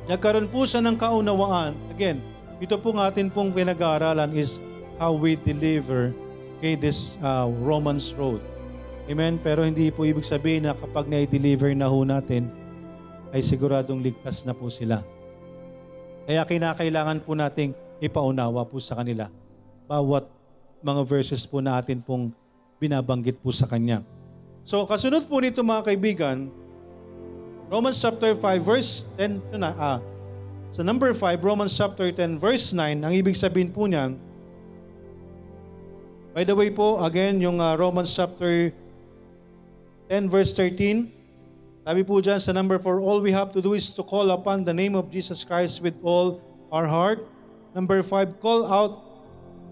nagkaroon 0.05 0.45
po 0.45 0.69
siya 0.69 0.85
ng 0.85 0.93
kaunawaan. 0.93 1.73
Again, 1.89 2.21
ito 2.61 2.77
po 2.77 2.93
ng 2.93 3.01
atin 3.01 3.33
pong 3.33 3.49
pinag-aaralan 3.49 4.29
is 4.37 4.61
how 5.01 5.17
we 5.17 5.33
deliver 5.33 6.13
okay, 6.61 6.77
this 6.77 7.17
uh, 7.25 7.49
Romans 7.65 8.13
road. 8.13 8.41
Amen? 9.09 9.41
Pero 9.41 9.65
hindi 9.65 9.89
po 9.89 10.05
ibig 10.05 10.25
sabihin 10.25 10.69
na 10.69 10.77
kapag 10.77 11.09
na-deliver 11.09 11.73
na 11.77 11.89
ho 11.89 12.01
natin, 12.01 12.49
ay 13.31 13.41
siguradong 13.43 13.99
ligtas 13.99 14.47
na 14.47 14.55
po 14.55 14.71
sila. 14.71 15.03
Kaya 16.27 16.43
kinakailangan 16.43 17.23
po 17.23 17.35
nating 17.35 17.71
ipaunawa 18.03 18.67
po 18.67 18.77
sa 18.77 18.99
kanila 18.99 19.31
bawat 19.87 20.27
mga 20.83 21.01
verses 21.07 21.47
po 21.47 21.63
na 21.63 21.79
atin 21.79 22.03
pong 22.03 22.29
binabanggit 22.77 23.39
po 23.41 23.49
sa 23.49 23.65
Kanya. 23.65 24.03
So 24.67 24.83
kasunod 24.83 25.25
po 25.25 25.39
nito 25.39 25.63
mga 25.63 25.87
kaibigan, 25.87 26.51
Romans 27.71 27.97
chapter 27.97 28.35
5 28.35 28.43
verse 28.61 29.07
10 29.15 29.39
ito 29.39 29.57
na, 29.57 29.71
ah, 29.75 29.99
sa 30.67 30.83
number 30.83 31.15
5, 31.15 31.39
Romans 31.39 31.71
chapter 31.71 32.11
10 32.11 32.35
verse 32.37 32.75
9, 32.75 32.99
ang 32.99 33.13
ibig 33.15 33.39
sabihin 33.39 33.71
po 33.71 33.87
niyan, 33.87 34.19
by 36.35 36.43
the 36.43 36.51
way 36.51 36.67
po, 36.67 36.99
again, 37.01 37.39
yung 37.39 37.63
uh, 37.63 37.73
Romans 37.79 38.11
chapter 38.11 38.75
10 40.11 40.27
verse 40.27 40.51
13, 40.53 41.16
sabi 41.87 42.03
po 42.03 42.19
dyan 42.19 42.35
sa 42.35 42.51
number 42.51 42.75
4, 42.75 42.99
all 42.99 43.23
we 43.23 43.31
have 43.31 43.47
to 43.55 43.63
do 43.63 43.71
is 43.71 43.87
to 43.95 44.03
call 44.03 44.27
upon 44.35 44.67
the 44.67 44.75
name 44.75 44.91
of 44.91 45.07
Jesus 45.07 45.47
Christ 45.47 45.79
with 45.79 45.95
all 46.03 46.43
our 46.67 46.83
heart. 46.83 47.23
Number 47.71 48.03
5, 48.03 48.43
call 48.43 48.67
out 48.67 48.99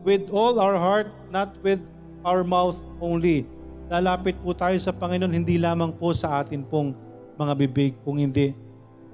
with 0.08 0.32
all 0.32 0.56
our 0.64 0.80
heart, 0.80 1.12
not 1.28 1.52
with 1.60 1.84
our 2.24 2.48
mouth 2.48 2.80
only 3.04 3.44
lalapit 3.86 4.34
po 4.42 4.54
tayo 4.58 4.74
sa 4.82 4.90
Panginoon 4.90 5.30
hindi 5.30 5.62
lamang 5.62 5.94
po 5.94 6.10
sa 6.16 6.42
atin 6.42 6.66
pong 6.66 6.98
mga 7.38 7.54
bibig, 7.54 7.94
kung 8.02 8.18
hindi 8.18 8.56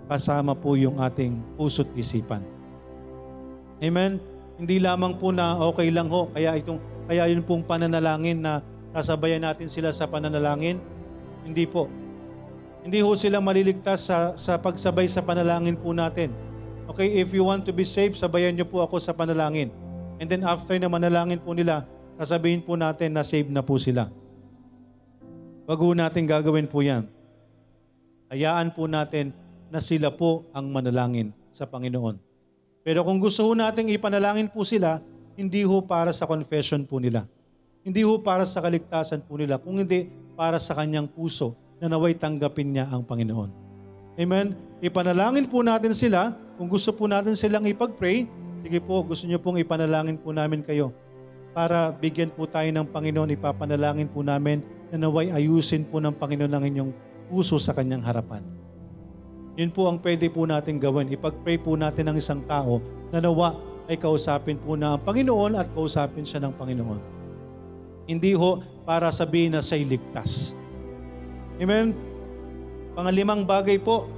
kasama 0.08 0.54
po 0.56 0.78
yung 0.78 1.02
ating 1.02 1.39
puso't 1.58 1.89
isipan. 1.97 2.43
Amen? 3.82 4.22
Hindi 4.62 4.78
lamang 4.78 5.18
po 5.18 5.34
na 5.34 5.58
okay 5.58 5.89
lang 5.89 6.08
ho, 6.14 6.30
kaya, 6.30 6.54
itong, 6.54 6.78
kaya 7.10 7.26
yun 7.28 7.41
pong 7.41 7.66
pananalangin 7.66 8.45
na 8.45 8.62
sasabayan 8.93 9.41
natin 9.41 9.66
sila 9.66 9.89
sa 9.89 10.06
pananalangin. 10.06 10.78
Hindi 11.41 11.66
po. 11.66 11.89
Hindi 12.82 12.97
ho 13.05 13.13
sila 13.13 13.38
maliligtas 13.38 14.09
sa, 14.09 14.34
sa 14.34 14.57
pagsabay 14.57 15.05
sa 15.05 15.21
panalangin 15.21 15.77
po 15.77 15.93
natin. 15.93 16.34
Okay, 16.89 17.21
if 17.21 17.29
you 17.29 17.45
want 17.45 17.61
to 17.61 17.69
be 17.69 17.86
saved, 17.86 18.17
sabayan 18.17 18.57
niyo 18.57 18.65
po 18.65 18.82
ako 18.82 18.97
sa 18.97 19.13
panalangin. 19.13 19.69
And 20.17 20.25
then 20.25 20.41
after 20.41 20.73
na 20.82 20.89
manalangin 20.89 21.38
po 21.38 21.53
nila, 21.53 21.86
sasabihin 22.17 22.65
po 22.65 22.73
natin 22.73 23.13
na 23.13 23.21
saved 23.21 23.53
na 23.53 23.61
po 23.61 23.77
sila. 23.77 24.09
Wag 25.69 25.77
ho 25.77 25.93
natin 25.93 26.25
gagawin 26.25 26.65
po 26.65 26.82
yan. 26.82 27.05
Hayaan 28.34 28.73
po 28.73 28.89
natin 28.89 29.29
na 29.69 29.77
sila 29.77 30.09
po 30.09 30.49
ang 30.49 30.73
manalangin 30.73 31.29
sa 31.53 31.69
Panginoon. 31.69 32.17
Pero 32.82 33.05
kung 33.05 33.21
gusto 33.21 33.45
ho 33.45 33.53
natin 33.53 33.93
ipanalangin 33.93 34.49
po 34.49 34.65
sila, 34.65 34.97
hindi 35.38 35.61
ho 35.61 35.86
para 35.86 36.09
sa 36.09 36.25
confession 36.25 36.82
po 36.82 36.97
nila. 36.97 37.29
Hindi 37.86 38.01
ho 38.01 38.17
para 38.25 38.41
sa 38.49 38.57
kaligtasan 38.57 39.21
po 39.21 39.38
nila, 39.38 39.61
kung 39.61 39.77
hindi 39.77 40.09
para 40.34 40.57
sa 40.57 40.73
kanyang 40.73 41.05
puso 41.05 41.61
na 41.82 41.89
naway 41.89 42.13
tanggapin 42.13 42.77
niya 42.77 42.86
ang 42.93 43.01
Panginoon. 43.01 43.49
Amen? 44.21 44.53
Ipanalangin 44.86 45.49
po 45.49 45.65
natin 45.65 45.97
sila. 45.97 46.38
Kung 46.61 46.69
gusto 46.69 46.93
po 46.93 47.09
natin 47.09 47.34
silang 47.34 47.65
ipag-pray, 47.65 48.29
sige 48.61 48.79
po, 48.86 49.01
gusto 49.01 49.25
niyo 49.25 49.41
pong 49.41 49.57
ipanalangin 49.57 50.21
po 50.21 50.29
namin 50.29 50.61
kayo 50.61 50.93
para 51.51 51.91
bigyan 51.91 52.32
po 52.32 52.47
tayo 52.47 52.69
ng 52.69 52.88
Panginoon, 52.88 53.36
ipapanalangin 53.36 54.07
po 54.07 54.23
namin 54.23 54.63
na 54.93 55.01
naway 55.01 55.34
ayusin 55.34 55.84
po 55.84 55.99
ng 55.99 56.15
Panginoon 56.15 56.53
ang 56.53 56.63
inyong 56.63 56.91
puso 57.27 57.57
sa 57.57 57.75
kanyang 57.75 58.05
harapan. 58.05 58.45
Yun 59.59 59.71
po 59.73 59.89
ang 59.91 59.99
pwede 59.99 60.32
po 60.32 60.47
natin 60.47 60.79
gawin. 60.79 61.11
Ipag-pray 61.11 61.59
po 61.59 61.75
natin 61.75 62.07
ng 62.07 62.15
isang 62.15 62.39
tao 62.47 62.79
na 63.11 63.19
nawa 63.19 63.59
ay 63.91 63.99
kausapin 63.99 64.55
po 64.55 64.79
na 64.79 64.95
ang 64.95 65.01
Panginoon 65.03 65.59
at 65.59 65.67
kausapin 65.75 66.23
siya 66.23 66.39
ng 66.39 66.53
Panginoon. 66.55 67.01
Hindi 68.07 68.32
ho 68.32 68.63
para 68.88 69.11
sabihin 69.11 69.55
na 69.55 69.59
siya'y 69.59 69.84
ligtas. 69.84 70.55
Amen? 71.62 71.93
Pangalimang 72.97 73.45
bagay 73.45 73.78
po. 73.78 74.09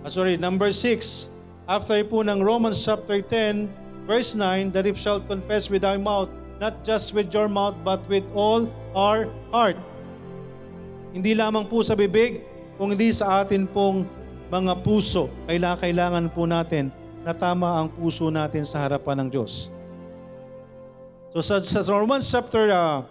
Ah, 0.00 0.08
sorry, 0.08 0.40
number 0.40 0.72
six. 0.72 1.28
After 1.68 2.00
po 2.08 2.24
ng 2.24 2.40
Romans 2.40 2.80
chapter 2.80 3.20
10, 3.20 3.68
verse 4.08 4.32
9, 4.32 4.72
that 4.72 4.88
if 4.88 4.96
shalt 4.96 5.28
confess 5.28 5.68
with 5.68 5.84
thy 5.84 6.00
mouth, 6.00 6.32
not 6.56 6.80
just 6.80 7.12
with 7.12 7.28
your 7.28 7.52
mouth, 7.52 7.76
but 7.84 8.00
with 8.08 8.24
all 8.32 8.64
our 8.96 9.28
heart. 9.52 9.76
Hindi 11.12 11.36
lamang 11.36 11.68
po 11.68 11.84
sa 11.84 11.92
bibig, 11.92 12.40
kung 12.80 12.90
hindi 12.90 13.12
sa 13.12 13.44
atin 13.44 13.68
pong 13.68 14.08
mga 14.48 14.80
puso. 14.82 15.30
Kailangan, 15.46 15.78
kailangan 15.84 16.24
po 16.32 16.42
natin 16.48 16.90
na 17.24 17.32
tama 17.32 17.80
ang 17.80 17.88
puso 17.92 18.28
natin 18.28 18.66
sa 18.66 18.84
harapan 18.84 19.24
ng 19.24 19.28
Diyos. 19.30 19.72
So 21.32 21.40
sa, 21.40 21.58
sa 21.60 21.80
Romans 21.90 22.28
chapter 22.28 22.70
uh, 22.70 23.02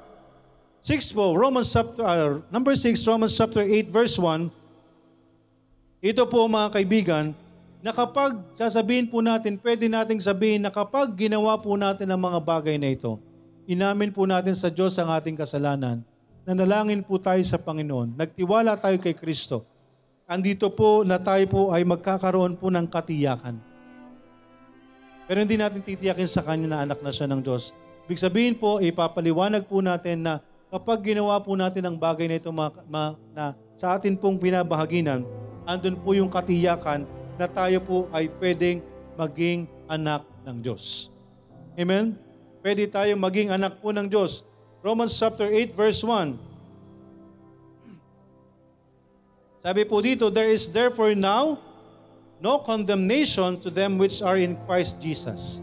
6 0.84 1.16
po, 1.16 1.32
Romans 1.32 1.72
chapter, 1.72 2.04
uh, 2.04 2.44
number 2.52 2.76
6, 2.76 3.00
Romans 3.08 3.32
chapter 3.32 3.64
8 3.64 3.88
verse 3.88 4.20
1, 4.20 4.52
ito 6.04 6.24
po 6.28 6.44
mga 6.44 6.76
kaibigan, 6.76 7.32
na 7.80 7.96
kapag 7.96 8.36
sasabihin 8.52 9.08
po 9.08 9.24
natin, 9.24 9.56
pwede 9.64 9.88
nating 9.88 10.20
sabihin 10.20 10.60
na 10.60 10.68
kapag 10.68 11.16
ginawa 11.16 11.56
po 11.56 11.80
natin 11.80 12.12
ang 12.12 12.20
mga 12.20 12.36
bagay 12.44 12.76
na 12.76 12.92
ito, 12.92 13.16
inamin 13.64 14.12
po 14.12 14.28
natin 14.28 14.52
sa 14.60 14.68
Diyos 14.68 15.00
ang 15.00 15.08
ating 15.08 15.40
kasalanan, 15.40 16.04
nanalangin 16.44 17.00
po 17.00 17.16
tayo 17.16 17.40
sa 17.48 17.56
Panginoon, 17.56 18.20
nagtiwala 18.20 18.76
tayo 18.76 19.00
kay 19.00 19.16
Kristo, 19.16 19.64
andito 20.28 20.68
po 20.68 21.08
na 21.08 21.16
tayo 21.16 21.48
po 21.48 21.62
ay 21.72 21.88
magkakaroon 21.88 22.60
po 22.60 22.68
ng 22.68 22.92
katiyakan. 22.92 23.56
Pero 25.32 25.40
hindi 25.40 25.56
natin 25.56 25.80
titiyakin 25.80 26.28
sa 26.28 26.44
Kanya 26.44 26.68
na 26.68 26.78
anak 26.84 27.00
na 27.00 27.08
siya 27.08 27.32
ng 27.32 27.40
Diyos. 27.40 27.72
Ibig 28.04 28.20
sabihin 28.20 28.56
po, 28.60 28.84
ipapaliwanag 28.84 29.64
po 29.64 29.80
natin 29.80 30.28
na 30.28 30.44
kapag 30.74 31.14
ginawa 31.14 31.38
po 31.38 31.54
natin 31.54 31.86
ang 31.86 31.94
bagay 31.94 32.26
na 32.26 32.42
ito 32.42 32.50
ma, 32.50 32.74
ma, 32.90 33.14
na 33.30 33.54
sa 33.78 33.94
atin 33.94 34.18
pong 34.18 34.42
pinabahaginan, 34.42 35.22
andun 35.70 36.02
po 36.02 36.18
yung 36.18 36.34
katiyakan 36.34 37.06
na 37.38 37.46
tayo 37.46 37.78
po 37.86 37.98
ay 38.10 38.26
pwedeng 38.42 38.82
maging 39.14 39.70
anak 39.86 40.26
ng 40.42 40.58
Diyos. 40.58 41.14
Amen? 41.78 42.18
pwede 42.64 42.88
tayong 42.88 43.20
maging 43.20 43.52
anak 43.52 43.84
po 43.84 43.92
ng 43.92 44.08
Diyos. 44.08 44.48
Romans 44.80 45.12
chapter 45.12 45.52
8 45.52 45.76
verse 45.76 46.00
1. 46.00 46.40
Sabi 49.60 49.84
po 49.84 50.00
dito, 50.00 50.32
There 50.32 50.48
is 50.48 50.72
therefore 50.72 51.12
now 51.12 51.60
no 52.40 52.64
condemnation 52.64 53.60
to 53.60 53.68
them 53.68 54.00
which 54.00 54.24
are 54.24 54.40
in 54.40 54.56
Christ 54.64 55.04
Jesus, 55.04 55.60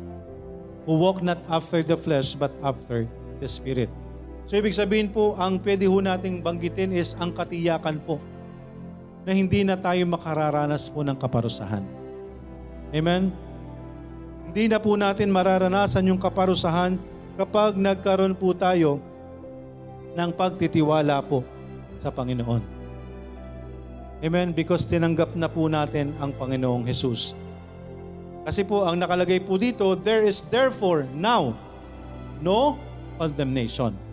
who 0.84 1.00
walk 1.00 1.24
not 1.24 1.40
after 1.48 1.80
the 1.80 1.96
flesh, 1.96 2.36
but 2.36 2.52
after 2.61 3.08
the 3.40 3.48
Spirit. 3.48 3.88
So 4.51 4.59
ibig 4.59 4.74
sabihin 4.74 5.14
po, 5.14 5.38
ang 5.38 5.62
pwede 5.62 5.86
ho 5.86 6.03
nating 6.03 6.42
banggitin 6.42 6.90
is 6.90 7.14
ang 7.22 7.30
katiyakan 7.30 8.03
po 8.03 8.18
na 9.22 9.30
hindi 9.30 9.62
na 9.62 9.78
tayo 9.78 10.03
makararanas 10.11 10.90
po 10.90 11.07
ng 11.07 11.14
kaparusahan. 11.14 11.86
Amen? 12.90 13.30
Hindi 14.51 14.66
na 14.66 14.82
po 14.82 14.98
natin 14.98 15.30
mararanasan 15.30 16.11
yung 16.11 16.18
kaparusahan 16.18 16.98
kapag 17.38 17.78
nagkaroon 17.78 18.34
po 18.34 18.51
tayo 18.51 18.98
ng 20.18 20.30
pagtitiwala 20.34 21.22
po 21.22 21.46
sa 21.94 22.11
Panginoon. 22.11 22.62
Amen? 24.18 24.51
Because 24.51 24.82
tinanggap 24.82 25.30
na 25.38 25.46
po 25.46 25.70
natin 25.70 26.11
ang 26.18 26.34
Panginoong 26.34 26.90
Jesus. 26.90 27.38
Kasi 28.42 28.66
po, 28.66 28.82
ang 28.82 28.98
nakalagay 28.98 29.46
po 29.46 29.55
dito, 29.55 29.94
there 29.94 30.26
is 30.26 30.42
therefore 30.51 31.07
now 31.14 31.55
no 32.42 32.74
condemnation. 33.14 34.09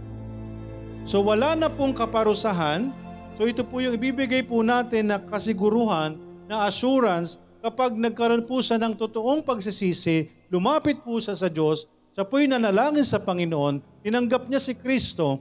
So 1.08 1.24
wala 1.24 1.56
na 1.56 1.72
pong 1.72 1.96
kaparusahan. 1.96 2.92
So 3.40 3.48
ito 3.48 3.64
po 3.64 3.80
yung 3.80 3.96
ibibigay 3.96 4.44
po 4.44 4.60
natin 4.60 5.08
na 5.08 5.24
kasiguruhan, 5.24 6.20
na 6.52 6.68
assurance 6.68 7.40
kapag 7.64 7.96
nagkaroon 7.96 8.44
po 8.44 8.60
siya 8.60 8.76
ng 8.76 8.92
totoong 8.92 9.40
pagsisisi, 9.40 10.28
lumapit 10.52 11.00
po 11.08 11.16
siya 11.24 11.32
sa 11.32 11.48
Diyos, 11.48 11.88
siya 12.12 12.28
po'y 12.28 12.52
nanalangin 12.52 13.08
sa 13.08 13.24
Panginoon, 13.24 14.04
tinanggap 14.04 14.52
niya 14.52 14.60
si 14.60 14.76
Kristo, 14.76 15.40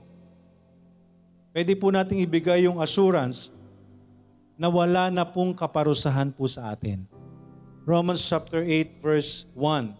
pwede 1.51 1.75
po 1.75 1.91
nating 1.91 2.23
ibigay 2.23 2.63
yung 2.63 2.79
assurance 2.79 3.51
na 4.55 4.71
wala 4.71 5.11
na 5.11 5.27
pong 5.27 5.51
kaparusahan 5.51 6.31
po 6.31 6.47
sa 6.47 6.71
atin. 6.71 7.03
Romans 7.83 8.23
chapter 8.23 8.63
8 8.63 9.03
verse 9.03 9.43
1. 9.51 9.91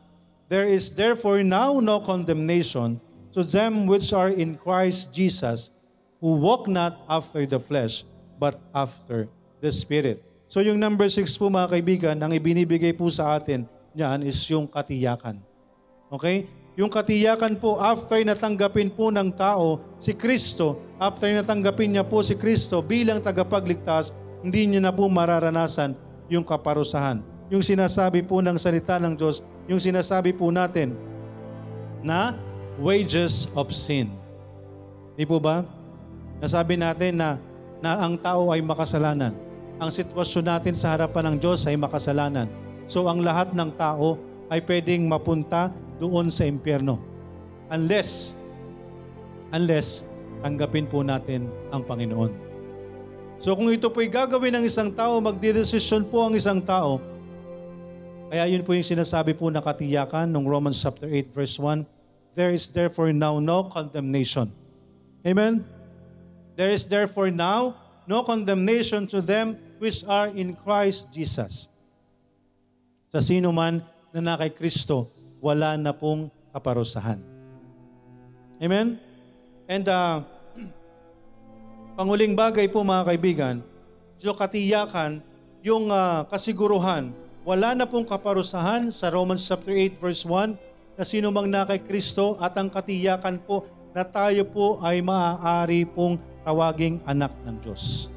There 0.48 0.64
is 0.64 0.96
therefore 0.96 1.44
now 1.44 1.84
no 1.84 2.00
condemnation 2.00 3.04
to 3.38 3.46
them 3.46 3.86
which 3.86 4.10
are 4.18 4.34
in 4.34 4.58
Christ 4.58 5.14
Jesus, 5.14 5.70
who 6.18 6.42
walk 6.42 6.66
not 6.66 6.98
after 7.06 7.46
the 7.46 7.62
flesh, 7.62 8.02
but 8.42 8.58
after 8.74 9.30
the 9.62 9.70
Spirit. 9.70 10.26
So 10.50 10.66
yung 10.66 10.82
number 10.82 11.06
6 11.06 11.30
po 11.38 11.54
mga 11.54 11.70
kaibigan, 11.70 12.18
ang 12.18 12.34
ibinibigay 12.34 12.98
po 12.98 13.14
sa 13.14 13.38
atin 13.38 13.70
niyan 13.94 14.26
is 14.26 14.42
yung 14.50 14.66
katiyakan. 14.66 15.38
Okay? 16.10 16.50
Yung 16.74 16.90
katiyakan 16.90 17.62
po 17.62 17.78
after 17.78 18.18
natanggapin 18.26 18.90
po 18.90 19.14
ng 19.14 19.30
tao 19.30 19.86
si 20.02 20.18
Kristo, 20.18 20.82
after 20.98 21.30
natanggapin 21.30 21.94
niya 21.94 22.06
po 22.06 22.26
si 22.26 22.34
Kristo 22.34 22.82
bilang 22.82 23.22
tagapagligtas, 23.22 24.18
hindi 24.42 24.66
niya 24.66 24.82
na 24.82 24.94
po 24.94 25.06
mararanasan 25.06 25.94
yung 26.26 26.46
kaparusahan. 26.46 27.22
Yung 27.54 27.62
sinasabi 27.62 28.26
po 28.26 28.42
ng 28.42 28.58
salita 28.58 28.98
ng 28.98 29.14
Diyos, 29.14 29.46
yung 29.70 29.78
sinasabi 29.78 30.34
po 30.34 30.50
natin 30.50 30.98
na 32.02 32.47
wages 32.78 33.50
of 33.58 33.74
sin. 33.74 34.14
Di 35.18 35.26
po 35.26 35.42
ba? 35.42 35.66
Nasabi 36.38 36.78
natin 36.78 37.18
na, 37.18 37.42
na 37.82 37.98
ang 38.06 38.14
tao 38.18 38.54
ay 38.54 38.62
makasalanan. 38.62 39.34
Ang 39.78 39.90
sitwasyon 39.90 40.46
natin 40.46 40.74
sa 40.78 40.94
harapan 40.94 41.34
ng 41.34 41.38
Diyos 41.42 41.66
ay 41.66 41.78
makasalanan. 41.78 42.50
So 42.86 43.06
ang 43.10 43.22
lahat 43.22 43.54
ng 43.54 43.74
tao 43.74 44.22
ay 44.48 44.62
pwedeng 44.64 45.10
mapunta 45.10 45.74
doon 45.98 46.30
sa 46.30 46.46
impyerno. 46.46 47.02
Unless, 47.68 48.38
unless 49.52 50.06
tanggapin 50.46 50.86
po 50.86 51.02
natin 51.02 51.50
ang 51.74 51.82
Panginoon. 51.84 52.32
So 53.38 53.54
kung 53.54 53.70
ito 53.70 53.90
po'y 53.90 54.10
gagawin 54.10 54.62
ng 54.62 54.66
isang 54.66 54.90
tao, 54.90 55.22
magdidesisyon 55.22 56.10
po 56.10 56.26
ang 56.26 56.34
isang 56.34 56.62
tao. 56.62 56.98
Kaya 58.28 58.50
yun 58.50 58.66
po 58.66 58.74
yung 58.74 58.86
sinasabi 58.86 59.38
po 59.38 59.50
na 59.54 59.62
katiyakan 59.62 60.30
ng 60.30 60.46
Romans 60.46 60.78
chapter 60.78 61.06
8 61.06 61.34
verse 61.34 61.58
1. 61.62 61.97
There 62.38 62.54
is 62.54 62.70
therefore 62.70 63.10
now 63.18 63.42
no 63.42 63.66
condemnation. 63.66 64.54
Amen? 65.26 65.66
There 66.54 66.70
is 66.70 66.86
therefore 66.86 67.34
now 67.34 67.74
no 68.06 68.22
condemnation 68.22 69.10
to 69.10 69.26
them 69.26 69.58
which 69.82 70.06
are 70.06 70.30
in 70.30 70.54
Christ 70.54 71.10
Jesus. 71.10 71.66
Sa 73.10 73.26
sino 73.26 73.50
man 73.50 73.82
na 74.14 74.22
na 74.22 74.34
kay 74.38 74.54
Kristo, 74.54 75.10
wala 75.42 75.82
na 75.82 75.90
pong 75.90 76.30
kaparusahan. 76.54 77.18
Amen? 78.62 79.02
And 79.66 79.86
uh, 79.90 80.22
panguling 81.98 82.38
bagay 82.38 82.70
po 82.70 82.86
mga 82.86 83.18
kaibigan, 83.18 83.56
so 84.22 84.30
katiyakan, 84.38 85.26
yung 85.66 85.90
uh, 85.90 86.22
kasiguruhan, 86.30 87.10
wala 87.42 87.74
na 87.74 87.90
pong 87.90 88.06
kaparusahan 88.06 88.94
sa 88.94 89.10
Romans 89.10 89.42
chapter 89.42 89.74
8 89.74 89.98
verse 89.98 90.22
1 90.22 90.67
na 90.98 91.06
sino 91.06 91.30
mang 91.30 91.46
na 91.46 91.64
kay 91.64 91.78
Kristo 91.86 92.36
at 92.42 92.58
ang 92.58 92.74
katiyakan 92.74 93.38
po 93.46 93.70
na 93.94 94.02
tayo 94.02 94.42
po 94.50 94.82
ay 94.82 95.00
maaari 95.06 95.86
pong 95.86 96.18
tawaging 96.42 96.98
anak 97.06 97.32
ng 97.46 97.56
Diyos. 97.62 98.10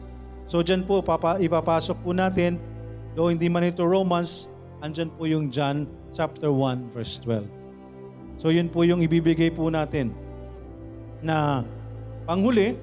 So 0.48 0.64
dyan 0.64 0.88
po 0.88 1.04
papa, 1.04 1.38
ipapasok 1.38 2.00
po 2.00 2.10
natin, 2.16 2.56
though 3.12 3.28
hindi 3.28 3.46
man 3.52 3.68
ito 3.68 3.84
Romans, 3.84 4.48
andyan 4.80 5.12
po 5.12 5.28
yung 5.28 5.52
John 5.52 5.84
chapter 6.10 6.48
1 6.48 6.90
verse 6.90 7.20
12. 7.22 7.44
So 8.40 8.48
yun 8.48 8.72
po 8.72 8.82
yung 8.88 9.04
ibibigay 9.04 9.52
po 9.52 9.68
natin 9.68 10.16
na 11.20 11.62
panghuli, 12.24 12.80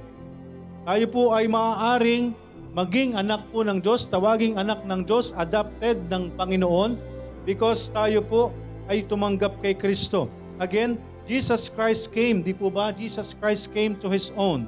tayo 0.86 1.06
po 1.10 1.34
ay 1.34 1.50
maaaring 1.50 2.32
maging 2.78 3.18
anak 3.18 3.50
po 3.50 3.66
ng 3.66 3.82
Diyos, 3.82 4.06
tawaging 4.06 4.62
anak 4.62 4.86
ng 4.86 5.02
Diyos, 5.02 5.34
adopted 5.34 6.06
ng 6.14 6.38
Panginoon 6.38 6.93
because 7.41 7.89
tayo 7.89 8.22
po 8.22 8.54
ay 8.88 9.04
tumanggap 9.04 9.60
kay 9.60 9.76
Kristo. 9.76 10.32
Again, 10.58 10.98
Jesus 11.28 11.68
Christ 11.68 12.16
came, 12.16 12.40
di 12.40 12.56
po 12.56 12.72
ba? 12.72 12.96
Jesus 12.96 13.36
Christ 13.36 13.76
came 13.76 14.00
to 14.00 14.08
His 14.08 14.32
own. 14.40 14.64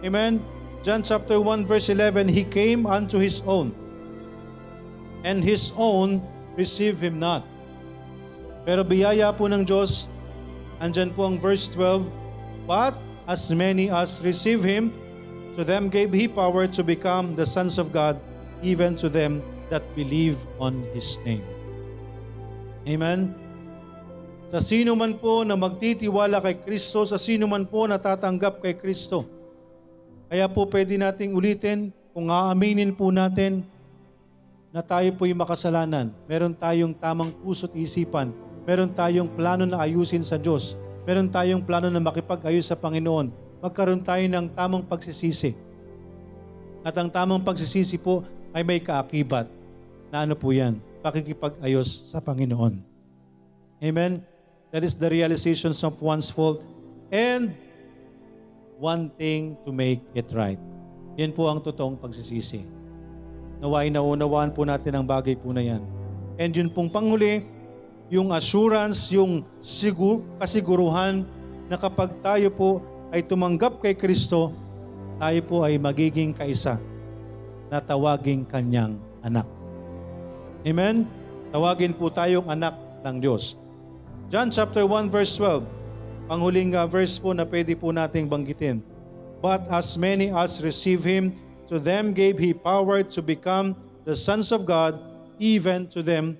Amen? 0.00 0.40
John 0.80 1.04
chapter 1.04 1.36
1 1.36 1.68
verse 1.68 1.92
11, 1.92 2.32
He 2.32 2.48
came 2.48 2.88
unto 2.88 3.20
His 3.20 3.44
own, 3.44 3.76
and 5.20 5.44
His 5.44 5.76
own 5.76 6.24
received 6.56 7.04
Him 7.04 7.20
not. 7.20 7.44
Pero 8.64 8.80
biyaya 8.80 9.36
po 9.36 9.44
ng 9.52 9.68
Diyos, 9.68 10.08
andyan 10.80 11.12
po 11.12 11.28
ang 11.28 11.36
verse 11.36 11.68
12, 11.68 12.08
But 12.64 12.96
as 13.28 13.52
many 13.52 13.92
as 13.92 14.24
receive 14.24 14.64
Him, 14.64 14.96
to 15.52 15.60
them 15.60 15.92
gave 15.92 16.16
He 16.16 16.24
power 16.24 16.64
to 16.72 16.80
become 16.80 17.36
the 17.36 17.44
sons 17.44 17.76
of 17.76 17.92
God, 17.92 18.16
even 18.64 18.96
to 18.96 19.12
them 19.12 19.44
that 19.68 19.84
believe 19.92 20.40
on 20.56 20.80
His 20.96 21.20
name. 21.28 21.44
Amen? 22.84 23.34
Sa 24.50 24.58
sino 24.58 24.98
man 24.98 25.14
po 25.14 25.46
na 25.46 25.54
magtitiwala 25.54 26.42
kay 26.42 26.58
Kristo, 26.58 27.06
sa 27.06 27.20
sino 27.20 27.46
man 27.46 27.68
po 27.68 27.86
na 27.86 28.00
tatanggap 28.00 28.58
kay 28.58 28.74
Kristo. 28.74 29.22
Kaya 30.26 30.50
po 30.50 30.66
pwede 30.66 30.98
nating 30.98 31.34
ulitin, 31.34 31.94
kung 32.10 32.26
aaminin 32.30 32.90
po 32.90 33.14
natin 33.14 33.62
na 34.74 34.82
tayo 34.82 35.06
po'y 35.14 35.34
makasalanan, 35.34 36.10
meron 36.26 36.54
tayong 36.54 36.94
tamang 36.94 37.30
puso't 37.42 37.70
isipan, 37.78 38.34
meron 38.66 38.90
tayong 38.90 39.30
plano 39.30 39.66
na 39.66 39.82
ayusin 39.82 40.22
sa 40.22 40.38
Diyos, 40.38 40.74
meron 41.06 41.30
tayong 41.30 41.62
plano 41.62 41.86
na 41.90 42.02
makipag-ayos 42.02 42.66
sa 42.66 42.78
Panginoon, 42.78 43.30
magkaroon 43.62 44.02
tayo 44.02 44.22
ng 44.26 44.50
tamang 44.50 44.82
pagsisisi. 44.82 45.54
At 46.82 46.94
ang 46.98 47.10
tamang 47.10 47.42
pagsisisi 47.42 47.98
po 48.02 48.26
ay 48.50 48.66
may 48.66 48.82
kaakibat 48.82 49.46
na 50.10 50.26
ano 50.26 50.34
po 50.34 50.50
yan, 50.50 50.78
pakikipag-ayos 51.00 52.08
sa 52.08 52.20
Panginoon. 52.20 52.80
Amen? 53.80 54.20
That 54.70 54.86
is 54.86 54.94
the 54.94 55.10
realization 55.10 55.74
of 55.74 55.98
one's 55.98 56.30
fault 56.30 56.62
and 57.10 57.50
wanting 58.78 59.58
to 59.66 59.74
make 59.74 60.00
it 60.14 60.30
right. 60.32 60.60
Yan 61.18 61.34
po 61.34 61.50
ang 61.50 61.60
totoong 61.60 61.98
pagsisisi. 61.98 62.64
Naway 63.60 63.92
naunawaan 63.92 64.56
po 64.56 64.64
natin 64.64 64.96
ang 64.96 65.04
bagay 65.04 65.36
po 65.36 65.52
na 65.52 65.60
yan. 65.60 65.82
And 66.40 66.48
yun 66.54 66.72
pong 66.72 66.88
panghuli, 66.88 67.44
yung 68.08 68.32
assurance, 68.32 69.12
yung 69.12 69.44
sigur, 69.60 70.24
kasiguruhan 70.40 71.28
na 71.68 71.76
kapag 71.76 72.16
tayo 72.24 72.48
po 72.48 72.80
ay 73.12 73.20
tumanggap 73.20 73.84
kay 73.84 73.92
Kristo, 73.92 74.54
tayo 75.20 75.40
po 75.44 75.60
ay 75.60 75.76
magiging 75.76 76.32
kaisa 76.32 76.80
na 77.68 77.78
tawaging 77.84 78.48
kanyang 78.48 78.96
anak. 79.20 79.59
Amen? 80.60 81.08
Tawagin 81.48 81.96
po 81.96 82.12
tayong 82.12 82.44
anak 82.44 82.76
ng 83.00 83.16
Diyos. 83.16 83.56
John 84.28 84.52
chapter 84.52 84.84
1 84.84 85.08
verse 85.08 85.32
12. 85.40 85.64
Panghuling 86.30 86.76
uh, 86.76 86.86
verse 86.86 87.18
po 87.18 87.32
na 87.34 87.48
pwede 87.48 87.74
po 87.74 87.90
nating 87.90 88.28
banggitin. 88.28 88.84
But 89.40 89.66
as 89.72 89.96
many 89.96 90.28
as 90.30 90.60
receive 90.60 91.02
Him, 91.02 91.34
to 91.66 91.80
them 91.80 92.12
gave 92.12 92.36
He 92.36 92.52
power 92.52 93.00
to 93.02 93.20
become 93.24 93.74
the 94.04 94.12
sons 94.14 94.52
of 94.52 94.68
God, 94.68 95.00
even 95.40 95.88
to 95.96 96.04
them 96.04 96.36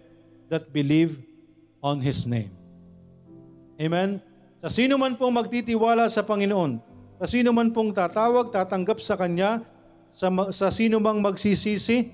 that 0.52 0.68
believe 0.68 1.18
on 1.80 2.04
His 2.04 2.28
name. 2.28 2.52
Amen? 3.80 4.20
Sa 4.60 4.68
sino 4.68 5.00
man 5.00 5.16
pong 5.16 5.32
magtitiwala 5.32 6.04
sa 6.12 6.20
Panginoon, 6.20 6.76
sa 7.16 7.24
sino 7.24 7.56
man 7.56 7.72
pong 7.72 7.96
tatawag, 7.96 8.52
tatanggap 8.52 9.00
sa 9.00 9.16
Kanya, 9.16 9.64
sa, 10.12 10.28
sa 10.52 10.68
sino 10.68 11.00
mang 11.00 11.24
magsisisi, 11.24 12.12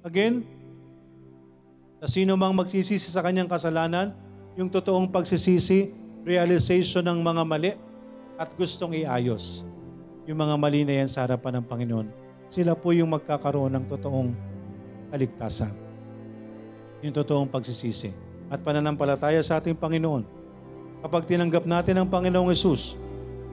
again, 0.00 0.53
sa 2.04 2.20
sino 2.20 2.36
mang 2.36 2.52
magsisisi 2.52 3.08
sa 3.08 3.24
kanyang 3.24 3.48
kasalanan, 3.48 4.12
yung 4.60 4.68
totoong 4.68 5.08
pagsisisi, 5.08 5.88
realization 6.20 7.00
ng 7.00 7.24
mga 7.24 7.42
mali 7.48 7.72
at 8.36 8.52
gustong 8.52 8.92
iayos. 8.92 9.64
Yung 10.28 10.36
mga 10.36 10.52
mali 10.60 10.84
na 10.84 11.00
yan 11.00 11.08
sa 11.08 11.24
harapan 11.24 11.56
ng 11.56 11.64
Panginoon, 11.64 12.12
sila 12.52 12.76
po 12.76 12.92
yung 12.92 13.08
magkakaroon 13.08 13.72
ng 13.72 13.84
totoong 13.88 14.36
kaligtasan. 15.16 15.72
Yung 17.00 17.16
totoong 17.16 17.48
pagsisisi. 17.48 18.12
At 18.52 18.60
pananampalataya 18.60 19.40
sa 19.40 19.56
ating 19.56 19.80
Panginoon. 19.80 20.28
Kapag 21.08 21.24
tinanggap 21.24 21.64
natin 21.64 22.04
ang 22.04 22.08
Panginoong 22.12 22.52
Yesus, 22.52 23.00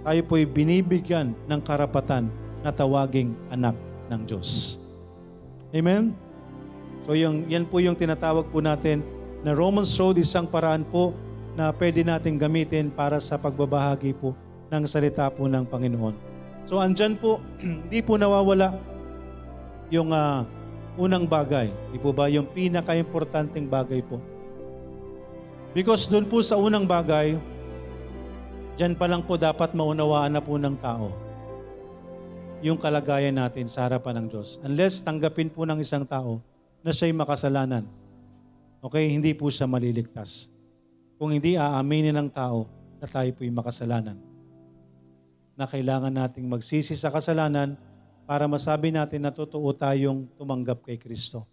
tayo 0.03 0.19
po'y 0.27 0.43
binibigyan 0.43 1.31
ng 1.47 1.61
karapatan 1.63 2.27
na 2.59 2.75
tawaging 2.75 3.31
anak 3.47 3.79
ng 4.11 4.27
Diyos. 4.27 4.75
Amen? 5.71 6.30
So 7.01 7.17
yung, 7.17 7.49
yan 7.49 7.65
po 7.65 7.81
yung 7.81 7.97
tinatawag 7.97 8.49
po 8.53 8.61
natin 8.61 9.01
na 9.41 9.57
Romans 9.57 9.89
Road 9.97 10.21
isang 10.21 10.45
paraan 10.45 10.85
po 10.85 11.17
na 11.57 11.73
pwede 11.73 12.05
natin 12.05 12.37
gamitin 12.37 12.93
para 12.93 13.17
sa 13.17 13.41
pagbabahagi 13.41 14.13
po 14.13 14.37
ng 14.69 14.83
salita 14.85 15.27
po 15.33 15.49
ng 15.49 15.65
Panginoon. 15.65 16.15
So 16.69 16.77
andyan 16.77 17.17
po, 17.17 17.41
hindi 17.61 17.99
po 18.05 18.15
nawawala 18.21 18.77
yung 19.89 20.13
uh, 20.13 20.45
unang 20.95 21.25
bagay. 21.25 21.73
Di 21.91 21.97
po 21.97 22.13
ba? 22.13 22.29
Yung 22.29 22.47
pinaka-importanting 22.47 23.65
bagay 23.65 24.05
po. 24.05 24.21
Because 25.73 26.05
doon 26.05 26.27
po 26.29 26.43
sa 26.45 26.59
unang 26.59 26.85
bagay, 26.85 27.35
dyan 28.77 28.93
pa 28.95 29.09
lang 29.09 29.25
po 29.25 29.35
dapat 29.35 29.73
maunawaan 29.73 30.37
na 30.37 30.41
po 30.43 30.55
ng 30.55 30.77
tao. 30.77 31.31
yung 32.61 32.77
kalagayan 32.77 33.33
natin 33.33 33.65
sa 33.65 33.89
harapan 33.89 34.21
ng 34.21 34.25
Diyos. 34.29 34.61
Unless 34.61 35.01
tanggapin 35.01 35.49
po 35.49 35.65
ng 35.65 35.81
isang 35.81 36.05
tao 36.05 36.50
na 36.81 36.91
siya'y 36.93 37.13
makasalanan. 37.13 37.85
Okay, 38.81 39.13
hindi 39.13 39.37
po 39.37 39.49
siya 39.53 39.69
maliligtas. 39.69 40.49
Kung 41.21 41.29
hindi 41.29 41.53
aaminin 41.53 42.17
ng 42.17 42.29
tao 42.33 42.65
na 42.97 43.05
tayo 43.05 43.29
po'y 43.37 43.53
makasalanan. 43.53 44.17
Na 45.53 45.69
kailangan 45.69 46.09
nating 46.09 46.49
magsisi 46.49 46.97
sa 46.97 47.13
kasalanan 47.13 47.77
para 48.25 48.49
masabi 48.49 48.89
natin 48.89 49.21
na 49.21 49.29
totoo 49.33 49.69
tayong 49.73 50.25
tumanggap 50.37 50.81
kay 50.81 50.97
Kristo. 50.97 51.45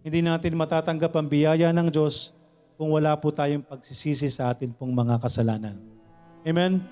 Hindi 0.00 0.24
natin 0.24 0.56
matatanggap 0.56 1.12
ang 1.14 1.28
biyaya 1.28 1.70
ng 1.70 1.88
Diyos 1.92 2.34
kung 2.80 2.90
wala 2.90 3.14
po 3.14 3.30
tayong 3.30 3.62
pagsisisi 3.62 4.26
sa 4.32 4.50
atin 4.50 4.74
pong 4.74 4.90
mga 4.90 5.20
kasalanan. 5.20 5.78
Amen? 6.42 6.82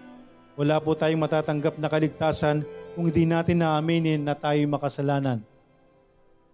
Wala 0.55 0.78
po 0.78 0.94
tayong 0.94 1.18
matatanggap 1.18 1.80
na 1.80 1.88
kaligtasan 1.90 2.62
kung 2.94 3.09
hindi 3.09 3.24
natin 3.26 3.64
naaminin 3.64 4.22
na 4.22 4.36
tayo 4.36 4.61
makasalanan. 4.70 5.42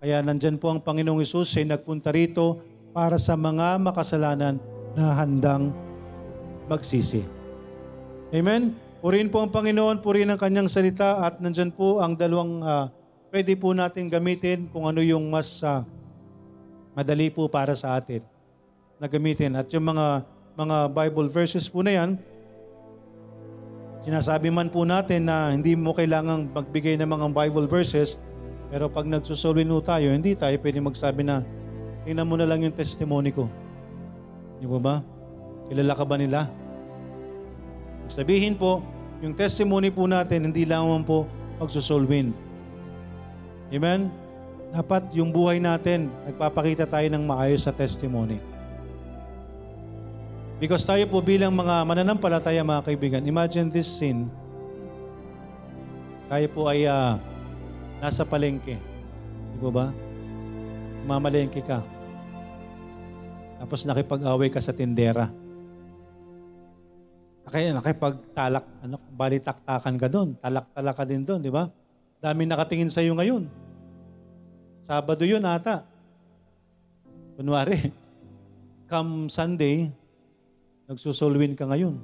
Kaya 0.06 0.22
nandyan 0.22 0.54
po 0.54 0.70
ang 0.70 0.78
Panginoong 0.78 1.18
Isus 1.18 1.50
ay 1.58 1.66
nagpunta 1.66 2.14
rito 2.14 2.62
para 2.94 3.18
sa 3.18 3.34
mga 3.34 3.74
makasalanan 3.82 4.54
na 4.94 5.18
handang 5.18 5.74
magsisi. 6.70 7.26
Amen? 8.30 8.70
Purihin 9.02 9.26
po 9.26 9.42
ang 9.42 9.50
Panginoon, 9.50 9.98
purihin 10.06 10.30
ang 10.30 10.38
kanyang 10.38 10.70
salita 10.70 11.26
at 11.26 11.42
nandyan 11.42 11.74
po 11.74 11.98
ang 11.98 12.14
dalawang 12.14 12.62
uh, 12.62 12.86
pwede 13.34 13.58
po 13.58 13.74
natin 13.74 14.06
gamitin 14.06 14.70
kung 14.70 14.86
ano 14.86 15.02
yung 15.02 15.26
mas 15.26 15.66
uh, 15.66 15.82
madali 16.94 17.26
po 17.26 17.50
para 17.50 17.74
sa 17.74 17.98
atin 17.98 18.22
na 19.02 19.10
gamitin. 19.10 19.58
At 19.58 19.66
yung 19.74 19.90
mga 19.90 20.22
mga 20.54 20.76
Bible 20.94 21.34
verses 21.34 21.66
po 21.66 21.82
na 21.82 21.90
yan, 21.90 22.10
Sinasabi 24.06 24.54
man 24.54 24.70
po 24.70 24.86
natin 24.86 25.26
na 25.26 25.50
hindi 25.50 25.74
mo 25.74 25.90
kailangang 25.90 26.54
magbigay 26.54 26.94
ng 26.94 27.10
mga 27.10 27.26
Bible 27.34 27.66
verses, 27.66 28.22
pero 28.70 28.90
pag 28.90 29.06
nagsusulwin 29.06 29.70
po 29.70 29.78
tayo, 29.78 30.10
hindi 30.10 30.34
tayo 30.34 30.56
pwede 30.58 30.78
magsabi 30.82 31.22
na, 31.22 31.46
tingnan 32.02 32.26
mo 32.26 32.34
na 32.34 32.46
lang 32.46 32.66
yung 32.66 32.74
testimony 32.74 33.30
ko. 33.30 33.46
Di 34.58 34.66
ba 34.66 34.78
ba? 34.82 34.96
Kilala 35.70 35.94
ka 35.94 36.04
ba 36.06 36.16
nila? 36.18 36.50
Sabihin 38.06 38.54
po, 38.58 38.82
yung 39.22 39.34
testimony 39.34 39.90
po 39.90 40.06
natin, 40.06 40.50
hindi 40.50 40.66
lamang 40.66 41.02
po 41.02 41.26
pagsusulwin. 41.58 42.34
Amen? 43.70 44.10
Dapat 44.70 45.14
yung 45.14 45.30
buhay 45.30 45.62
natin, 45.62 46.10
nagpapakita 46.26 46.86
tayo 46.86 47.06
ng 47.10 47.22
maayos 47.22 47.66
sa 47.66 47.72
testimony. 47.74 48.38
Because 50.56 50.88
tayo 50.88 51.04
po 51.06 51.20
bilang 51.20 51.52
mga 51.52 51.84
mananampalataya 51.84 52.64
mga 52.64 52.82
kaibigan, 52.88 53.22
imagine 53.28 53.68
this 53.68 53.86
scene. 53.86 54.26
Tayo 56.26 56.46
po 56.50 56.66
ay 56.66 56.88
uh, 56.88 57.20
nasa 58.00 58.22
palengke. 58.24 58.76
Di 59.54 59.58
ba 59.60 59.70
ba? 59.72 59.86
Mamalengke 61.06 61.62
ka. 61.62 61.80
Tapos 63.56 63.88
nakipag-away 63.88 64.52
ka 64.52 64.60
sa 64.60 64.76
tindera. 64.76 65.32
Kaya 67.46 67.72
nakipagtalak, 67.72 68.66
ano, 68.82 68.98
balitaktakan 69.14 69.96
ka 69.96 70.10
doon. 70.10 70.34
Talak-talak 70.36 70.94
ka 70.98 71.04
din 71.06 71.22
doon, 71.22 71.40
di 71.40 71.48
ba? 71.48 71.70
Dami 72.18 72.42
nakatingin 72.44 72.90
sa 72.90 73.06
iyo 73.06 73.14
ngayon. 73.14 73.46
Sabado 74.82 75.22
yun 75.22 75.46
ata. 75.46 75.86
Kunwari, 77.38 77.78
come 78.90 79.30
Sunday, 79.30 79.88
nagsusolwin 80.90 81.54
ka 81.54 81.70
ngayon. 81.70 81.96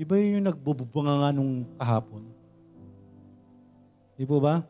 Di 0.00 0.08
ba 0.08 0.16
yun 0.16 0.40
yung 0.40 0.48
nagbububanga 0.48 1.14
nga 1.20 1.30
nung 1.36 1.68
kahapon? 1.76 2.29
Di 4.20 4.28
po 4.28 4.36
ba? 4.36 4.60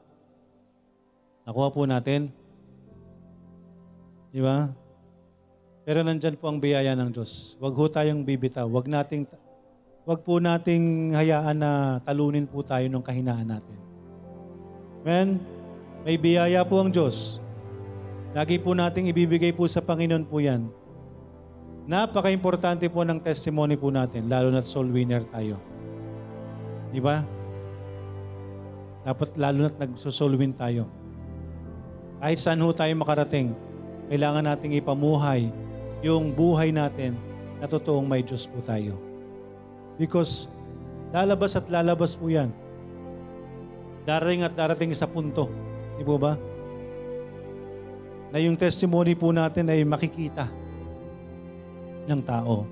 Nakuha 1.42 1.74
po 1.74 1.82
natin. 1.82 2.30
Di 4.30 4.38
ba? 4.38 4.70
Pero 5.82 6.06
nandyan 6.06 6.38
po 6.38 6.46
ang 6.46 6.62
biyaya 6.62 6.94
ng 6.94 7.10
Diyos. 7.10 7.58
Huwag 7.58 7.74
ho 7.74 7.90
tayong 7.90 8.22
bibitaw. 8.22 8.70
Huwag 8.70 8.86
nating, 8.86 9.26
huwag 10.06 10.22
po 10.22 10.38
nating 10.38 11.10
hayaan 11.18 11.58
na 11.58 11.98
talunin 12.06 12.46
po 12.46 12.62
tayo 12.62 12.86
ng 12.86 13.02
kahinaan 13.02 13.50
natin. 13.50 13.78
Amen? 15.02 15.42
May 16.06 16.14
biyaya 16.14 16.62
po 16.62 16.78
ang 16.78 16.94
Diyos. 16.94 17.42
Lagi 18.30 18.62
po 18.62 18.70
nating 18.70 19.10
ibibigay 19.10 19.50
po 19.50 19.66
sa 19.66 19.82
Panginoon 19.82 20.30
po 20.30 20.38
yan. 20.38 20.70
Napaka-importante 21.90 22.86
po 22.86 23.02
ng 23.02 23.18
testimony 23.18 23.74
po 23.74 23.90
natin, 23.90 24.30
lalo 24.30 24.54
na 24.54 24.62
soul 24.62 24.94
winner 24.94 25.26
tayo. 25.26 25.58
Di 26.94 27.02
ba? 27.02 27.39
Dapat 29.00 29.40
lalo 29.40 29.64
na't 29.64 29.76
nagso-soul 29.80 30.36
win 30.36 30.52
tayo. 30.52 30.84
Kahit 32.20 32.36
saan 32.36 32.60
ho 32.60 32.68
tayo 32.76 32.92
makarating, 33.00 33.56
kailangan 34.12 34.44
nating 34.44 34.76
ipamuhay 34.76 35.48
yung 36.04 36.36
buhay 36.36 36.68
natin 36.68 37.16
na 37.60 37.64
totoong 37.64 38.04
may 38.04 38.20
Diyos 38.20 38.44
po 38.44 38.60
tayo. 38.60 39.00
Because 39.96 40.48
lalabas 41.12 41.56
at 41.56 41.68
lalabas 41.72 42.12
po 42.16 42.28
yan. 42.28 42.52
Darating 44.04 44.44
at 44.44 44.56
darating 44.56 44.92
sa 44.92 45.08
punto. 45.08 45.48
Di 45.96 46.04
po 46.04 46.16
ba? 46.16 46.36
Na 48.32 48.40
yung 48.40 48.56
testimony 48.56 49.16
po 49.16 49.32
natin 49.32 49.68
ay 49.68 49.84
makikita 49.84 50.48
ng 52.04 52.20
tao. 52.24 52.64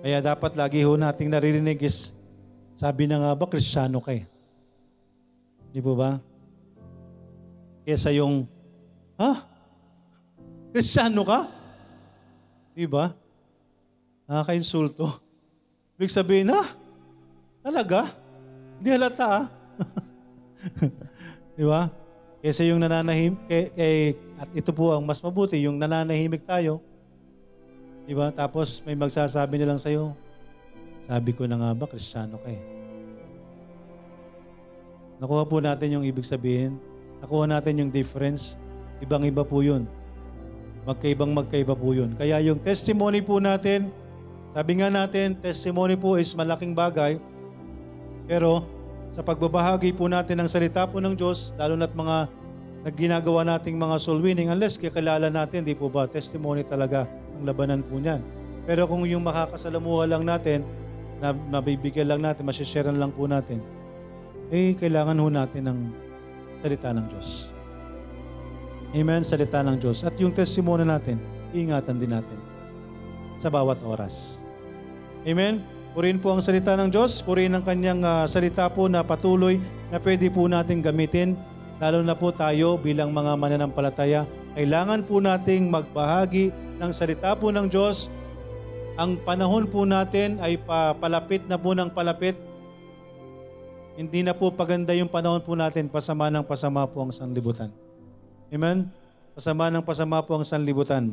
Kaya 0.00 0.18
dapat 0.22 0.56
lagi 0.56 0.80
ho 0.80 0.96
nating 0.96 1.28
naririnig 1.28 1.82
is, 1.84 2.14
sabi 2.72 3.04
na 3.04 3.20
nga 3.20 3.32
ba, 3.36 3.44
kristyano 3.44 4.00
ka 4.00 4.16
eh. 4.16 4.24
Di 5.70 5.80
po 5.82 5.94
ba? 5.94 6.18
Kesa 7.86 8.10
yung, 8.10 8.46
ha? 9.16 9.46
Kristyano 10.70 11.22
ka? 11.22 11.46
Di 12.74 12.86
ba? 12.86 13.10
Nakaka-insulto. 14.30 15.18
Ibig 15.98 16.10
sabihin, 16.10 16.54
ha? 16.54 16.62
Talaga? 17.62 18.10
Hindi 18.78 18.88
halata 18.94 19.26
ah. 19.26 19.46
Di 21.58 21.64
ba? 21.66 21.90
Kesa 22.40 22.64
yung 22.66 22.80
nananahim, 22.80 23.36
kay, 23.46 23.70
kay, 23.74 23.96
at 24.40 24.48
ito 24.56 24.72
po 24.72 24.96
ang 24.96 25.04
mas 25.04 25.20
mabuti, 25.20 25.60
yung 25.60 25.76
nananahimik 25.76 26.46
tayo, 26.46 26.80
Di 28.10 28.18
ba? 28.18 28.34
Tapos 28.34 28.82
may 28.82 28.98
magsasabi 28.98 29.54
nilang 29.54 29.78
sa'yo, 29.78 30.18
sabi 31.06 31.30
ko 31.30 31.46
na 31.46 31.62
nga 31.62 31.70
ba, 31.78 31.86
kristyano 31.86 32.42
ka 32.42 32.50
eh. 32.50 32.79
Nakuha 35.20 35.44
po 35.44 35.60
natin 35.60 36.00
yung 36.00 36.04
ibig 36.08 36.24
sabihin. 36.24 36.80
Nakuha 37.20 37.44
natin 37.44 37.76
yung 37.76 37.90
difference. 37.92 38.56
Ibang-iba 39.04 39.44
po 39.44 39.60
yun. 39.60 39.84
Magkaibang 40.88 41.36
magkaiba 41.36 41.76
po 41.76 41.92
yun. 41.92 42.16
Kaya 42.16 42.40
yung 42.40 42.56
testimony 42.56 43.20
po 43.20 43.36
natin, 43.36 43.92
sabi 44.56 44.80
nga 44.80 44.88
natin, 44.88 45.36
testimony 45.36 45.92
po 45.92 46.16
is 46.16 46.32
malaking 46.32 46.72
bagay. 46.72 47.20
Pero 48.24 48.64
sa 49.12 49.20
pagbabahagi 49.20 49.92
po 49.92 50.08
natin 50.08 50.40
ng 50.40 50.48
salita 50.48 50.88
po 50.88 51.04
ng 51.04 51.12
Diyos, 51.12 51.52
lalo 51.60 51.76
na't 51.76 51.92
mga 51.92 52.32
nagginagawa 52.88 53.44
nating 53.44 53.76
mga 53.76 53.96
soul 54.00 54.24
winning, 54.24 54.48
unless 54.48 54.80
kakilala 54.80 55.28
natin, 55.28 55.68
di 55.68 55.76
po 55.76 55.92
ba, 55.92 56.08
testimony 56.08 56.64
talaga 56.64 57.04
ang 57.36 57.44
labanan 57.44 57.84
po 57.84 58.00
niyan. 58.00 58.24
Pero 58.64 58.88
kung 58.88 59.04
yung 59.04 59.20
makakasalamuha 59.20 60.08
lang 60.08 60.24
natin, 60.24 60.64
na 61.20 61.36
mabibigyan 61.36 62.08
lang 62.08 62.24
natin, 62.24 62.48
masishare 62.48 62.88
lang 62.88 63.12
po 63.12 63.28
natin, 63.28 63.60
eh 64.50 64.74
kailangan 64.74 65.16
ho 65.22 65.26
natin 65.30 65.62
ng 65.70 65.78
salita 66.60 66.90
ng 66.90 67.06
Diyos. 67.06 67.54
Amen, 68.90 69.22
salita 69.22 69.62
ng 69.62 69.78
Diyos. 69.78 70.02
At 70.02 70.18
yung 70.18 70.34
testimony 70.34 70.82
natin, 70.82 71.22
ingatan 71.54 71.96
din 71.96 72.10
natin 72.10 72.38
sa 73.38 73.46
bawat 73.46 73.78
oras. 73.86 74.42
Amen? 75.22 75.62
Purihin 75.94 76.18
po 76.18 76.34
ang 76.34 76.42
salita 76.42 76.74
ng 76.74 76.90
Diyos, 76.90 77.22
purihin 77.22 77.54
ang 77.54 77.66
kanyang 77.66 78.02
uh, 78.02 78.26
salita 78.26 78.66
po 78.70 78.86
na 78.86 79.02
patuloy 79.02 79.58
na 79.90 79.98
pwede 79.98 80.30
po 80.30 80.46
natin 80.46 80.82
gamitin, 80.82 81.34
lalo 81.82 82.02
na 82.02 82.14
po 82.14 82.30
tayo 82.30 82.78
bilang 82.78 83.10
mga 83.10 83.34
mananampalataya. 83.34 84.22
Kailangan 84.54 85.06
po 85.06 85.18
nating 85.18 85.70
magbahagi 85.70 86.50
ng 86.78 86.90
salita 86.90 87.34
po 87.34 87.50
ng 87.50 87.66
Diyos, 87.70 88.10
ang 88.98 89.18
panahon 89.22 89.70
po 89.70 89.86
natin 89.86 90.36
ay 90.42 90.58
palapit 90.98 91.46
na 91.46 91.56
po 91.56 91.72
ng 91.72 91.88
palapit. 91.90 92.36
Hindi 94.00 94.24
na 94.24 94.32
po 94.32 94.48
paganda 94.48 94.96
yung 94.96 95.12
panahon 95.12 95.44
po 95.44 95.52
natin, 95.52 95.84
pasama 95.84 96.32
ng 96.32 96.40
pasama 96.40 96.88
po 96.88 97.04
ang 97.04 97.12
sanlibutan. 97.12 97.68
Amen? 98.48 98.88
Pasama 99.36 99.68
ng 99.68 99.84
pasama 99.84 100.24
po 100.24 100.40
ang 100.40 100.40
sanlibutan. 100.40 101.12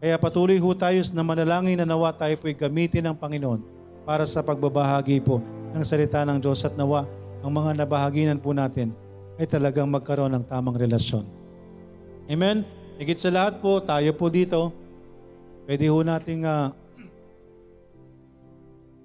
Kaya 0.00 0.16
patuloy 0.16 0.56
ho 0.56 0.70
tayo 0.72 0.96
na 1.12 1.20
manalangin 1.20 1.76
na 1.76 1.84
nawa 1.84 2.08
tayo 2.16 2.32
po'y 2.40 2.56
gamitin 2.56 3.04
ng 3.04 3.16
Panginoon 3.20 3.60
para 4.08 4.24
sa 4.24 4.40
pagbabahagi 4.40 5.20
po 5.20 5.44
ng 5.76 5.84
salita 5.84 6.24
ng 6.24 6.40
Diyos 6.40 6.64
at 6.64 6.72
nawa 6.72 7.04
ang 7.44 7.52
mga 7.52 7.84
nabahaginan 7.84 8.40
po 8.40 8.56
natin 8.56 8.96
ay 9.36 9.44
talagang 9.44 9.92
magkaroon 9.92 10.32
ng 10.32 10.44
tamang 10.48 10.80
relasyon. 10.80 11.28
Amen? 12.32 12.64
Higit 12.96 13.20
sa 13.20 13.28
lahat 13.28 13.60
po, 13.60 13.76
tayo 13.84 14.08
po 14.16 14.32
dito, 14.32 14.72
Pwede 15.62 15.86
ho 15.86 16.02
nating 16.02 16.42
uh, 16.42 16.74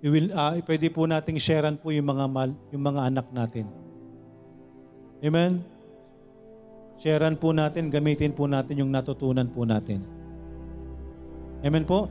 we 0.02 0.08
will, 0.10 0.30
ah, 0.38 0.54
pwede 0.66 0.88
po 0.94 1.10
nating 1.10 1.42
sharean 1.42 1.78
po 1.78 1.90
yung 1.90 2.08
mga, 2.08 2.26
mal, 2.30 2.52
yung 2.70 2.84
mga 2.86 3.02
anak 3.10 3.28
natin. 3.34 3.66
Amen? 5.22 5.66
Sharean 6.98 7.38
po 7.38 7.54
natin, 7.54 7.90
gamitin 7.90 8.34
po 8.34 8.46
natin 8.46 8.82
yung 8.82 8.90
natutunan 8.94 9.50
po 9.50 9.66
natin. 9.66 10.06
Amen 11.66 11.86
po? 11.86 12.10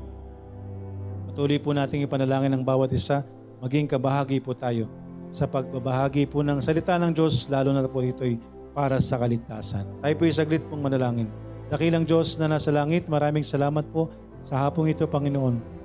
Patuloy 1.31 1.59
po 1.63 1.71
nating 1.75 2.07
ipanalangin 2.07 2.55
ng 2.55 2.65
bawat 2.67 2.91
isa, 2.91 3.23
maging 3.63 3.87
kabahagi 3.87 4.43
po 4.43 4.55
tayo 4.55 4.91
sa 5.31 5.47
pagbabahagi 5.47 6.31
po 6.31 6.43
ng 6.43 6.63
salita 6.63 6.99
ng 6.99 7.13
Diyos, 7.15 7.51
lalo 7.51 7.75
na 7.75 7.87
po 7.87 8.03
ito'y 8.03 8.39
para 8.75 8.99
sa 9.03 9.19
kaligtasan. 9.19 10.03
Tayo 10.03 10.15
po 10.19 10.23
isaglit 10.27 10.63
pong 10.67 10.87
manalangin. 10.87 11.29
Dakilang 11.67 12.07
Diyos 12.07 12.39
na 12.39 12.47
nasa 12.47 12.71
langit, 12.71 13.11
maraming 13.11 13.43
salamat 13.43 13.91
po 13.91 14.11
sa 14.39 14.67
hapong 14.67 14.87
ito, 14.87 15.03
Panginoon. 15.11 15.76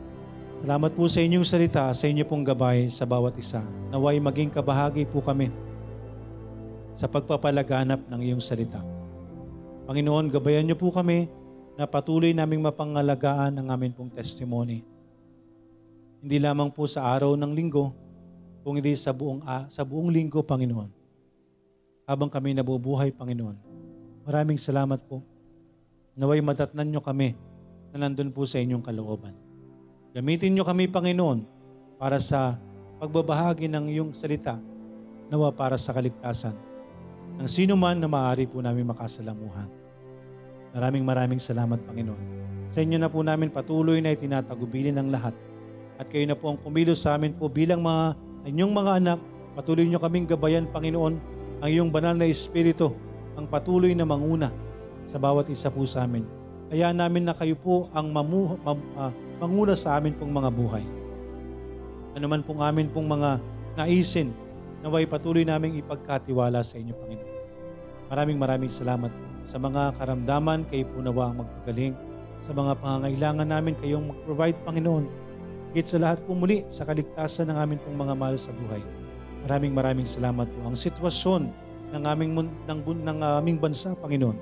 Salamat 0.61 0.93
po 0.93 1.09
sa 1.09 1.25
inyong 1.25 1.41
salita, 1.41 1.89
sa 1.89 2.05
inyo 2.05 2.21
pong 2.21 2.45
gabay 2.45 2.85
sa 2.85 3.01
bawat 3.01 3.33
isa. 3.33 3.65
Naway 3.89 4.21
maging 4.21 4.53
kabahagi 4.53 5.09
po 5.09 5.17
kami 5.17 5.49
sa 6.93 7.09
pagpapalaganap 7.09 8.05
ng 8.05 8.21
iyong 8.21 8.37
salita. 8.37 8.77
Panginoon, 9.89 10.29
gabayan 10.29 10.61
niyo 10.61 10.77
po 10.77 10.93
kami 10.93 11.25
na 11.73 11.89
patuloy 11.89 12.29
naming 12.29 12.61
mapangalagaan 12.61 13.57
ang 13.57 13.73
amin 13.73 13.89
pong 13.89 14.13
testimony. 14.13 14.85
Hindi 16.21 16.37
lamang 16.37 16.69
po 16.69 16.85
sa 16.85 17.09
araw 17.09 17.33
ng 17.33 17.51
linggo, 17.57 17.97
kung 18.61 18.77
hindi 18.77 18.93
sa 18.93 19.09
buong, 19.17 19.41
sa 19.65 19.81
buong 19.81 20.13
linggo, 20.13 20.45
Panginoon. 20.45 20.93
Habang 22.05 22.29
kami 22.29 22.53
nabubuhay, 22.53 23.09
Panginoon. 23.09 23.57
Maraming 24.29 24.61
salamat 24.61 25.01
po. 25.09 25.25
Naway 26.13 26.37
matatnan 26.45 26.85
niyo 26.85 27.01
kami 27.01 27.33
na 27.89 28.05
nandun 28.05 28.29
po 28.29 28.45
sa 28.45 28.61
inyong 28.61 28.85
kalooban. 28.85 29.33
Gamitin 30.11 30.51
niyo 30.51 30.67
kami, 30.67 30.91
Panginoon, 30.91 31.47
para 31.95 32.19
sa 32.19 32.59
pagbabahagi 32.99 33.71
ng 33.71 33.85
iyong 33.95 34.11
salita, 34.11 34.59
nawa 35.31 35.55
para 35.55 35.79
sa 35.79 35.95
kaligtasan 35.95 36.51
ng 37.39 37.47
sino 37.47 37.79
man 37.79 37.95
na 37.95 38.11
maaari 38.11 38.43
po 38.43 38.59
namin 38.59 38.83
makasalamuhan. 38.91 39.71
Maraming 40.75 41.07
maraming 41.07 41.39
salamat, 41.39 41.79
Panginoon. 41.87 42.23
Sa 42.67 42.83
inyo 42.83 42.99
na 42.99 43.07
po 43.07 43.23
namin 43.23 43.47
patuloy 43.51 44.03
na 44.03 44.11
itinatagubilin 44.11 44.99
ang 44.99 45.07
lahat. 45.07 45.31
At 45.95 46.11
kayo 46.11 46.27
na 46.27 46.35
po 46.35 46.51
ang 46.51 46.59
kumilos 46.59 47.07
sa 47.07 47.15
amin 47.15 47.31
po 47.31 47.47
bilang 47.47 47.79
mga 47.79 48.19
inyong 48.51 48.73
mga 48.75 48.91
anak. 48.99 49.19
Patuloy 49.55 49.87
niyo 49.87 50.03
kaming 50.03 50.27
gabayan, 50.27 50.67
Panginoon, 50.67 51.15
ang 51.63 51.69
iyong 51.71 51.87
banal 51.87 52.19
na 52.19 52.27
Espiritu, 52.27 52.91
ang 53.39 53.47
patuloy 53.47 53.95
na 53.95 54.03
manguna 54.03 54.51
sa 55.07 55.15
bawat 55.15 55.47
isa 55.47 55.71
po 55.71 55.87
sa 55.87 56.03
amin. 56.03 56.27
Kaya 56.67 56.91
namin 56.91 57.27
na 57.27 57.35
kayo 57.35 57.55
po 57.55 57.87
ang 57.95 58.11
mamu, 58.11 58.59
mam, 58.63 58.79
ah, 58.99 59.11
manguna 59.41 59.73
sa 59.73 59.97
amin 59.97 60.13
pong 60.13 60.29
mga 60.29 60.53
buhay. 60.53 60.85
Ano 62.13 62.29
man 62.29 62.45
pong 62.45 62.61
amin 62.61 62.93
pong 62.93 63.09
mga 63.09 63.41
naisin, 63.73 64.29
naway 64.85 65.09
patuloy 65.09 65.41
naming 65.41 65.81
ipagkatiwala 65.81 66.61
sa 66.61 66.77
inyo, 66.77 66.93
Panginoon. 66.93 67.31
Maraming 68.13 68.37
maraming 68.37 68.69
salamat 68.69 69.09
po. 69.09 69.25
Sa 69.49 69.57
mga 69.57 69.97
karamdaman, 69.97 70.69
kayo 70.69 70.85
po 70.93 71.01
nawa 71.01 71.33
ang 71.33 71.41
magpagaling. 71.41 71.97
Sa 72.45 72.53
mga 72.53 72.77
pangangailangan 72.77 73.49
namin, 73.49 73.73
kayong 73.81 74.13
mag-provide, 74.13 74.61
Panginoon. 74.61 75.09
Higit 75.73 75.87
sa 75.89 75.97
lahat 75.97 76.21
po 76.21 76.37
muli, 76.37 76.61
sa 76.69 76.85
kaligtasan 76.85 77.49
ng 77.49 77.57
amin 77.57 77.79
pong 77.81 77.97
mga 77.97 78.13
mahal 78.13 78.37
sa 78.37 78.53
buhay. 78.53 78.83
Maraming 79.47 79.73
maraming 79.73 80.05
salamat 80.05 80.45
po. 80.45 80.59
Ang 80.69 80.77
sitwasyon 80.77 81.49
ng 81.97 82.03
aming, 82.05 82.31
ng, 82.69 82.79
ng 82.85 83.19
aming 83.41 83.57
bansa, 83.57 83.97
Panginoon, 83.97 84.37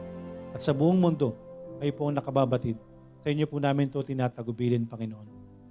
at 0.51 0.59
sa 0.59 0.75
buong 0.75 0.99
mundo, 0.99 1.37
kayo 1.79 1.93
po 1.95 2.11
ang 2.11 2.19
nakababatid. 2.19 2.88
Sa 3.19 3.27
inyo 3.27 3.45
po 3.47 3.59
namin 3.59 3.91
to 3.91 3.99
tinatagubilin, 4.03 4.87
Panginoon. 4.87 5.27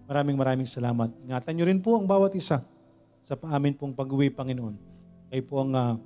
Maraming 0.08 0.36
maraming 0.36 0.68
salamat. 0.68 1.12
Ingatan 1.24 1.52
niyo 1.52 1.64
rin 1.68 1.80
po 1.80 1.96
ang 1.96 2.08
bawat 2.08 2.32
isa 2.36 2.64
sa 3.20 3.34
amin 3.52 3.76
pong 3.76 3.92
pag-uwi, 3.92 4.32
Panginoon. 4.32 4.76
Kayo 5.28 5.42
po 5.44 5.60
ang 5.60 5.72
ah, 5.76 5.96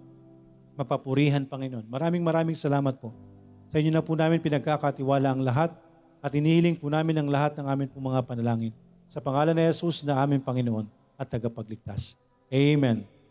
mapapurihan, 0.75 1.47
Panginoon. 1.47 1.87
Maraming 1.87 2.23
maraming 2.23 2.59
salamat 2.59 2.99
po. 2.99 3.15
Sa 3.71 3.79
inyo 3.79 3.95
na 3.95 4.03
po 4.03 4.19
namin 4.19 4.43
pinagkakatiwala 4.43 5.33
ang 5.33 5.41
lahat 5.47 5.73
at 6.21 6.31
inihiling 6.35 6.77
po 6.77 6.91
namin 6.91 7.19
ang 7.19 7.29
lahat 7.31 7.57
ng 7.57 7.67
amin 7.67 7.89
pong 7.89 8.11
mga 8.13 8.21
panalangin. 8.27 8.75
Sa 9.07 9.19
pangalan 9.19 9.57
ni 9.57 9.65
Jesus 9.71 10.03
na 10.03 10.19
aming 10.21 10.43
Panginoon 10.43 10.87
at 11.17 11.27
tagapagligtas. 11.31 12.19
Amen. 12.53 13.22